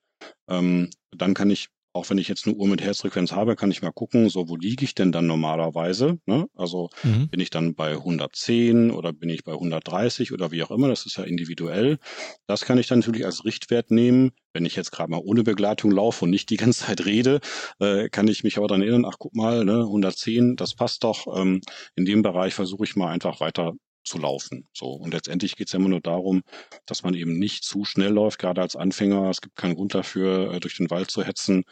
[0.48, 1.68] Ähm, dann kann ich
[1.98, 4.56] auch wenn ich jetzt eine Uhr mit Herzfrequenz habe, kann ich mal gucken, so wo
[4.56, 6.18] liege ich denn dann normalerweise?
[6.26, 6.46] Ne?
[6.54, 7.28] Also mhm.
[7.28, 11.06] bin ich dann bei 110 oder bin ich bei 130 oder wie auch immer, das
[11.06, 11.98] ist ja individuell.
[12.46, 14.30] Das kann ich dann natürlich als Richtwert nehmen.
[14.52, 17.40] Wenn ich jetzt gerade mal ohne Begleitung laufe und nicht die ganze Zeit rede,
[17.80, 21.26] äh, kann ich mich aber dann erinnern, ach guck mal, ne, 110, das passt doch.
[21.36, 21.60] Ähm,
[21.96, 23.74] in dem Bereich versuche ich mal einfach weiter
[24.08, 24.66] zu laufen.
[24.72, 24.86] So.
[24.88, 26.42] Und letztendlich geht es ja immer nur darum,
[26.86, 29.30] dass man eben nicht zu schnell läuft, gerade als Anfänger.
[29.30, 31.64] Es gibt keinen Grund dafür, äh, durch den Wald zu hetzen.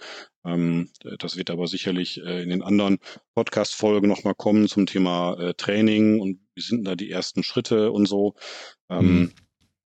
[0.45, 2.99] Ähm, das wird aber sicherlich äh, in den anderen
[3.35, 8.07] Podcast-Folgen nochmal kommen zum Thema äh, Training und wie sind da die ersten Schritte und
[8.07, 8.35] so.
[8.89, 9.33] Ähm, mhm.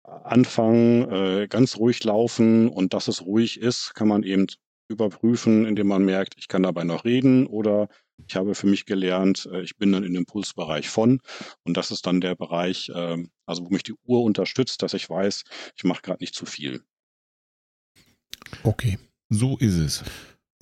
[0.04, 4.46] Anfangen, ganz ruhig laufen und dass es ruhig ist, kann man eben
[4.88, 7.90] überprüfen, indem man merkt, ich kann dabei noch reden oder
[8.28, 11.22] ich habe für mich gelernt, äh, ich bin dann im Impulsbereich von
[11.64, 15.10] und das ist dann der Bereich, ähm, also wo mich die Uhr unterstützt, dass ich
[15.10, 15.44] weiß,
[15.76, 16.84] ich mache gerade nicht zu viel.
[18.64, 18.98] Okay.
[19.30, 20.04] So ist es.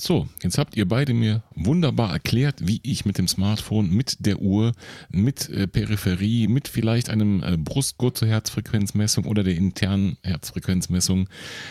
[0.01, 4.39] So, jetzt habt ihr beide mir wunderbar erklärt, wie ich mit dem Smartphone, mit der
[4.39, 4.71] Uhr,
[5.09, 11.29] mit äh, Peripherie, mit vielleicht einem äh, Brustgurt zur Herzfrequenzmessung oder der internen Herzfrequenzmessung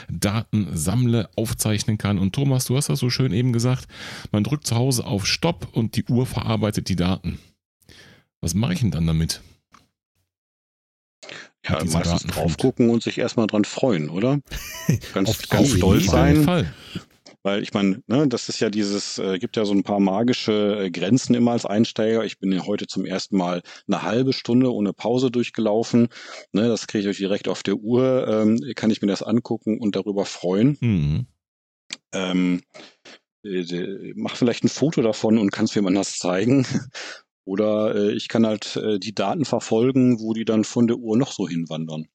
[0.08, 2.18] Daten sammle, aufzeichnen kann.
[2.18, 3.88] Und Thomas, du hast das so schön eben gesagt,
[4.30, 7.40] man drückt zu Hause auf Stopp und die Uhr verarbeitet die Daten.
[8.40, 9.40] Was mache ich denn dann damit?
[11.68, 14.40] Ja, meistens drauf gucken und sich erstmal dran freuen, oder?
[15.14, 16.42] Ganz, ganz stolz sein.
[16.42, 16.72] Fall.
[17.42, 20.84] Weil ich meine, ne, das ist ja dieses, äh, gibt ja so ein paar magische
[20.84, 22.24] äh, Grenzen immer als Einsteiger.
[22.24, 26.08] Ich bin ja heute zum ersten Mal eine halbe Stunde ohne Pause durchgelaufen.
[26.52, 28.28] Ne, das kriege ich euch direkt auf der Uhr.
[28.28, 30.78] Ähm, kann ich mir das angucken und darüber freuen.
[30.80, 31.26] Mhm.
[32.12, 32.62] Ähm,
[33.44, 36.66] äh, mach vielleicht ein Foto davon und kannst mir mal das zeigen.
[37.44, 41.16] Oder äh, ich kann halt äh, die Daten verfolgen, wo die dann von der Uhr
[41.16, 42.06] noch so hinwandern.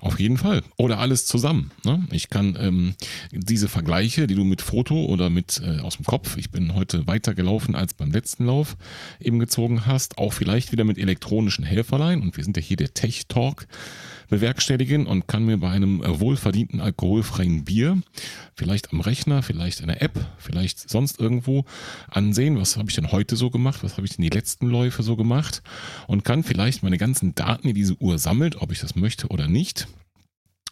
[0.00, 0.62] Auf jeden Fall.
[0.76, 1.70] Oder alles zusammen.
[1.84, 2.06] Ne?
[2.10, 2.94] Ich kann ähm,
[3.32, 7.06] diese Vergleiche, die du mit Foto oder mit äh, aus dem Kopf, ich bin heute
[7.06, 8.76] weiter gelaufen als beim letzten Lauf,
[9.20, 12.20] eben gezogen hast, auch vielleicht wieder mit elektronischen Helferlein.
[12.20, 13.66] Und wir sind ja hier der Tech Talk
[14.28, 18.00] bewerkstelligen und kann mir bei einem äh, wohlverdienten alkoholfreien Bier,
[18.54, 21.64] vielleicht am Rechner, vielleicht in der App, vielleicht sonst irgendwo
[22.08, 25.02] ansehen, was habe ich denn heute so gemacht, was habe ich denn die letzten Läufe
[25.02, 25.62] so gemacht
[26.06, 29.48] und kann vielleicht meine ganzen Daten, die diese Uhr sammelt, ob ich das möchte oder
[29.48, 29.88] nicht,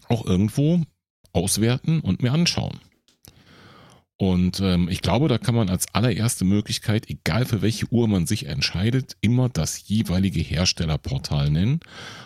[0.09, 0.83] auch irgendwo
[1.33, 2.79] auswerten und mir anschauen.
[4.17, 8.27] Und ähm, ich glaube, da kann man als allererste Möglichkeit, egal für welche Uhr man
[8.27, 11.81] sich entscheidet, immer das jeweilige Herstellerportal nennen.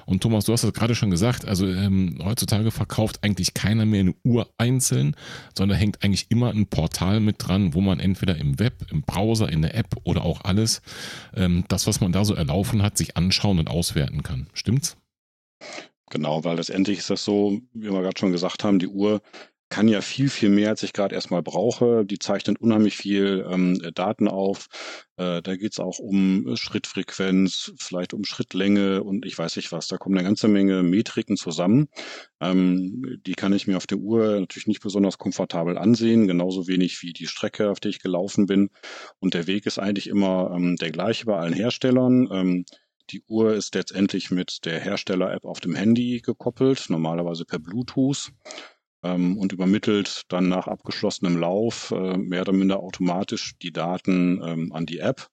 [0.05, 4.01] Und Thomas, du hast das gerade schon gesagt, also ähm, heutzutage verkauft eigentlich keiner mehr
[4.01, 5.17] eine Uhr einzeln,
[5.57, 9.49] sondern hängt eigentlich immer ein Portal mit dran, wo man entweder im Web, im Browser,
[9.49, 10.83] in der App oder auch alles,
[11.35, 14.49] ähm, das, was man da so erlaufen hat, sich anschauen und auswerten kann.
[14.53, 14.99] Stimmt's?
[16.11, 19.23] Genau, weil letztendlich ist das so, wie wir gerade schon gesagt haben, die Uhr
[19.69, 22.05] kann ja viel, viel mehr, als ich gerade erstmal brauche.
[22.05, 24.67] Die zeichnet unheimlich viel ähm, Daten auf.
[25.17, 29.89] Äh, da geht's auch um Schrittfrequenz, vielleicht um Schrittlänge und ich weiß nicht was.
[29.89, 31.89] Da kommen eine ganze Menge Metriken zusammen.
[32.41, 37.03] Ähm, die kann ich mir auf der Uhr natürlich nicht besonders komfortabel ansehen, genauso wenig
[37.03, 38.71] wie die Strecke, auf der ich gelaufen bin.
[39.19, 42.29] Und der Weg ist eigentlich immer ähm, der gleiche bei allen Herstellern.
[42.33, 42.65] Ähm,
[43.11, 48.33] die Uhr ist letztendlich mit der Hersteller-App auf dem Handy gekoppelt, normalerweise per Bluetooth
[49.03, 54.73] ähm, und übermittelt dann nach abgeschlossenem Lauf äh, mehr oder minder automatisch die Daten ähm,
[54.73, 55.29] an die App.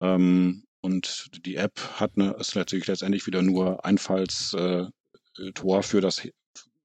[0.00, 4.90] Ähm, und die App hat eine, ist natürlich letztendlich wieder nur Einfallstor
[5.38, 6.22] äh, für das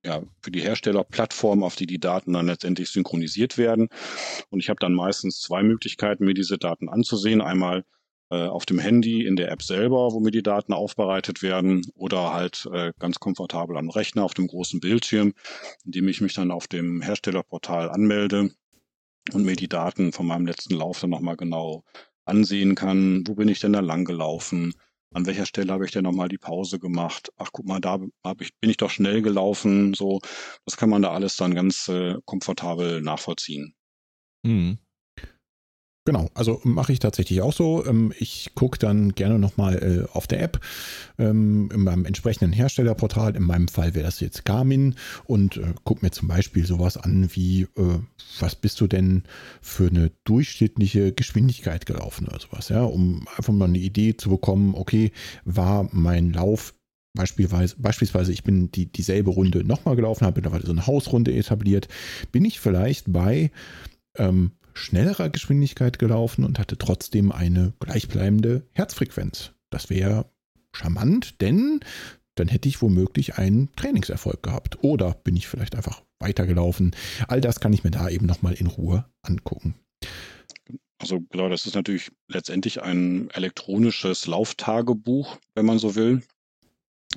[0.05, 3.89] ja, für die Herstellerplattform, auf die die Daten dann letztendlich synchronisiert werden.
[4.49, 7.41] Und ich habe dann meistens zwei Möglichkeiten, mir diese Daten anzusehen.
[7.41, 7.83] Einmal äh,
[8.36, 12.67] auf dem Handy in der App selber, wo mir die Daten aufbereitet werden, oder halt
[12.73, 15.34] äh, ganz komfortabel am Rechner auf dem großen Bildschirm,
[15.86, 18.51] indem ich mich dann auf dem Herstellerportal anmelde
[19.34, 21.84] und mir die Daten von meinem letzten Lauf dann nochmal genau
[22.25, 23.23] ansehen kann.
[23.25, 24.73] Wo bin ich denn da lang gelaufen?
[25.13, 27.32] An welcher Stelle habe ich denn nochmal die Pause gemacht?
[27.38, 27.99] Ach, guck mal, da
[28.39, 29.93] ich, bin ich doch schnell gelaufen.
[29.93, 30.19] So,
[30.65, 33.73] das kann man da alles dann ganz äh, komfortabel nachvollziehen.
[34.43, 34.80] Mhm.
[36.07, 37.85] Genau, also mache ich tatsächlich auch so.
[37.85, 40.61] Ähm, ich gucke dann gerne nochmal äh, auf der App,
[41.19, 43.35] ähm, in meinem entsprechenden Herstellerportal.
[43.35, 44.95] In meinem Fall wäre das jetzt Garmin
[45.25, 47.99] und äh, gucke mir zum Beispiel sowas an wie, äh,
[48.39, 49.23] was bist du denn
[49.61, 54.75] für eine durchschnittliche Geschwindigkeit gelaufen oder sowas, ja, um einfach mal eine Idee zu bekommen,
[54.75, 55.11] okay,
[55.43, 56.73] war mein Lauf
[57.17, 61.87] Beispielsweise, beispielsweise, ich bin die, dieselbe Runde nochmal gelaufen, habe mittlerweile so eine Hausrunde etabliert,
[62.31, 63.51] bin ich vielleicht bei
[64.17, 69.51] ähm, schnellerer Geschwindigkeit gelaufen und hatte trotzdem eine gleichbleibende Herzfrequenz.
[69.69, 70.30] Das wäre
[70.71, 71.80] charmant, denn
[72.36, 74.84] dann hätte ich womöglich einen Trainingserfolg gehabt.
[74.84, 76.95] Oder bin ich vielleicht einfach weitergelaufen.
[77.28, 79.75] All das kann ich mir da eben nochmal in Ruhe angucken.
[80.99, 86.23] Also genau, das ist natürlich letztendlich ein elektronisches Lauftagebuch, wenn man so will.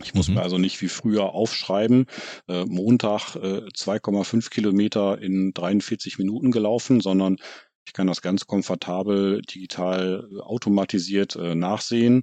[0.03, 0.35] Ich muss mhm.
[0.35, 2.07] mir also nicht wie früher aufschreiben,
[2.49, 7.37] äh, Montag äh, 2,5 Kilometer in 43 Minuten gelaufen, sondern
[7.87, 12.23] ich kann das ganz komfortabel digital äh, automatisiert äh, nachsehen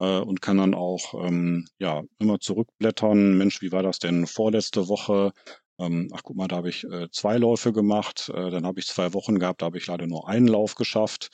[0.00, 3.38] äh, und kann dann auch ähm, ja immer zurückblättern.
[3.38, 5.32] Mensch, wie war das denn vorletzte Woche?
[5.78, 8.86] Ähm, ach guck mal, da habe ich äh, zwei Läufe gemacht, äh, dann habe ich
[8.86, 11.30] zwei Wochen gehabt, da habe ich leider nur einen Lauf geschafft.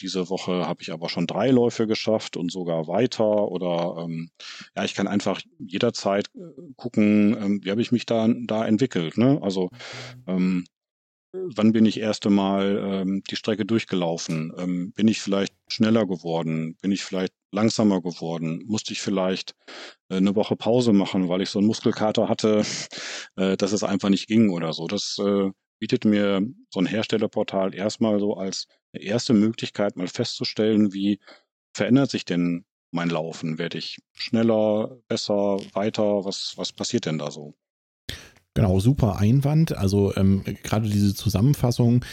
[0.00, 3.48] Diese Woche habe ich aber schon drei Läufe geschafft und sogar weiter.
[3.48, 4.30] Oder ähm,
[4.76, 6.40] ja, ich kann einfach jederzeit äh,
[6.76, 9.18] gucken, ähm, wie habe ich mich da, da entwickelt.
[9.18, 9.38] Ne?
[9.42, 9.70] Also
[10.26, 10.64] ähm,
[11.32, 14.52] wann bin ich erste Mal ähm, die Strecke durchgelaufen?
[14.56, 16.76] Ähm, bin ich vielleicht schneller geworden?
[16.80, 18.62] Bin ich vielleicht langsamer geworden?
[18.66, 19.54] Musste ich vielleicht
[20.08, 22.62] äh, eine Woche Pause machen, weil ich so einen Muskelkater hatte,
[23.36, 24.86] äh, dass es einfach nicht ging oder so?
[24.86, 31.20] Das äh, bietet mir so ein Herstellerportal erstmal so als erste Möglichkeit, mal festzustellen, wie
[31.74, 33.58] verändert sich denn mein Laufen?
[33.58, 36.24] Werde ich schneller, besser, weiter?
[36.24, 37.54] Was, was passiert denn da so?
[38.54, 39.76] Genau, super Einwand.
[39.76, 42.04] Also ähm, gerade diese Zusammenfassung,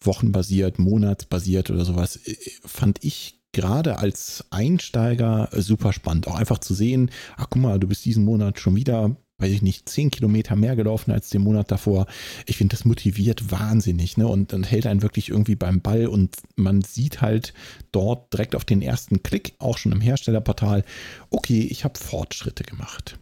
[0.00, 2.18] wochenbasiert, monatsbasiert oder sowas,
[2.64, 6.28] fand ich gerade als Einsteiger super spannend.
[6.28, 9.62] Auch einfach zu sehen, ach guck mal, du bist diesen Monat schon wieder, weiß ich
[9.62, 12.06] nicht, zehn Kilometer mehr gelaufen als den Monat davor.
[12.46, 14.28] Ich finde, das motiviert wahnsinnig, ne?
[14.28, 17.54] Und dann hält einen wirklich irgendwie beim Ball und man sieht halt
[17.92, 20.84] dort direkt auf den ersten Klick, auch schon im Herstellerportal,
[21.30, 23.18] okay, ich habe Fortschritte gemacht.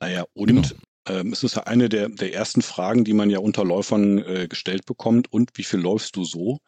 [0.00, 0.62] Naja, und genau.
[1.08, 4.46] Ähm, es ist ja eine der, der ersten Fragen, die man ja unter Läufern äh,
[4.48, 5.32] gestellt bekommt.
[5.32, 6.60] Und wie viel läufst du so?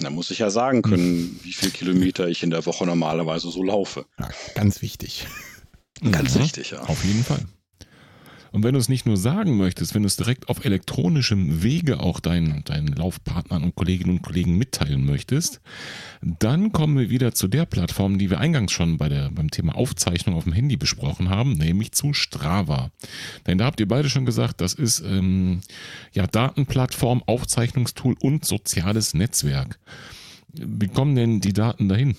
[0.00, 3.62] Da muss ich ja sagen können, wie viele Kilometer ich in der Woche normalerweise so
[3.62, 4.06] laufe.
[4.18, 5.26] Ja, ganz wichtig.
[6.10, 6.40] Ganz mhm.
[6.40, 6.80] wichtig, ja.
[6.82, 7.44] Auf jeden Fall.
[8.54, 11.98] Und wenn du es nicht nur sagen möchtest, wenn du es direkt auf elektronischem Wege
[11.98, 15.60] auch deinen, deinen Laufpartnern und Kolleginnen und Kollegen mitteilen möchtest,
[16.22, 19.74] dann kommen wir wieder zu der Plattform, die wir eingangs schon bei der, beim Thema
[19.74, 22.92] Aufzeichnung auf dem Handy besprochen haben, nämlich zu Strava.
[23.48, 25.60] Denn da habt ihr beide schon gesagt, das ist ähm,
[26.12, 29.80] ja Datenplattform, Aufzeichnungstool und soziales Netzwerk.
[30.52, 32.14] Wie kommen denn die Daten dahin?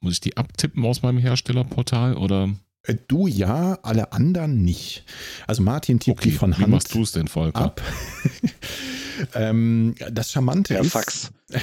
[0.00, 2.50] Muss ich die abtippen aus meinem Herstellerportal oder?
[2.84, 5.04] Äh, du ja, alle anderen nicht.
[5.46, 6.66] Also Martin tippt okay, die von Hand.
[6.66, 7.60] Wie machst du es denn, Volker?
[7.60, 7.82] Ab.
[9.34, 10.92] ähm, das Charmante Der ist.
[10.92, 11.30] Fax.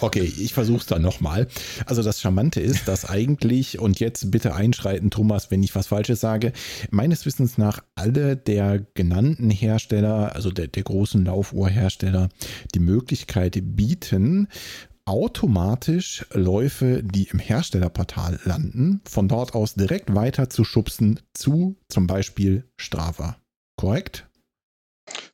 [0.00, 1.46] okay, ich versuche es dann nochmal.
[1.86, 6.20] Also das Charmante ist, dass eigentlich, und jetzt bitte einschreiten, Thomas, wenn ich was Falsches
[6.20, 6.52] sage,
[6.90, 12.30] meines Wissens nach alle der genannten Hersteller, also der, der großen Laufuhrhersteller,
[12.74, 14.48] die Möglichkeit bieten,
[15.04, 22.06] automatisch Läufe, die im Herstellerportal landen, von dort aus direkt weiter zu schubsen zu zum
[22.06, 23.36] Beispiel Strava.
[23.76, 24.28] Korrekt?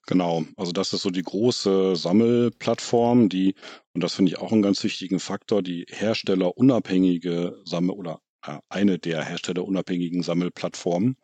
[0.06, 3.54] Genau, also das ist so die große Sammelplattform, die,
[3.92, 8.20] und das finde ich auch einen ganz wichtigen Faktor, die herstellerunabhängige Sammel- oder
[8.68, 11.16] eine der herstellerunabhängigen Sammelplattformen,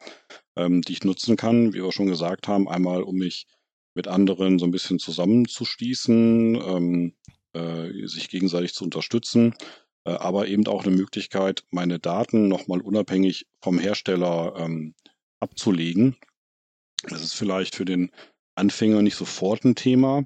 [0.56, 3.46] ähm, die ich nutzen kann, wie wir schon gesagt haben, einmal um mich
[3.94, 7.14] mit anderen so ein bisschen zusammenzuschließen, ähm,
[7.54, 9.54] äh, sich gegenseitig zu unterstützen,
[10.04, 14.94] äh, aber eben auch eine Möglichkeit, meine Daten nochmal unabhängig vom Hersteller ähm,
[15.40, 16.16] abzulegen.
[17.04, 18.10] Das ist vielleicht für den
[18.54, 20.24] Anfänger nicht sofort ein Thema,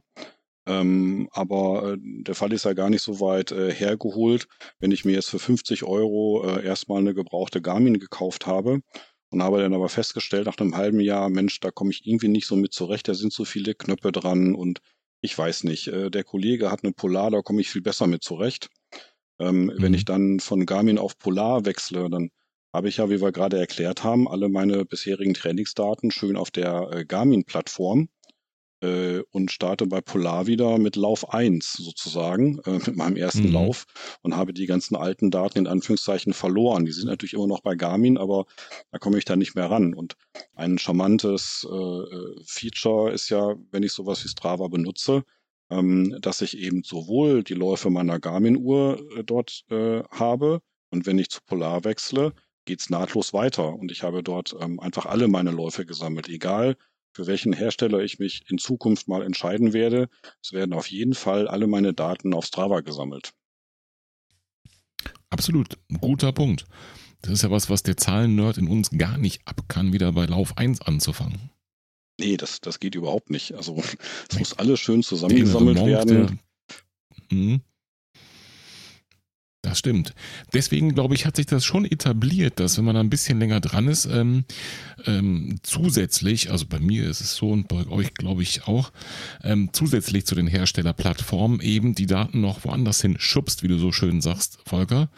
[0.68, 4.49] ähm, aber äh, der Fall ist ja gar nicht so weit äh, hergeholt.
[4.81, 8.81] Wenn ich mir jetzt für 50 Euro äh, erstmal eine gebrauchte Garmin gekauft habe
[9.31, 12.47] und habe dann aber festgestellt nach einem halben Jahr, Mensch, da komme ich irgendwie nicht
[12.47, 14.81] so mit zurecht, da sind so viele Knöpfe dran und
[15.21, 18.23] ich weiß nicht, äh, der Kollege hat eine Polar, da komme ich viel besser mit
[18.23, 18.69] zurecht.
[19.39, 19.75] Ähm, mhm.
[19.79, 22.31] Wenn ich dann von Garmin auf Polar wechsle, dann
[22.73, 26.91] habe ich ja, wie wir gerade erklärt haben, alle meine bisherigen Trainingsdaten schön auf der
[26.93, 28.09] äh, Garmin-Plattform
[28.83, 33.53] äh, und starte bei Polar wieder mit Lauf 1 sozusagen, äh, mit meinem ersten mhm.
[33.53, 33.85] Lauf
[34.22, 36.85] und habe die ganzen alten Daten in Anführungszeichen verloren.
[36.85, 38.47] Die sind natürlich immer noch bei Garmin, aber
[38.91, 39.95] da komme ich dann nicht mehr ran.
[39.95, 40.16] Und
[40.55, 45.24] ein charmantes äh, äh, Feature ist ja, wenn ich sowas wie Strava benutze,
[45.70, 50.61] ähm, dass ich eben sowohl die Läufe meiner Garmin-Uhr äh, dort äh, habe
[50.91, 52.33] und wenn ich zu Polar wechsle,
[52.64, 56.76] geht's nahtlos weiter und ich habe dort ähm, einfach alle meine Läufe gesammelt, egal
[57.13, 60.09] für welchen Hersteller ich mich in Zukunft mal entscheiden werde.
[60.43, 63.33] Es werden auf jeden Fall alle meine Daten auf Strava gesammelt.
[65.31, 66.67] Absolut, guter Punkt.
[67.23, 70.27] Das ist ja was, was der Zahlen-Nerd in uns gar nicht ab kann, wieder bei
[70.27, 71.51] Lauf 1 anzufangen.
[72.21, 73.55] Nee, das, das geht überhaupt nicht.
[73.55, 73.83] Also
[74.31, 76.41] es muss alles schön zusammengesammelt werden.
[77.29, 77.61] Der, hm.
[79.69, 80.14] Das stimmt.
[80.55, 83.87] Deswegen glaube ich, hat sich das schon etabliert, dass wenn man ein bisschen länger dran
[83.87, 84.47] ist, ähm,
[85.05, 88.91] ähm, zusätzlich, also bei mir ist es so und bei euch glaube ich auch,
[89.43, 93.93] ähm, zusätzlich zu den Herstellerplattformen eben die Daten noch woanders hin schubst, wie du so
[93.93, 95.11] schön sagst, Volker.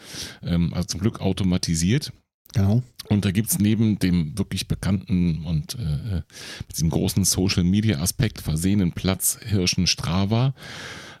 [0.43, 2.11] Ähm, also zum Glück automatisiert.
[2.53, 2.83] Genau.
[3.07, 6.23] Und da gibt's neben dem wirklich bekannten und äh,
[6.67, 10.53] mit diesem großen Social Media Aspekt versehenen Platz Hirschen Strava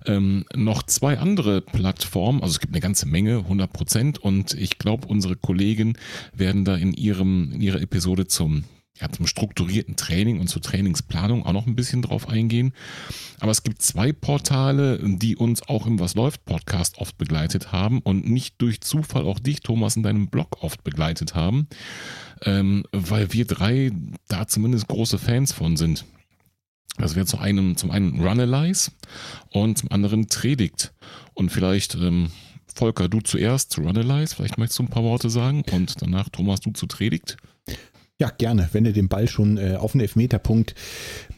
[0.05, 2.41] ähm, noch zwei andere Plattformen.
[2.41, 4.17] Also es gibt eine ganze Menge, 100 Prozent.
[4.19, 5.97] Und ich glaube, unsere Kollegen
[6.33, 8.63] werden da in ihrem in ihrer Episode zum
[9.01, 12.73] ja, zum strukturierten Training und zur Trainingsplanung auch noch ein bisschen drauf eingehen.
[13.39, 17.99] Aber es gibt zwei Portale, die uns auch im Was läuft Podcast oft begleitet haben
[17.99, 21.67] und nicht durch Zufall auch dich, Thomas, in deinem Blog oft begleitet haben,
[22.43, 23.91] ähm, weil wir drei
[24.27, 26.05] da zumindest große Fans von sind.
[26.97, 28.91] Das wäre zum einen, zum einen Runalyze
[29.49, 30.93] und zum anderen Tredict.
[31.33, 32.31] Und vielleicht, ähm,
[32.73, 36.59] Volker, du zuerst zu Runalyze, vielleicht möchtest du ein paar Worte sagen und danach Thomas,
[36.59, 37.37] du zu Tredict.
[38.21, 38.69] Ja, gerne.
[38.71, 40.75] Wenn du den Ball schon äh, auf den Elfmeterpunkt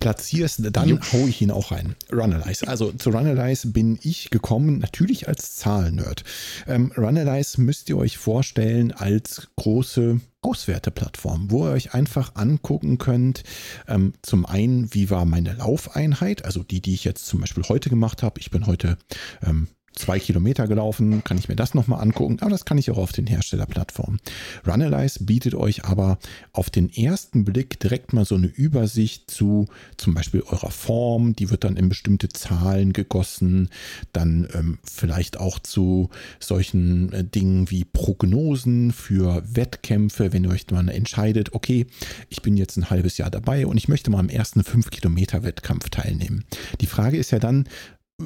[0.02, 0.98] platzierst, dann jo.
[1.14, 1.96] hau ich ihn auch rein.
[2.12, 2.68] Runalyze.
[2.68, 6.26] Also zu Runalyze bin ich gekommen, natürlich als Zahlennerd.
[6.68, 13.44] Ähm, Runalyze müsst ihr euch vorstellen als große Auswerteplattform, wo ihr euch einfach angucken könnt,
[13.88, 17.90] ähm, zum einen, wie war meine Laufeinheit, also die, die ich jetzt zum Beispiel heute
[17.90, 18.40] gemacht habe.
[18.40, 18.98] Ich bin heute
[19.42, 22.98] ähm, zwei Kilometer gelaufen, kann ich mir das nochmal angucken, aber das kann ich auch
[22.98, 24.20] auf den Herstellerplattformen.
[24.66, 26.18] Runalyze bietet euch aber
[26.52, 29.68] auf den ersten Blick direkt mal so eine Übersicht zu
[29.98, 33.70] zum Beispiel eurer Form, die wird dann in bestimmte Zahlen gegossen,
[34.12, 40.70] dann ähm, vielleicht auch zu solchen äh, Dingen wie Prognosen für Wettkämpfe, wenn ihr euch
[40.72, 41.88] mal entscheidet, okay,
[42.30, 45.44] ich bin jetzt ein halbes Jahr dabei und ich möchte mal am ersten 5 Kilometer
[45.44, 46.46] Wettkampf teilnehmen.
[46.82, 47.66] Die Frage ist ja dann,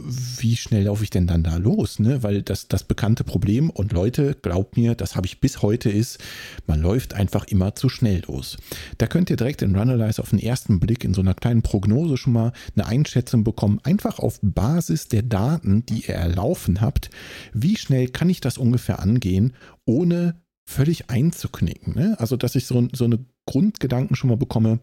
[0.05, 1.99] wie schnell laufe ich denn dann da los?
[1.99, 2.23] Ne?
[2.23, 6.19] Weil das, das bekannte Problem, und Leute, glaubt mir, das habe ich bis heute, ist,
[6.65, 8.57] man läuft einfach immer zu schnell los.
[8.97, 12.17] Da könnt ihr direkt in Runalyze auf den ersten Blick in so einer kleinen Prognose
[12.17, 17.09] schon mal eine Einschätzung bekommen, einfach auf Basis der Daten, die ihr erlaufen habt,
[17.53, 19.53] wie schnell kann ich das ungefähr angehen,
[19.85, 21.95] ohne völlig einzuknicken.
[21.95, 22.15] Ne?
[22.19, 24.79] Also, dass ich so, so eine Grundgedanken schon mal bekomme,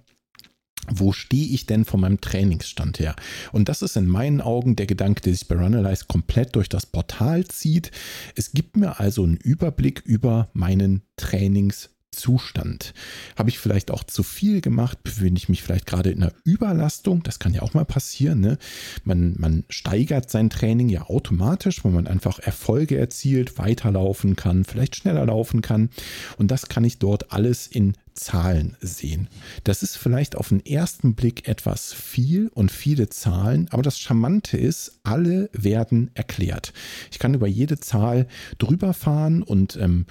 [0.90, 3.16] wo stehe ich denn von meinem Trainingsstand her?
[3.52, 6.86] Und das ist in meinen Augen der Gedanke, der sich bei Runalyze komplett durch das
[6.86, 7.90] Portal zieht.
[8.34, 11.94] Es gibt mir also einen Überblick über meinen Trainingsstand.
[12.14, 12.94] Zustand.
[13.36, 15.02] Habe ich vielleicht auch zu viel gemacht?
[15.02, 17.22] Befinde ich mich vielleicht gerade in einer Überlastung?
[17.22, 18.40] Das kann ja auch mal passieren.
[18.40, 18.58] Ne?
[19.04, 24.96] Man, man steigert sein Training ja automatisch, weil man einfach Erfolge erzielt, weiterlaufen kann, vielleicht
[24.96, 25.90] schneller laufen kann.
[26.38, 29.28] Und das kann ich dort alles in Zahlen sehen.
[29.64, 34.56] Das ist vielleicht auf den ersten Blick etwas viel und viele Zahlen, aber das Charmante
[34.56, 36.72] ist, alle werden erklärt.
[37.10, 38.26] Ich kann über jede Zahl
[38.58, 40.06] drüber fahren und ähm,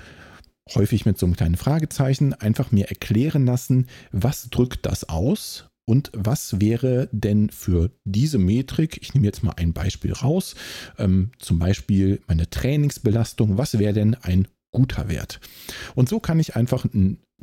[0.76, 6.12] häufig mit so einem kleinen Fragezeichen, einfach mir erklären lassen, was drückt das aus und
[6.14, 10.56] was wäre denn für diese Metrik, ich nehme jetzt mal ein Beispiel raus,
[10.98, 15.40] ähm, zum Beispiel meine Trainingsbelastung, was wäre denn ein guter Wert?
[15.96, 16.86] Und so kann ich einfach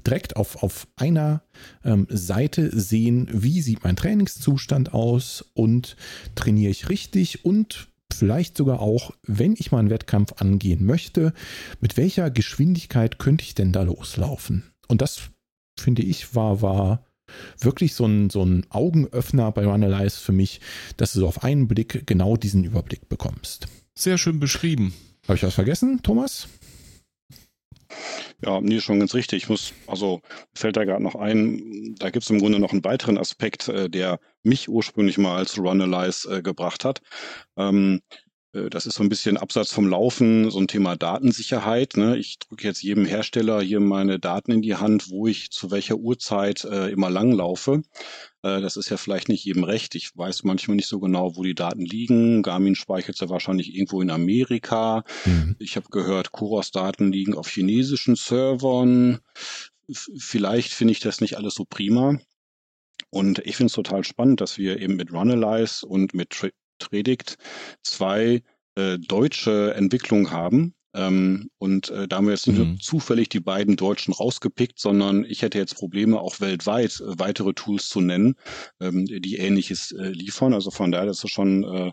[0.06, 1.42] direkt auf, auf einer
[1.84, 5.96] ähm, Seite sehen, wie sieht mein Trainingszustand aus und
[6.34, 11.32] trainiere ich richtig und vielleicht sogar auch, wenn ich mal einen Wettkampf angehen möchte,
[11.80, 14.64] mit welcher Geschwindigkeit könnte ich denn da loslaufen?
[14.88, 15.30] Und das,
[15.78, 17.04] finde ich, war, war
[17.58, 20.60] wirklich so ein, so ein Augenöffner bei Runalyze für mich,
[20.96, 23.68] dass du so auf einen Blick genau diesen Überblick bekommst.
[23.94, 24.94] Sehr schön beschrieben.
[25.24, 26.48] Habe ich was vergessen, Thomas?
[28.44, 29.44] Ja, nee, schon ganz richtig.
[29.44, 30.20] Ich muss, also
[30.54, 33.88] fällt da gerade noch ein, da gibt es im Grunde noch einen weiteren Aspekt, äh,
[33.90, 37.00] der mich ursprünglich mal als Runalyze äh, gebracht hat.
[37.56, 38.16] Ähm, äh,
[38.52, 41.96] das ist so ein bisschen Absatz vom Laufen, so ein Thema Datensicherheit.
[41.96, 42.18] Ne?
[42.18, 45.96] Ich drücke jetzt jedem Hersteller hier meine Daten in die Hand, wo ich zu welcher
[45.96, 47.82] Uhrzeit äh, immer lang laufe.
[48.42, 49.94] Äh, das ist ja vielleicht nicht jedem recht.
[49.94, 52.42] Ich weiß manchmal nicht so genau, wo die Daten liegen.
[52.42, 55.04] Garmin speichert sie wahrscheinlich irgendwo in Amerika.
[55.24, 55.54] Mhm.
[55.60, 59.20] Ich habe gehört, Kuros-Daten liegen auf chinesischen Servern.
[59.92, 62.18] Vielleicht finde ich das nicht alles so prima.
[63.10, 66.34] Und ich finde es total spannend, dass wir eben mit Runalyze und mit
[66.80, 67.38] Tredict
[67.82, 68.42] zwei
[68.74, 72.70] äh, deutsche Entwicklungen haben, ähm, und äh, da haben wir jetzt nicht mhm.
[72.70, 77.52] nur zufällig die beiden Deutschen rausgepickt, sondern ich hätte jetzt Probleme, auch weltweit äh, weitere
[77.52, 78.34] Tools zu nennen,
[78.80, 80.52] ähm, die ähnliches äh, liefern.
[80.52, 81.92] Also von daher ist es schon äh,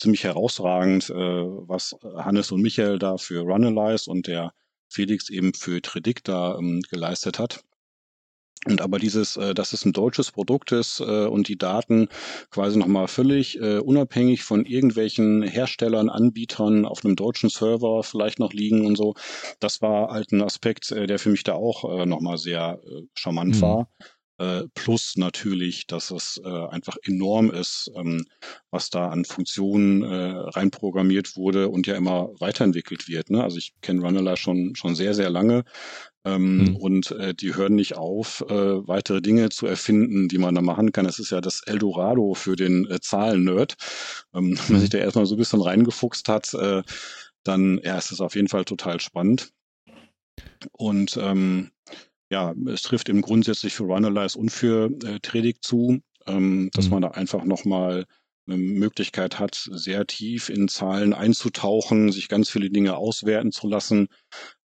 [0.00, 4.52] ziemlich herausragend, äh, was Hannes und Michael da für Runalyze und der
[4.88, 7.64] Felix eben für Tredict da ähm, geleistet hat.
[8.66, 12.08] Und aber dieses, äh, dass es ein deutsches Produkt ist äh, und die Daten
[12.50, 18.52] quasi nochmal völlig äh, unabhängig von irgendwelchen Herstellern, Anbietern auf einem deutschen Server vielleicht noch
[18.52, 19.14] liegen und so,
[19.60, 23.02] das war halt ein Aspekt, äh, der für mich da auch äh, nochmal sehr äh,
[23.14, 23.60] charmant mhm.
[23.60, 23.88] war.
[24.40, 28.24] Äh, plus natürlich, dass es äh, einfach enorm ist, ähm,
[28.70, 33.30] was da an Funktionen äh, reinprogrammiert wurde und ja immer weiterentwickelt wird.
[33.30, 33.42] Ne?
[33.42, 35.64] Also ich kenne Runnela schon, schon sehr, sehr lange
[36.24, 36.76] ähm, mhm.
[36.76, 40.92] Und äh, die hören nicht auf, äh, weitere Dinge zu erfinden, die man da machen
[40.92, 41.06] kann.
[41.06, 43.76] Es ist ja das Eldorado für den äh, Zahlen-Nerd.
[44.34, 44.58] Ähm, mhm.
[44.66, 46.82] Wenn man sich da erstmal so ein bisschen reingefuchst hat, äh,
[47.44, 49.52] dann ja, ist es auf jeden Fall total spannend.
[50.72, 51.70] Und ähm,
[52.30, 56.90] ja, es trifft eben grundsätzlich für Runalyze und für äh, Tredig zu, ähm, dass mhm.
[56.90, 58.04] man da einfach nochmal
[58.46, 64.08] eine Möglichkeit hat, sehr tief in Zahlen einzutauchen, sich ganz viele Dinge auswerten zu lassen.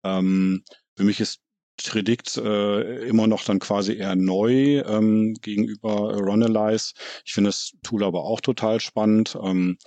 [0.04, 0.64] Ähm,
[0.96, 1.40] für mich ist
[1.88, 6.92] Predict äh, immer noch dann quasi eher neu ähm, gegenüber Runalyze.
[7.24, 9.36] Ich finde das Tool aber auch total spannend.
[9.42, 9.78] Ähm,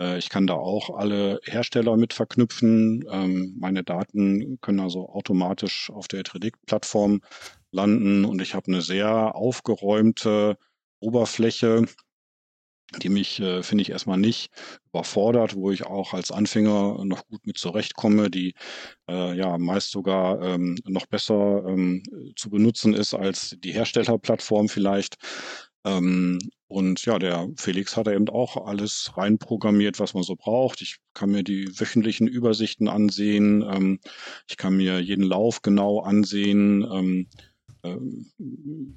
[0.00, 3.04] äh, ich kann da auch alle Hersteller mit verknüpfen.
[3.10, 7.20] Ähm, meine Daten können also automatisch auf der Predict-Plattform
[7.70, 10.56] landen und ich habe eine sehr aufgeräumte
[11.00, 11.84] Oberfläche,
[13.02, 14.50] die mich, äh, finde ich, erstmal nicht
[14.90, 18.54] überfordert, wo ich auch als Anfänger noch gut mit zurechtkomme, die
[19.08, 22.02] äh, ja meist sogar ähm, noch besser ähm,
[22.36, 25.16] zu benutzen ist als die Herstellerplattform vielleicht.
[25.84, 30.82] Ähm, und ja, der Felix hat da eben auch alles reinprogrammiert, was man so braucht.
[30.82, 33.62] Ich kann mir die wöchentlichen Übersichten ansehen.
[33.62, 34.00] Ähm,
[34.48, 37.28] ich kann mir jeden Lauf genau ansehen.
[37.86, 38.26] Ähm,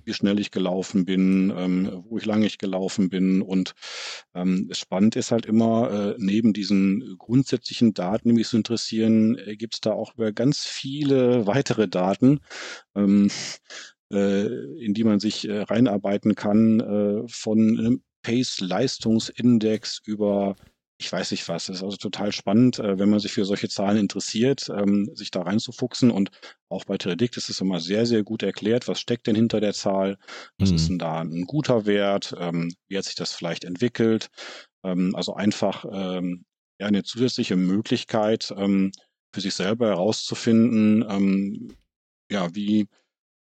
[0.03, 3.41] wie schnell ich gelaufen bin, ähm, wo ich lange ich gelaufen bin.
[3.41, 3.73] Und
[4.33, 9.55] ähm, spannend ist halt immer, äh, neben diesen grundsätzlichen Daten, die mich so interessieren, äh,
[9.55, 12.39] gibt es da auch ganz viele weitere Daten.
[12.95, 13.27] Äh,
[14.11, 20.55] in die man sich reinarbeiten kann, von einem Pace-Leistungsindex über
[20.99, 21.67] ich weiß nicht was.
[21.67, 25.31] Das ist also total spannend, äh, wenn man sich für solche Zahlen interessiert, ähm, sich
[25.31, 26.11] da reinzufuchsen.
[26.11, 26.29] Und
[26.67, 29.73] auch bei Predict ist es immer sehr, sehr gut erklärt, was steckt denn hinter der
[29.73, 30.17] Zahl,
[30.57, 30.75] was mhm.
[30.75, 34.29] ist denn da ein guter Wert, ähm, wie hat sich das vielleicht entwickelt.
[34.83, 41.75] Ähm, also einfach ja, eine zusätzliche Möglichkeit für sich selber herauszufinden,
[42.31, 42.87] ja, wie,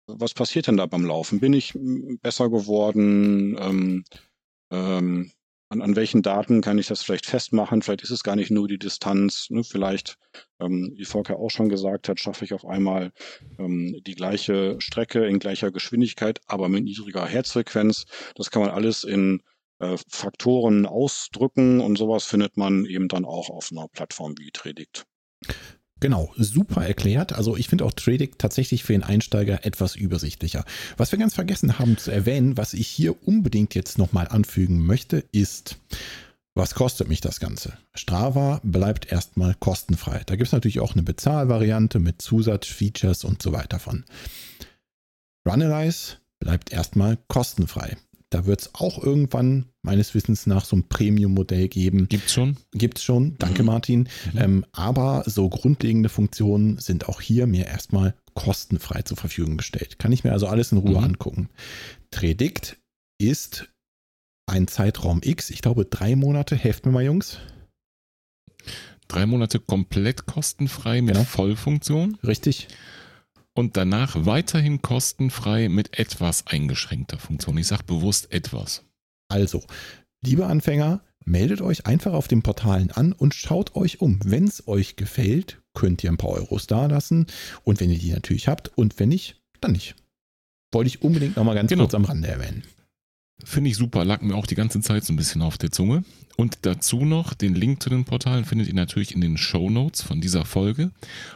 [0.07, 1.39] was passiert denn da beim Laufen?
[1.39, 1.77] Bin ich
[2.23, 4.03] besser geworden?
[4.71, 5.31] Ähm,
[5.70, 7.82] an, an welchen Daten kann ich das vielleicht festmachen?
[7.82, 9.49] Vielleicht ist es gar nicht nur die Distanz.
[9.49, 9.63] Ne?
[9.63, 10.17] Vielleicht,
[10.59, 13.11] ähm, wie Volker auch schon gesagt hat, schaffe ich auf einmal
[13.59, 18.05] ähm, die gleiche Strecke in gleicher Geschwindigkeit, aber mit niedriger Herzfrequenz.
[18.36, 19.41] Das kann man alles in
[19.80, 25.05] äh, Faktoren ausdrücken und sowas findet man eben dann auch auf einer Plattform wie Tredict.
[25.99, 27.33] Genau, super erklärt.
[27.33, 30.63] Also ich finde auch Trading tatsächlich für den Einsteiger etwas übersichtlicher.
[30.97, 35.23] Was wir ganz vergessen haben zu erwähnen, was ich hier unbedingt jetzt nochmal anfügen möchte,
[35.31, 35.77] ist,
[36.55, 37.77] was kostet mich das Ganze?
[37.93, 40.23] Strava bleibt erstmal kostenfrei.
[40.25, 44.05] Da gibt es natürlich auch eine Bezahlvariante mit Zusatzfeatures und so weiter von.
[45.47, 47.97] Runalyze bleibt erstmal kostenfrei.
[48.32, 52.07] Da wird es auch irgendwann meines Wissens nach so ein Premium-Modell geben.
[52.09, 52.57] Gibt's schon?
[52.73, 53.38] Gibt's schon.
[53.39, 53.67] Danke, mhm.
[53.67, 53.99] Martin.
[54.34, 54.39] Mhm.
[54.39, 59.97] Ähm, aber so grundlegende Funktionen sind auch hier mir erstmal kostenfrei zur Verfügung gestellt.
[59.97, 61.05] Kann ich mir also alles in Ruhe mhm.
[61.05, 61.49] angucken.
[62.11, 62.77] Predict
[63.19, 63.69] ist
[64.45, 67.38] ein Zeitraum X, ich glaube drei Monate, helft mir mal, Jungs.
[69.07, 71.25] Drei Monate komplett kostenfrei mit genau.
[71.25, 72.17] Vollfunktion.
[72.23, 72.67] Richtig
[73.60, 77.57] und danach weiterhin kostenfrei mit etwas eingeschränkter Funktion.
[77.57, 78.86] Ich sage bewusst etwas.
[79.28, 79.62] Also,
[80.22, 84.22] liebe Anfänger, meldet euch einfach auf den Portalen an und schaut euch um.
[84.24, 87.28] Wenn es euch gefällt, könnt ihr ein paar Euros da lassen.
[87.66, 89.95] Und wenn ihr die natürlich habt und wenn nicht, dann nicht.
[90.72, 91.84] Wollte ich unbedingt nochmal ganz genau.
[91.84, 92.64] kurz am Rande erwähnen.
[93.43, 96.03] Finde ich super, lag mir auch die ganze Zeit so ein bisschen auf der Zunge.
[96.35, 100.01] Und dazu noch den Link zu den Portalen findet ihr natürlich in den Show Notes
[100.01, 100.91] von dieser Folge.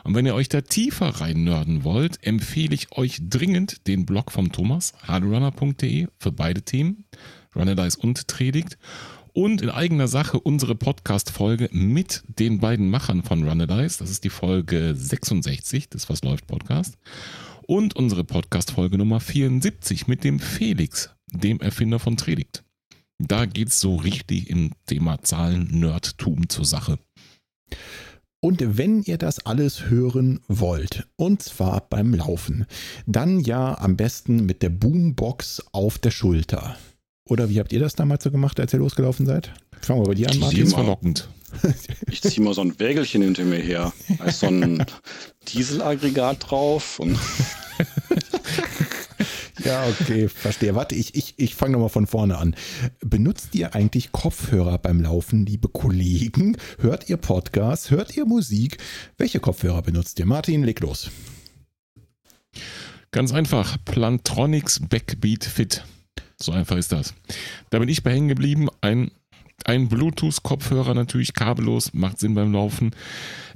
[0.06, 4.32] Und wenn ihr euch da tiefer rein nörden wollt, empfehle ich euch dringend den Blog
[4.32, 7.04] vom Thomas, hardrunner.de, für beide Themen,
[7.54, 8.78] Runnadice und Predigt.
[9.34, 13.98] Und in eigener Sache unsere Podcast-Folge mit den beiden Machern von Runnadice.
[13.98, 16.98] Das ist die Folge 66 des Was läuft Podcast.
[17.64, 22.64] Und unsere Podcast-Folge Nummer 74 mit dem Felix dem Erfinder von Tredict.
[23.20, 27.00] Da geht es so richtig im Thema Zahlen-Nerdtum zur Sache.
[28.42, 32.66] Und wenn ihr das alles hören wollt, und zwar beim Laufen,
[33.06, 36.76] dann ja am besten mit der Boombox auf der Schulter.
[37.30, 39.54] Oder wie habt ihr das damals so gemacht, als ihr losgelaufen seid?
[39.80, 40.64] Fangen wir bei dir an, Martin.
[40.66, 41.30] Das verlockend.
[42.12, 43.94] Ich ziehe mal so ein Wägelchen hinter mir her.
[44.18, 44.84] Da ist so ein
[45.54, 47.00] Dieselaggregat drauf.
[47.00, 47.18] Und
[49.66, 50.76] Ja, okay, verstehe.
[50.76, 52.56] Warte, ich, ich, ich fange nochmal von vorne an.
[53.00, 56.58] Benutzt ihr eigentlich Kopfhörer beim Laufen, liebe Kollegen?
[56.80, 57.90] Hört ihr Podcasts?
[57.90, 58.78] Hört ihr Musik?
[59.18, 60.26] Welche Kopfhörer benutzt ihr?
[60.26, 61.10] Martin, leg los.
[63.12, 63.78] Ganz einfach.
[63.86, 65.86] Plantronics Backbeat Fit.
[66.42, 67.14] So einfach ist das.
[67.70, 68.68] Da bin ich bei hängen geblieben.
[68.82, 69.12] Ein,
[69.64, 72.92] ein Bluetooth-Kopfhörer natürlich kabellos, macht Sinn beim Laufen.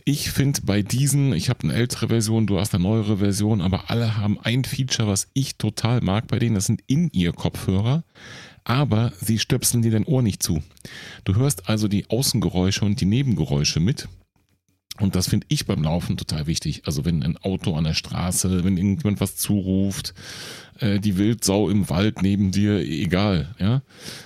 [0.09, 3.89] Ich finde bei diesen, ich habe eine ältere Version, du hast eine neuere Version, aber
[3.89, 6.55] alle haben ein Feature, was ich total mag bei denen.
[6.55, 8.05] Das sind In-Ear-Kopfhörer,
[8.63, 10.63] aber sie stöpseln dir dein Ohr nicht zu.
[11.25, 14.07] Du hörst also die Außengeräusche und die Nebengeräusche mit.
[14.99, 16.83] Und das finde ich beim Laufen total wichtig.
[16.85, 20.13] Also wenn ein Auto an der Straße, wenn irgendjemand was zuruft,
[20.79, 23.81] äh, die Wildsau im Wald neben dir, egal, ja.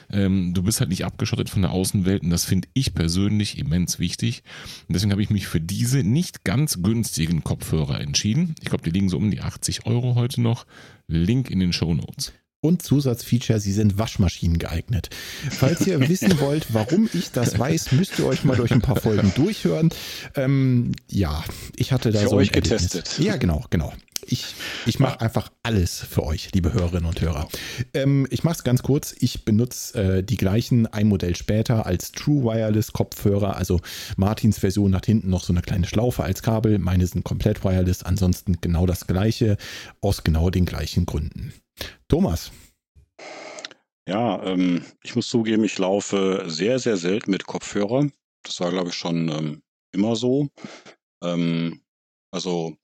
[0.10, 4.00] Ähm, du bist halt nicht abgeschottet von der Außenwelt und das finde ich persönlich immens
[4.00, 4.44] wichtig.
[4.88, 8.56] Und deswegen habe ich mich für diese nicht ganz günstigen Kopfhörer entschieden.
[8.62, 10.66] Ich glaube, die liegen so um die 80 Euro heute noch.
[11.08, 12.34] Link in den Show Notes.
[12.64, 15.10] Und Zusatzfeature, sie sind Waschmaschinen geeignet.
[15.50, 18.98] Falls ihr wissen wollt, warum ich das weiß, müsst ihr euch mal durch ein paar
[18.98, 19.90] Folgen durchhören.
[20.36, 21.44] Ähm, ja,
[21.76, 23.18] ich hatte da für so euch getestet.
[23.18, 23.92] Ja, genau, genau.
[24.28, 24.54] Ich,
[24.86, 27.50] ich mache einfach alles für euch, liebe Hörerinnen und Hörer.
[27.96, 29.16] Ähm, ich mache es ganz kurz.
[29.20, 33.58] Ich benutze äh, die gleichen ein Modell später als True Wireless Kopfhörer.
[33.58, 33.82] Also
[34.18, 36.78] Martins Version hat hinten noch so eine kleine Schlaufe als Kabel.
[36.78, 38.04] Meine sind komplett wireless.
[38.04, 39.58] Ansonsten genau das gleiche
[40.00, 41.52] aus genau den gleichen Gründen.
[42.08, 42.52] Thomas.
[44.08, 48.10] Ja, ähm, ich muss zugeben, ich laufe sehr, sehr selten mit Kopfhörer.
[48.44, 50.50] Das war, glaube ich, schon ähm, immer so.
[51.24, 51.82] Ähm,
[52.32, 52.78] also,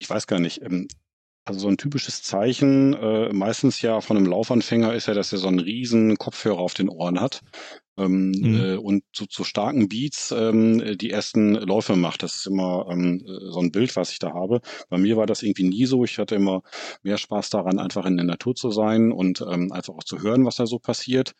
[0.00, 0.62] ich weiß gar nicht.
[1.48, 5.38] Also so ein typisches Zeichen, äh, meistens ja von einem Laufanfänger ist ja, dass er
[5.38, 7.40] so einen riesen Kopfhörer auf den Ohren hat
[7.98, 8.60] ähm, mhm.
[8.60, 12.22] äh, und zu, zu starken Beats ähm, die ersten Läufe macht.
[12.22, 14.60] Das ist immer ähm, so ein Bild, was ich da habe.
[14.88, 16.04] Bei mir war das irgendwie nie so.
[16.04, 16.62] Ich hatte immer
[17.02, 20.44] mehr Spaß daran, einfach in der Natur zu sein und ähm, einfach auch zu hören,
[20.44, 21.32] was da so passiert.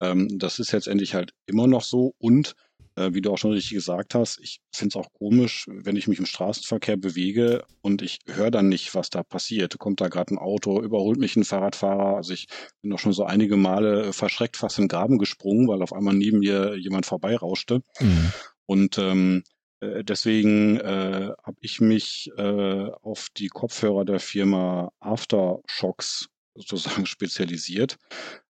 [0.00, 2.54] Ähm, das ist letztendlich halt immer noch so und
[2.96, 6.08] äh, wie du auch schon richtig gesagt hast, ich finde es auch komisch, wenn ich
[6.08, 9.78] mich im Straßenverkehr bewege und ich höre dann nicht, was da passiert.
[9.78, 12.16] Kommt da gerade ein Auto, überholt mich ein Fahrradfahrer.
[12.16, 12.46] Also ich
[12.82, 16.14] bin auch schon so einige Male verschreckt fast in den Graben gesprungen, weil auf einmal
[16.14, 17.82] neben mir jemand vorbeirauschte.
[18.00, 18.32] Mhm.
[18.66, 19.42] Und ähm,
[19.80, 27.96] äh, deswegen äh, habe ich mich äh, auf die Kopfhörer der Firma Aftershocks sozusagen spezialisiert.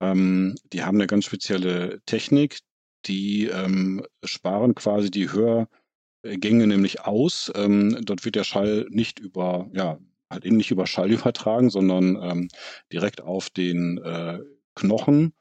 [0.01, 2.59] Ähm, die haben eine ganz spezielle Technik,
[3.07, 7.53] die ähm, sparen quasi die Hörgänge nämlich aus.
[7.55, 9.99] Ähm, dort wird der Schall nicht über, ja,
[10.31, 12.49] halt eben nicht über Schall übertragen, sondern ähm,
[12.93, 14.41] direkt auf den äh,
[14.75, 15.33] Knochen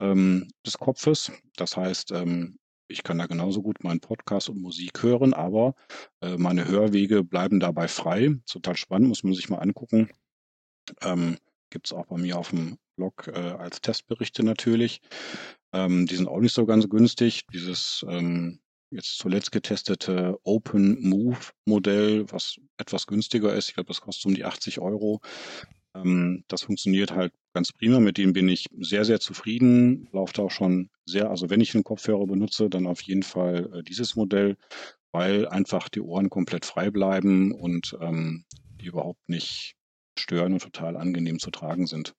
[0.00, 1.32] ähm, des Kopfes.
[1.56, 2.58] Das heißt, ähm,
[2.88, 5.74] ich kann da genauso gut meinen Podcast und Musik hören, aber
[6.20, 8.36] äh, meine Hörwege bleiben dabei frei.
[8.46, 10.10] Total spannend, muss man sich mal angucken.
[11.02, 11.36] Ähm,
[11.70, 15.00] Gibt es auch bei mir auf dem Blog äh, als Testberichte natürlich.
[15.72, 17.44] Ähm, die sind auch nicht so ganz günstig.
[17.52, 18.60] Dieses ähm,
[18.90, 24.34] jetzt zuletzt getestete Open Move Modell, was etwas günstiger ist, ich glaube, das kostet um
[24.34, 25.20] die 80 Euro.
[25.94, 28.00] Ähm, das funktioniert halt ganz prima.
[28.00, 30.08] Mit dem bin ich sehr, sehr zufrieden.
[30.12, 33.82] Läuft auch schon sehr, also wenn ich einen Kopfhörer benutze, dann auf jeden Fall äh,
[33.82, 34.56] dieses Modell,
[35.12, 38.44] weil einfach die Ohren komplett frei bleiben und ähm,
[38.80, 39.75] die überhaupt nicht
[40.18, 42.14] stören und total angenehm zu tragen sind.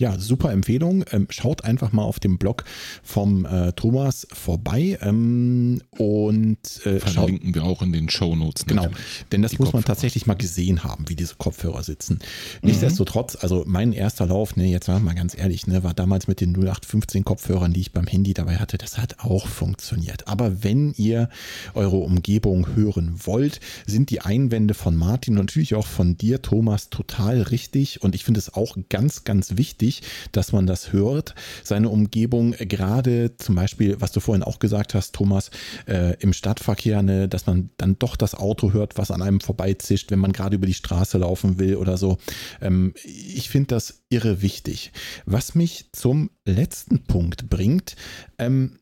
[0.00, 1.04] Ja, super Empfehlung.
[1.12, 2.64] Ähm, schaut einfach mal auf dem Blog
[3.02, 8.64] vom äh, Thomas vorbei ähm, und äh, verlinken wir auch in den Show Notes.
[8.64, 8.88] Genau,
[9.30, 9.76] denn das muss Kopfhörer.
[9.76, 12.14] man tatsächlich mal gesehen haben, wie diese Kopfhörer sitzen.
[12.14, 12.68] Mhm.
[12.68, 16.54] Nichtsdestotrotz, also mein erster Lauf, ne, jetzt mal ganz ehrlich, ne, war damals mit den
[16.54, 20.28] 0815 Kopfhörern, die ich beim Handy dabei hatte, das hat auch funktioniert.
[20.28, 21.28] Aber wenn ihr
[21.74, 26.88] eure Umgebung hören wollt, sind die Einwände von Martin und natürlich auch von dir, Thomas,
[26.88, 31.34] total richtig und ich finde es auch ganz, ganz wichtig wichtig, dass man das hört,
[31.64, 35.50] seine Umgebung, gerade zum Beispiel, was du vorhin auch gesagt hast, Thomas,
[35.86, 40.10] äh, im Stadtverkehr, ne, dass man dann doch das Auto hört, was an einem vorbeizischt,
[40.10, 42.18] wenn man gerade über die Straße laufen will oder so.
[42.60, 44.92] Ähm, ich finde das irre wichtig.
[45.26, 47.96] Was mich zum letzten Punkt bringt,
[48.38, 48.78] ähm,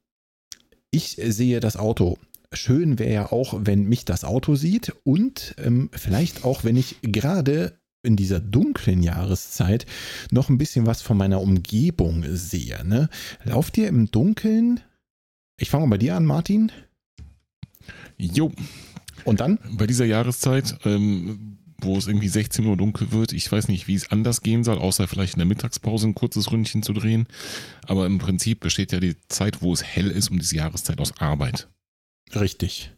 [0.91, 2.19] ich sehe das Auto
[2.51, 6.97] schön wäre ja auch, wenn mich das Auto sieht und ähm, vielleicht auch, wenn ich
[7.03, 9.87] gerade in dieser dunklen Jahreszeit
[10.31, 12.85] noch ein bisschen was von meiner Umgebung sehe.
[12.85, 13.09] Ne?
[13.45, 14.81] Lauft ihr im Dunkeln?
[15.59, 16.71] Ich fange mal bei dir an, Martin.
[18.17, 18.53] Jo.
[19.25, 19.59] Und dann?
[19.73, 23.95] Bei dieser Jahreszeit, ähm, wo es irgendwie 16 Uhr dunkel wird, ich weiß nicht, wie
[23.95, 27.27] es anders gehen soll, außer vielleicht in der Mittagspause ein kurzes Ründchen zu drehen.
[27.87, 31.19] Aber im Prinzip besteht ja die Zeit, wo es hell ist, um diese Jahreszeit aus
[31.21, 31.69] Arbeit.
[32.35, 32.93] Richtig.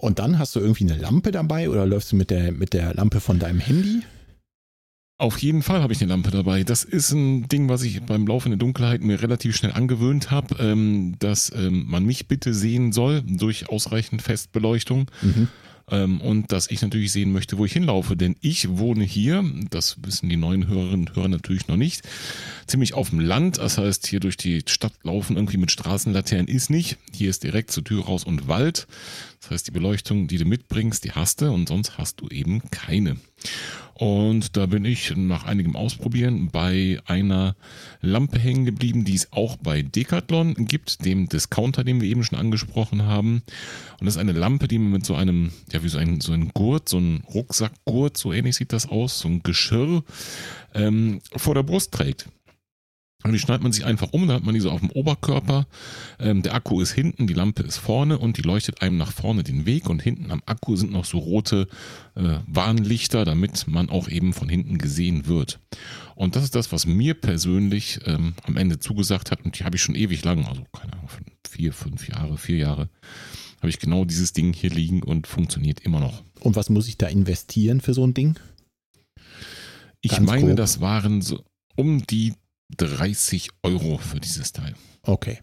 [0.00, 2.94] Und dann hast du irgendwie eine Lampe dabei oder läufst du mit der, mit der
[2.94, 4.02] Lampe von deinem Handy?
[5.20, 6.62] Auf jeden Fall habe ich eine Lampe dabei.
[6.62, 10.30] Das ist ein Ding, was ich beim Laufen in der Dunkelheit mir relativ schnell angewöhnt
[10.30, 15.10] habe, ähm, dass ähm, man mich bitte sehen soll durch ausreichend Festbeleuchtung.
[15.22, 15.48] Mhm.
[15.90, 18.16] Ähm, und dass ich natürlich sehen möchte, wo ich hinlaufe.
[18.16, 22.02] Denn ich wohne hier, das wissen die neuen Hörerinnen und Hörer natürlich noch nicht,
[22.68, 23.58] ziemlich auf dem Land.
[23.58, 26.96] Das heißt, hier durch die Stadt laufen irgendwie mit Straßenlaternen ist nicht.
[27.12, 28.86] Hier ist direkt zur Tür raus und Wald.
[29.48, 32.60] Das heißt, die Beleuchtung, die du mitbringst, die hast du und sonst hast du eben
[32.70, 33.16] keine.
[33.94, 37.56] Und da bin ich nach einigem Ausprobieren bei einer
[38.02, 42.38] Lampe hängen geblieben, die es auch bei Decathlon gibt, dem Discounter, den wir eben schon
[42.38, 43.42] angesprochen haben.
[43.98, 46.32] Und das ist eine Lampe, die man mit so einem, ja, wie so ein, so
[46.32, 50.04] ein Gurt, so ein Rucksackgurt, so ähnlich sieht das aus, so ein Geschirr
[50.74, 52.28] ähm, vor der Brust trägt.
[53.24, 55.66] Und die schneidet man sich einfach um, dann hat man die so auf dem Oberkörper.
[56.20, 59.42] Ähm, der Akku ist hinten, die Lampe ist vorne und die leuchtet einem nach vorne
[59.42, 59.90] den Weg.
[59.90, 61.66] Und hinten am Akku sind noch so rote
[62.14, 65.58] äh, Warnlichter, damit man auch eben von hinten gesehen wird.
[66.14, 69.44] Und das ist das, was mir persönlich ähm, am Ende zugesagt hat.
[69.44, 71.08] Und die habe ich schon ewig lang, also keine Ahnung,
[71.48, 72.88] vier, fünf Jahre, vier Jahre,
[73.58, 76.22] habe ich genau dieses Ding hier liegen und funktioniert immer noch.
[76.38, 78.38] Und was muss ich da investieren für so ein Ding?
[80.02, 80.56] Ich Ganz meine, grob.
[80.56, 81.42] das waren so
[81.74, 82.34] um die
[82.76, 84.74] 30 Euro für dieses Teil.
[85.08, 85.38] Okay.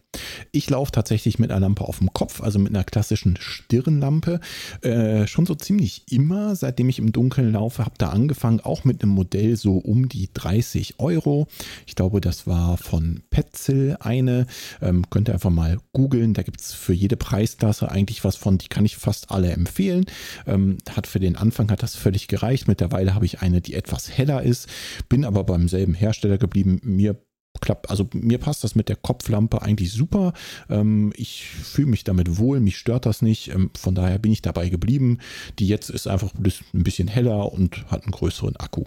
[0.52, 4.40] Ich laufe tatsächlich mit einer Lampe auf dem Kopf, also mit einer klassischen Stirnlampe.
[4.82, 9.02] Äh, schon so ziemlich immer, seitdem ich im Dunkeln laufe, habe da angefangen, auch mit
[9.02, 11.48] einem Modell so um die 30 Euro.
[11.88, 14.46] Ich glaube, das war von Petzl eine.
[14.84, 16.36] Ähm, könnt ihr einfach mal googeln.
[16.36, 18.60] Da gibt es für jede Preisklasse eigentlich was von.
[18.60, 20.06] Die kann ich fast alle empfehlen.
[20.46, 22.68] Ähm, hat für den Anfang hat das völlig gereicht.
[22.68, 24.70] Mittlerweile habe ich eine, die etwas heller ist.
[25.10, 26.80] Bin aber beim selben Hersteller geblieben.
[26.84, 27.20] Mir
[27.66, 30.34] klappt, also mir passt das mit der Kopflampe eigentlich super.
[30.70, 33.50] Ähm, ich fühle mich damit wohl, mich stört das nicht.
[33.50, 35.20] Ähm, von daher bin ich dabei geblieben.
[35.60, 38.86] Die jetzt ist einfach ein bisschen heller und hat einen größeren Akku.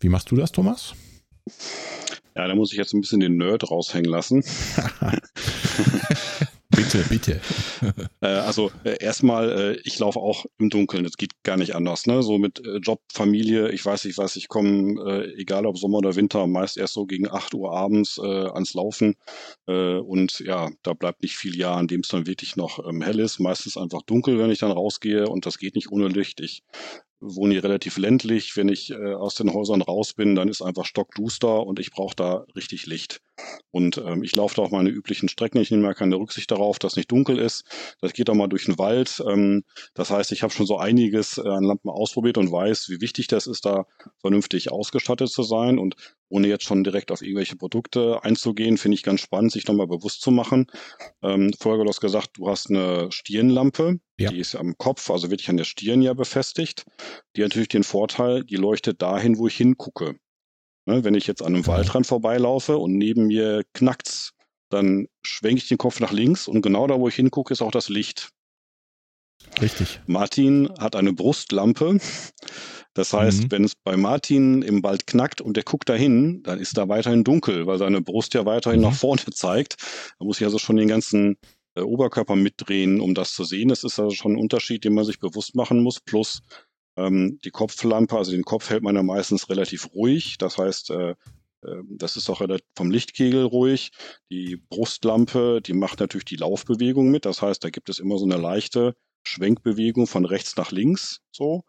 [0.00, 0.94] Wie machst du das, Thomas?
[2.34, 4.42] Ja, da muss ich jetzt ein bisschen den Nerd raushängen lassen.
[6.76, 7.40] Bitte, bitte.
[8.20, 11.04] äh, also äh, erstmal, äh, ich laufe auch im Dunkeln.
[11.04, 12.06] Das geht gar nicht anders.
[12.06, 12.22] Ne?
[12.22, 16.46] So mit Job, Familie, ich weiß nicht was, ich komme, egal ob Sommer oder Winter,
[16.46, 19.14] meist erst so gegen 8 Uhr abends ans Laufen.
[19.66, 23.20] Und ja, da bleibt nicht viel Jahr, an dem es dann wirklich noch ähm, hell
[23.20, 23.38] ist.
[23.38, 26.40] Meistens einfach dunkel, wenn ich dann rausgehe und das geht nicht ohne Licht.
[26.40, 26.62] Ich
[27.20, 28.56] wohne hier relativ ländlich.
[28.56, 32.44] Wenn ich aus den Häusern raus bin, dann ist einfach stockduster und ich brauche da
[32.54, 33.20] richtig Licht.
[33.70, 35.60] Und ähm, ich laufe da auch meine üblichen Strecken.
[35.60, 37.64] Ich nehme ja keine Rücksicht darauf, dass nicht dunkel ist.
[38.00, 39.22] Das geht auch mal durch den Wald.
[39.28, 43.00] Ähm, das heißt, ich habe schon so einiges äh, an Lampen ausprobiert und weiß, wie
[43.00, 43.86] wichtig das ist, da
[44.20, 45.78] vernünftig ausgestattet zu sein.
[45.78, 45.96] Und
[46.28, 50.20] ohne jetzt schon direkt auf irgendwelche Produkte einzugehen, finde ich ganz spannend, sich nochmal bewusst
[50.20, 50.66] zu machen.
[51.22, 53.98] Ähm, vorher, du hast gesagt, du hast eine Stirnlampe.
[54.18, 54.30] Ja.
[54.30, 56.86] Die ist am Kopf, also wirklich an der Stirn ja befestigt.
[57.36, 60.16] Die hat natürlich den Vorteil, die leuchtet dahin, wo ich hingucke.
[60.86, 61.76] Ne, wenn ich jetzt an einem genau.
[61.76, 64.32] Waldrand vorbeilaufe und neben mir knackt's,
[64.68, 67.70] dann schwenke ich den Kopf nach links und genau da, wo ich hingucke, ist auch
[67.70, 68.30] das Licht.
[69.60, 70.00] Richtig.
[70.06, 71.98] Martin hat eine Brustlampe.
[72.94, 73.50] Das heißt, mhm.
[73.50, 77.24] wenn es bei Martin im Wald knackt und der guckt dahin, dann ist da weiterhin
[77.24, 78.86] dunkel, weil seine Brust ja weiterhin mhm.
[78.86, 79.76] nach vorne zeigt.
[80.18, 81.36] Da muss ich also schon den ganzen
[81.74, 83.68] äh, Oberkörper mitdrehen, um das zu sehen.
[83.68, 86.00] Das ist also schon ein Unterschied, den man sich bewusst machen muss.
[86.00, 86.40] Plus
[86.96, 90.38] ähm, die Kopflampe, also den Kopf hält man ja meistens relativ ruhig.
[90.38, 91.14] Das heißt, äh,
[91.66, 92.42] ähm, das ist auch
[92.76, 93.90] vom Lichtkegel ruhig.
[94.30, 97.24] Die Brustlampe, die macht natürlich die Laufbewegung mit.
[97.24, 98.94] Das heißt, da gibt es immer so eine leichte
[99.26, 101.20] Schwenkbewegung von rechts nach links.
[101.30, 101.64] So,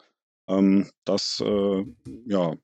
[0.47, 1.85] ähm, das äh,
[2.27, 2.55] ja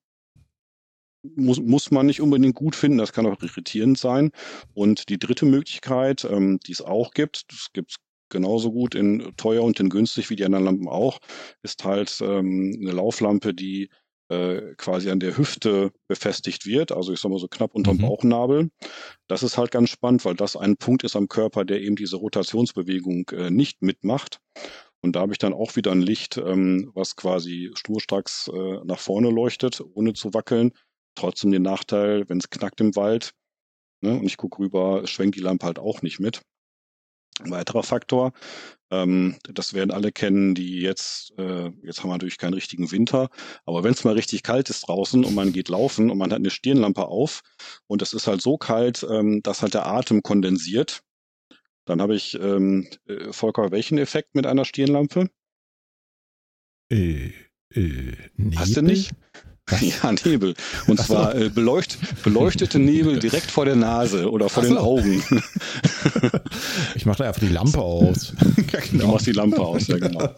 [1.23, 2.97] muss, muss man nicht unbedingt gut finden.
[2.97, 4.31] Das kann auch irritierend sein.
[4.73, 7.97] Und die dritte Möglichkeit, ähm, die es auch gibt, das gibt es
[8.31, 11.19] genauso gut in teuer und in günstig wie die anderen Lampen auch,
[11.61, 13.89] ist halt ähm, eine Lauflampe, die
[14.31, 18.01] äh, quasi an der Hüfte befestigt wird, also ich sag mal so knapp unterm mhm.
[18.01, 18.71] Bauchnabel.
[19.27, 22.15] Das ist halt ganz spannend, weil das ein Punkt ist am Körper, der eben diese
[22.15, 24.39] Rotationsbewegung äh, nicht mitmacht.
[25.03, 28.99] Und da habe ich dann auch wieder ein Licht, ähm, was quasi sturstracks äh, nach
[28.99, 30.71] vorne leuchtet, ohne zu wackeln.
[31.15, 33.33] Trotzdem den Nachteil, wenn es knackt im Wald
[34.01, 36.41] ne, und ich gucke rüber, schwenkt die Lampe halt auch nicht mit.
[37.39, 38.33] Ein weiterer Faktor,
[38.91, 43.29] ähm, das werden alle kennen, die jetzt, äh, jetzt haben wir natürlich keinen richtigen Winter,
[43.65, 46.39] aber wenn es mal richtig kalt ist draußen und man geht laufen und man hat
[46.39, 47.41] eine Stirnlampe auf
[47.87, 51.03] und es ist halt so kalt, ähm, dass halt der Atem kondensiert,
[51.85, 55.29] dann habe ich, ähm, äh, Volker, welchen Effekt mit einer Stirnlampe?
[56.91, 57.31] Äh,
[57.73, 58.11] äh,
[58.55, 59.11] Hast du nicht?
[59.79, 60.53] Ja, Nebel.
[60.87, 64.75] Und Ach zwar äh, beleucht, beleuchtete Nebel direkt vor der Nase oder vor Ach den
[64.75, 64.81] so.
[64.81, 65.23] Augen.
[66.95, 68.33] Ich mache da einfach die Lampe aus.
[68.71, 69.05] ja, genau.
[69.05, 70.33] Du machst die Lampe aus, ja genau.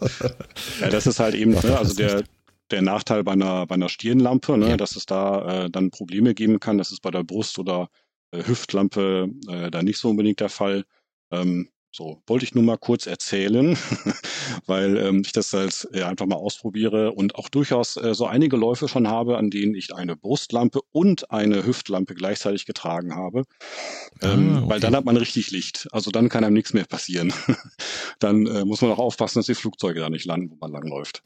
[0.80, 2.22] Ja, das ist halt eben, ne, also der,
[2.70, 4.76] der Nachteil bei einer, bei einer Stirnlampe, ne, ja.
[4.76, 6.78] dass es da äh, dann Probleme geben kann.
[6.78, 7.88] Das ist bei der Brust- oder
[8.30, 10.84] äh, Hüftlampe äh, da nicht so unbedingt der Fall.
[11.30, 13.78] Ähm, so, wollte ich nur mal kurz erzählen,
[14.66, 18.56] weil ähm, ich das halt äh, einfach mal ausprobiere und auch durchaus äh, so einige
[18.56, 23.44] Läufe schon habe, an denen ich eine Brustlampe und eine Hüftlampe gleichzeitig getragen habe.
[24.22, 24.70] Ähm, ah, okay.
[24.70, 25.86] Weil dann hat man richtig Licht.
[25.92, 27.32] Also dann kann einem nichts mehr passieren.
[28.18, 31.22] dann äh, muss man auch aufpassen, dass die Flugzeuge da nicht landen, wo man langläuft.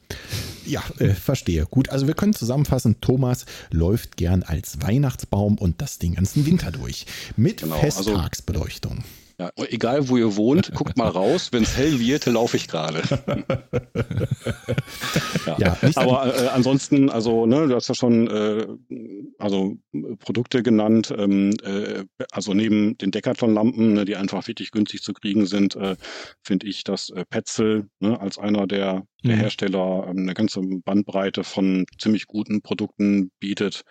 [0.67, 1.65] Ja, äh, verstehe.
[1.65, 6.71] Gut, also wir können zusammenfassen, Thomas läuft gern als Weihnachtsbaum und das den ganzen Winter
[6.71, 7.07] durch.
[7.35, 8.97] Mit genau, also Festtagsbeleuchtung.
[8.97, 11.53] Also ja, egal wo ihr wohnt, guckt mal raus.
[11.53, 13.01] Wenn es hell wird, laufe ich gerade.
[15.45, 15.57] ja.
[15.57, 18.67] ja aber äh, ansonsten, also ne, du hast ja schon äh,
[19.37, 19.77] also
[20.19, 21.13] Produkte genannt.
[21.17, 25.95] Ähm, äh, also neben den Decathlon-Lampen, ne, die einfach wirklich günstig zu kriegen sind, äh,
[26.43, 29.39] finde ich, dass äh, Petzl ne, als einer der, der mhm.
[29.39, 33.83] Hersteller ähm, eine ganze Bandbreite von ziemlich guten Produkten bietet.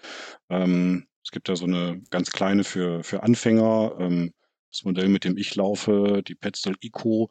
[0.51, 3.97] Ähm, es gibt ja so eine ganz kleine für, für Anfänger.
[3.99, 4.33] Ähm,
[4.71, 7.31] das Modell, mit dem ich laufe, die Petzl Eco,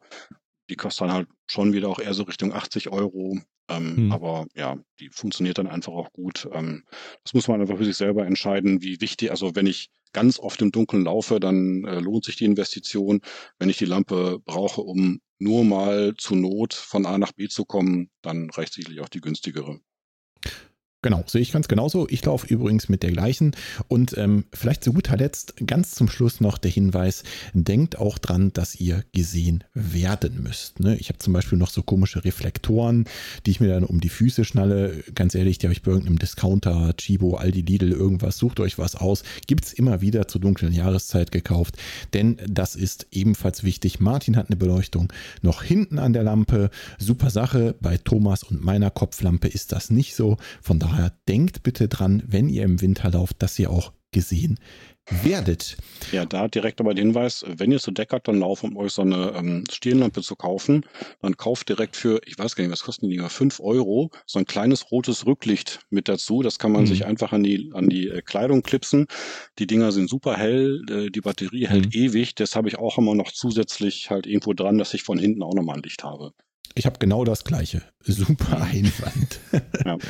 [0.68, 3.38] die kostet dann halt schon wieder auch eher so Richtung 80 Euro.
[3.70, 4.12] Ähm, hm.
[4.12, 6.48] Aber ja, die funktioniert dann einfach auch gut.
[6.52, 6.84] Ähm,
[7.24, 10.60] das muss man einfach für sich selber entscheiden, wie wichtig, also wenn ich ganz oft
[10.62, 13.20] im Dunkeln laufe, dann äh, lohnt sich die Investition.
[13.58, 17.64] Wenn ich die Lampe brauche, um nur mal zu Not von A nach B zu
[17.64, 19.80] kommen, dann reicht sicherlich auch die günstigere.
[21.00, 22.08] Genau, sehe ich ganz genauso.
[22.10, 23.54] Ich laufe übrigens mit der gleichen.
[23.86, 27.22] Und ähm, vielleicht zu guter Letzt ganz zum Schluss noch der Hinweis,
[27.52, 30.80] denkt auch dran, dass ihr gesehen werden müsst.
[30.80, 30.96] Ne?
[30.96, 33.04] Ich habe zum Beispiel noch so komische Reflektoren,
[33.46, 35.04] die ich mir dann um die Füße schnalle.
[35.14, 38.36] Ganz ehrlich, die habe ich bei irgendeinem Discounter, Chibo, Aldi, Lidl, irgendwas.
[38.36, 39.22] Sucht euch was aus.
[39.46, 41.76] Gibt es immer wieder zur dunklen Jahreszeit gekauft.
[42.12, 44.00] Denn das ist ebenfalls wichtig.
[44.00, 45.12] Martin hat eine Beleuchtung
[45.42, 46.70] noch hinten an der Lampe.
[46.98, 47.76] Super Sache.
[47.80, 50.38] Bei Thomas und meiner Kopflampe ist das nicht so.
[50.60, 54.58] Von daher daher denkt bitte dran, wenn ihr im Winter lauft, dass ihr auch gesehen
[55.22, 55.76] werdet.
[56.12, 59.32] Ja, da direkt aber der Hinweis, wenn ihr zu Decathlon lauft, um euch so eine
[59.36, 60.84] ähm, Stirnlampe zu kaufen,
[61.22, 64.44] dann kauft direkt für, ich weiß gar nicht, was kosten die, 5 Euro, so ein
[64.44, 66.42] kleines rotes Rücklicht mit dazu.
[66.42, 66.86] Das kann man mhm.
[66.86, 69.06] sich einfach an die, an die äh, Kleidung klipsen.
[69.58, 72.02] Die Dinger sind super hell, äh, die Batterie hält mhm.
[72.02, 72.34] ewig.
[72.34, 75.54] Das habe ich auch immer noch zusätzlich halt irgendwo dran, dass ich von hinten auch
[75.54, 76.32] nochmal ein Licht habe.
[76.74, 77.82] Ich habe genau das gleiche.
[78.04, 79.40] Super Einwand.
[79.84, 79.98] ja.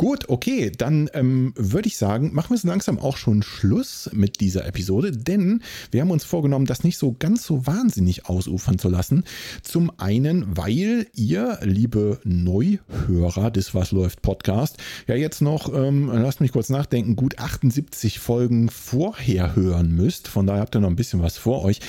[0.00, 4.38] Gut, okay, dann ähm, würde ich sagen, machen wir es langsam auch schon Schluss mit
[4.38, 5.60] dieser Episode, denn
[5.90, 9.24] wir haben uns vorgenommen, das nicht so ganz so wahnsinnig ausufern zu lassen.
[9.62, 14.76] Zum einen, weil ihr, liebe Neuhörer des Was läuft Podcast,
[15.08, 20.28] ja jetzt noch, ähm, lasst mich kurz nachdenken, gut 78 Folgen vorher hören müsst.
[20.28, 21.80] Von daher habt ihr noch ein bisschen was vor euch.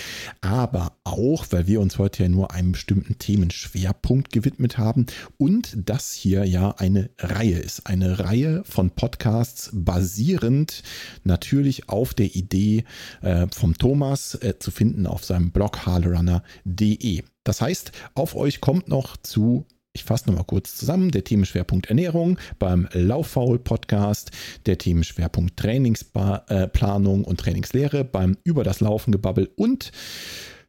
[0.41, 5.05] Aber auch, weil wir uns heute ja nur einem bestimmten Themenschwerpunkt gewidmet haben
[5.37, 7.85] und das hier ja eine Reihe ist.
[7.85, 10.83] Eine eine Reihe von Podcasts basierend
[11.23, 12.85] natürlich auf der Idee
[13.21, 17.23] äh, vom Thomas äh, zu finden auf seinem Blog harlerunner.de.
[17.43, 21.09] Das heißt, auf euch kommt noch zu ich fasse nochmal kurz zusammen.
[21.09, 24.29] Der Themenschwerpunkt Ernährung beim Lauffaul-Podcast,
[24.67, 29.91] der Themenschwerpunkt Trainingsplanung und Trainingslehre beim Über das Laufen gebabbel und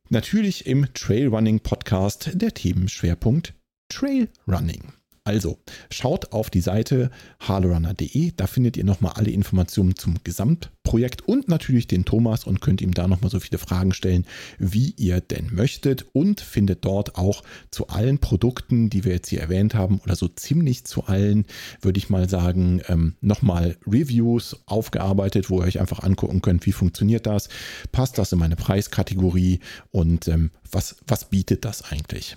[0.09, 3.53] natürlich im Trailrunning-Podcast der Themenschwerpunkt
[3.89, 5.00] Trailrunning.
[5.25, 5.59] Also
[5.91, 7.11] schaut auf die Seite
[7.41, 12.81] harlerunner.de, da findet ihr nochmal alle Informationen zum Gesamtprojekt und natürlich den Thomas und könnt
[12.81, 14.27] ihm da nochmal so viele Fragen stellen,
[14.59, 19.43] wie ihr denn möchtet und findet dort auch zu allen Produkten, die wir jetzt hier
[19.43, 21.45] erwähnt haben oder so ziemlich zu allen,
[21.83, 26.73] würde ich mal sagen, ähm, nochmal Reviews aufgearbeitet, wo ihr euch einfach angucken könnt, wie
[26.73, 27.51] funktioniert das,
[27.93, 29.61] passt das in meine Preiskategorie
[29.91, 32.37] und ähm, was, was bietet das eigentlich.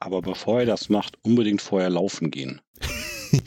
[0.00, 2.60] Aber bevor er das macht, unbedingt vorher laufen gehen.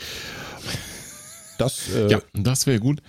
[1.58, 3.02] das, äh, ja, das wäre gut.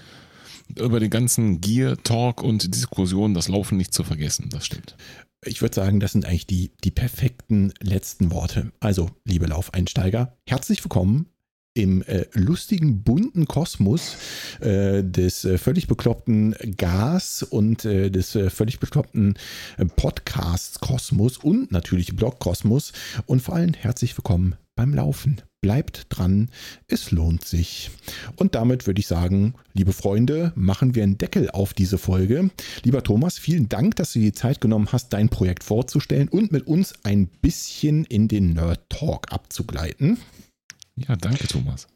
[0.79, 4.97] Über den ganzen Gear, Talk und Diskussion, das Laufen nicht zu vergessen, das stimmt.
[5.45, 8.73] Ich würde sagen, das sind eigentlich die, die perfekten letzten Worte.
[8.79, 11.32] Also, liebe Laufeinsteiger, herzlich willkommen
[11.75, 14.17] im äh, lustigen, bunten Kosmos
[14.61, 19.35] äh, des äh, völlig bekloppten Gas und äh, des äh, völlig bekloppten
[19.79, 22.93] äh, Podcasts-Kosmos und natürlich Blog-Kosmos.
[23.27, 25.41] Und vor allem herzlich willkommen beim Laufen.
[25.61, 26.51] Bleibt dran,
[26.89, 27.91] es lohnt sich.
[28.35, 32.51] Und damit würde ich sagen, liebe Freunde, machen wir einen Deckel auf diese Folge.
[32.83, 36.51] Lieber Thomas, vielen Dank, dass du dir die Zeit genommen hast, dein Projekt vorzustellen und
[36.51, 40.19] mit uns ein bisschen in den Nerd Talk abzugleiten.
[40.97, 41.89] Ja, danke, Thomas.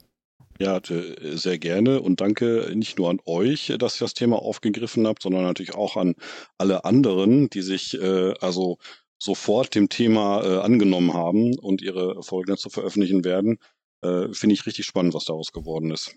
[0.59, 5.23] Ja, sehr gerne und danke nicht nur an euch, dass ihr das Thema aufgegriffen habt,
[5.23, 6.14] sondern natürlich auch an
[6.56, 8.78] alle anderen, die sich äh, also
[9.18, 13.59] sofort dem Thema äh, angenommen haben und ihre Folgen dazu veröffentlichen werden.
[14.02, 16.14] äh, finde ich richtig spannend, was daraus geworden ist.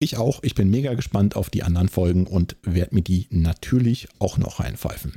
[0.00, 0.40] Ich auch.
[0.42, 4.60] Ich bin mega gespannt auf die anderen Folgen und werde mir die natürlich auch noch
[4.60, 5.14] reinpfeifen.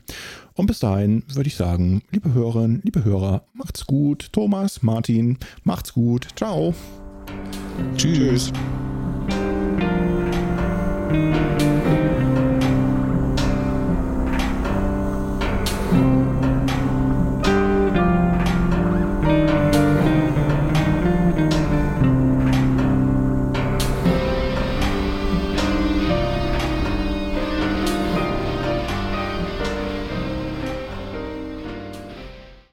[0.53, 4.29] Und bis dahin würde ich sagen, liebe Hörerinnen, liebe Hörer, macht's gut.
[4.31, 6.27] Thomas, Martin, macht's gut.
[6.35, 6.73] Ciao.
[7.97, 8.51] Tschüss.
[11.09, 11.57] Tschüss.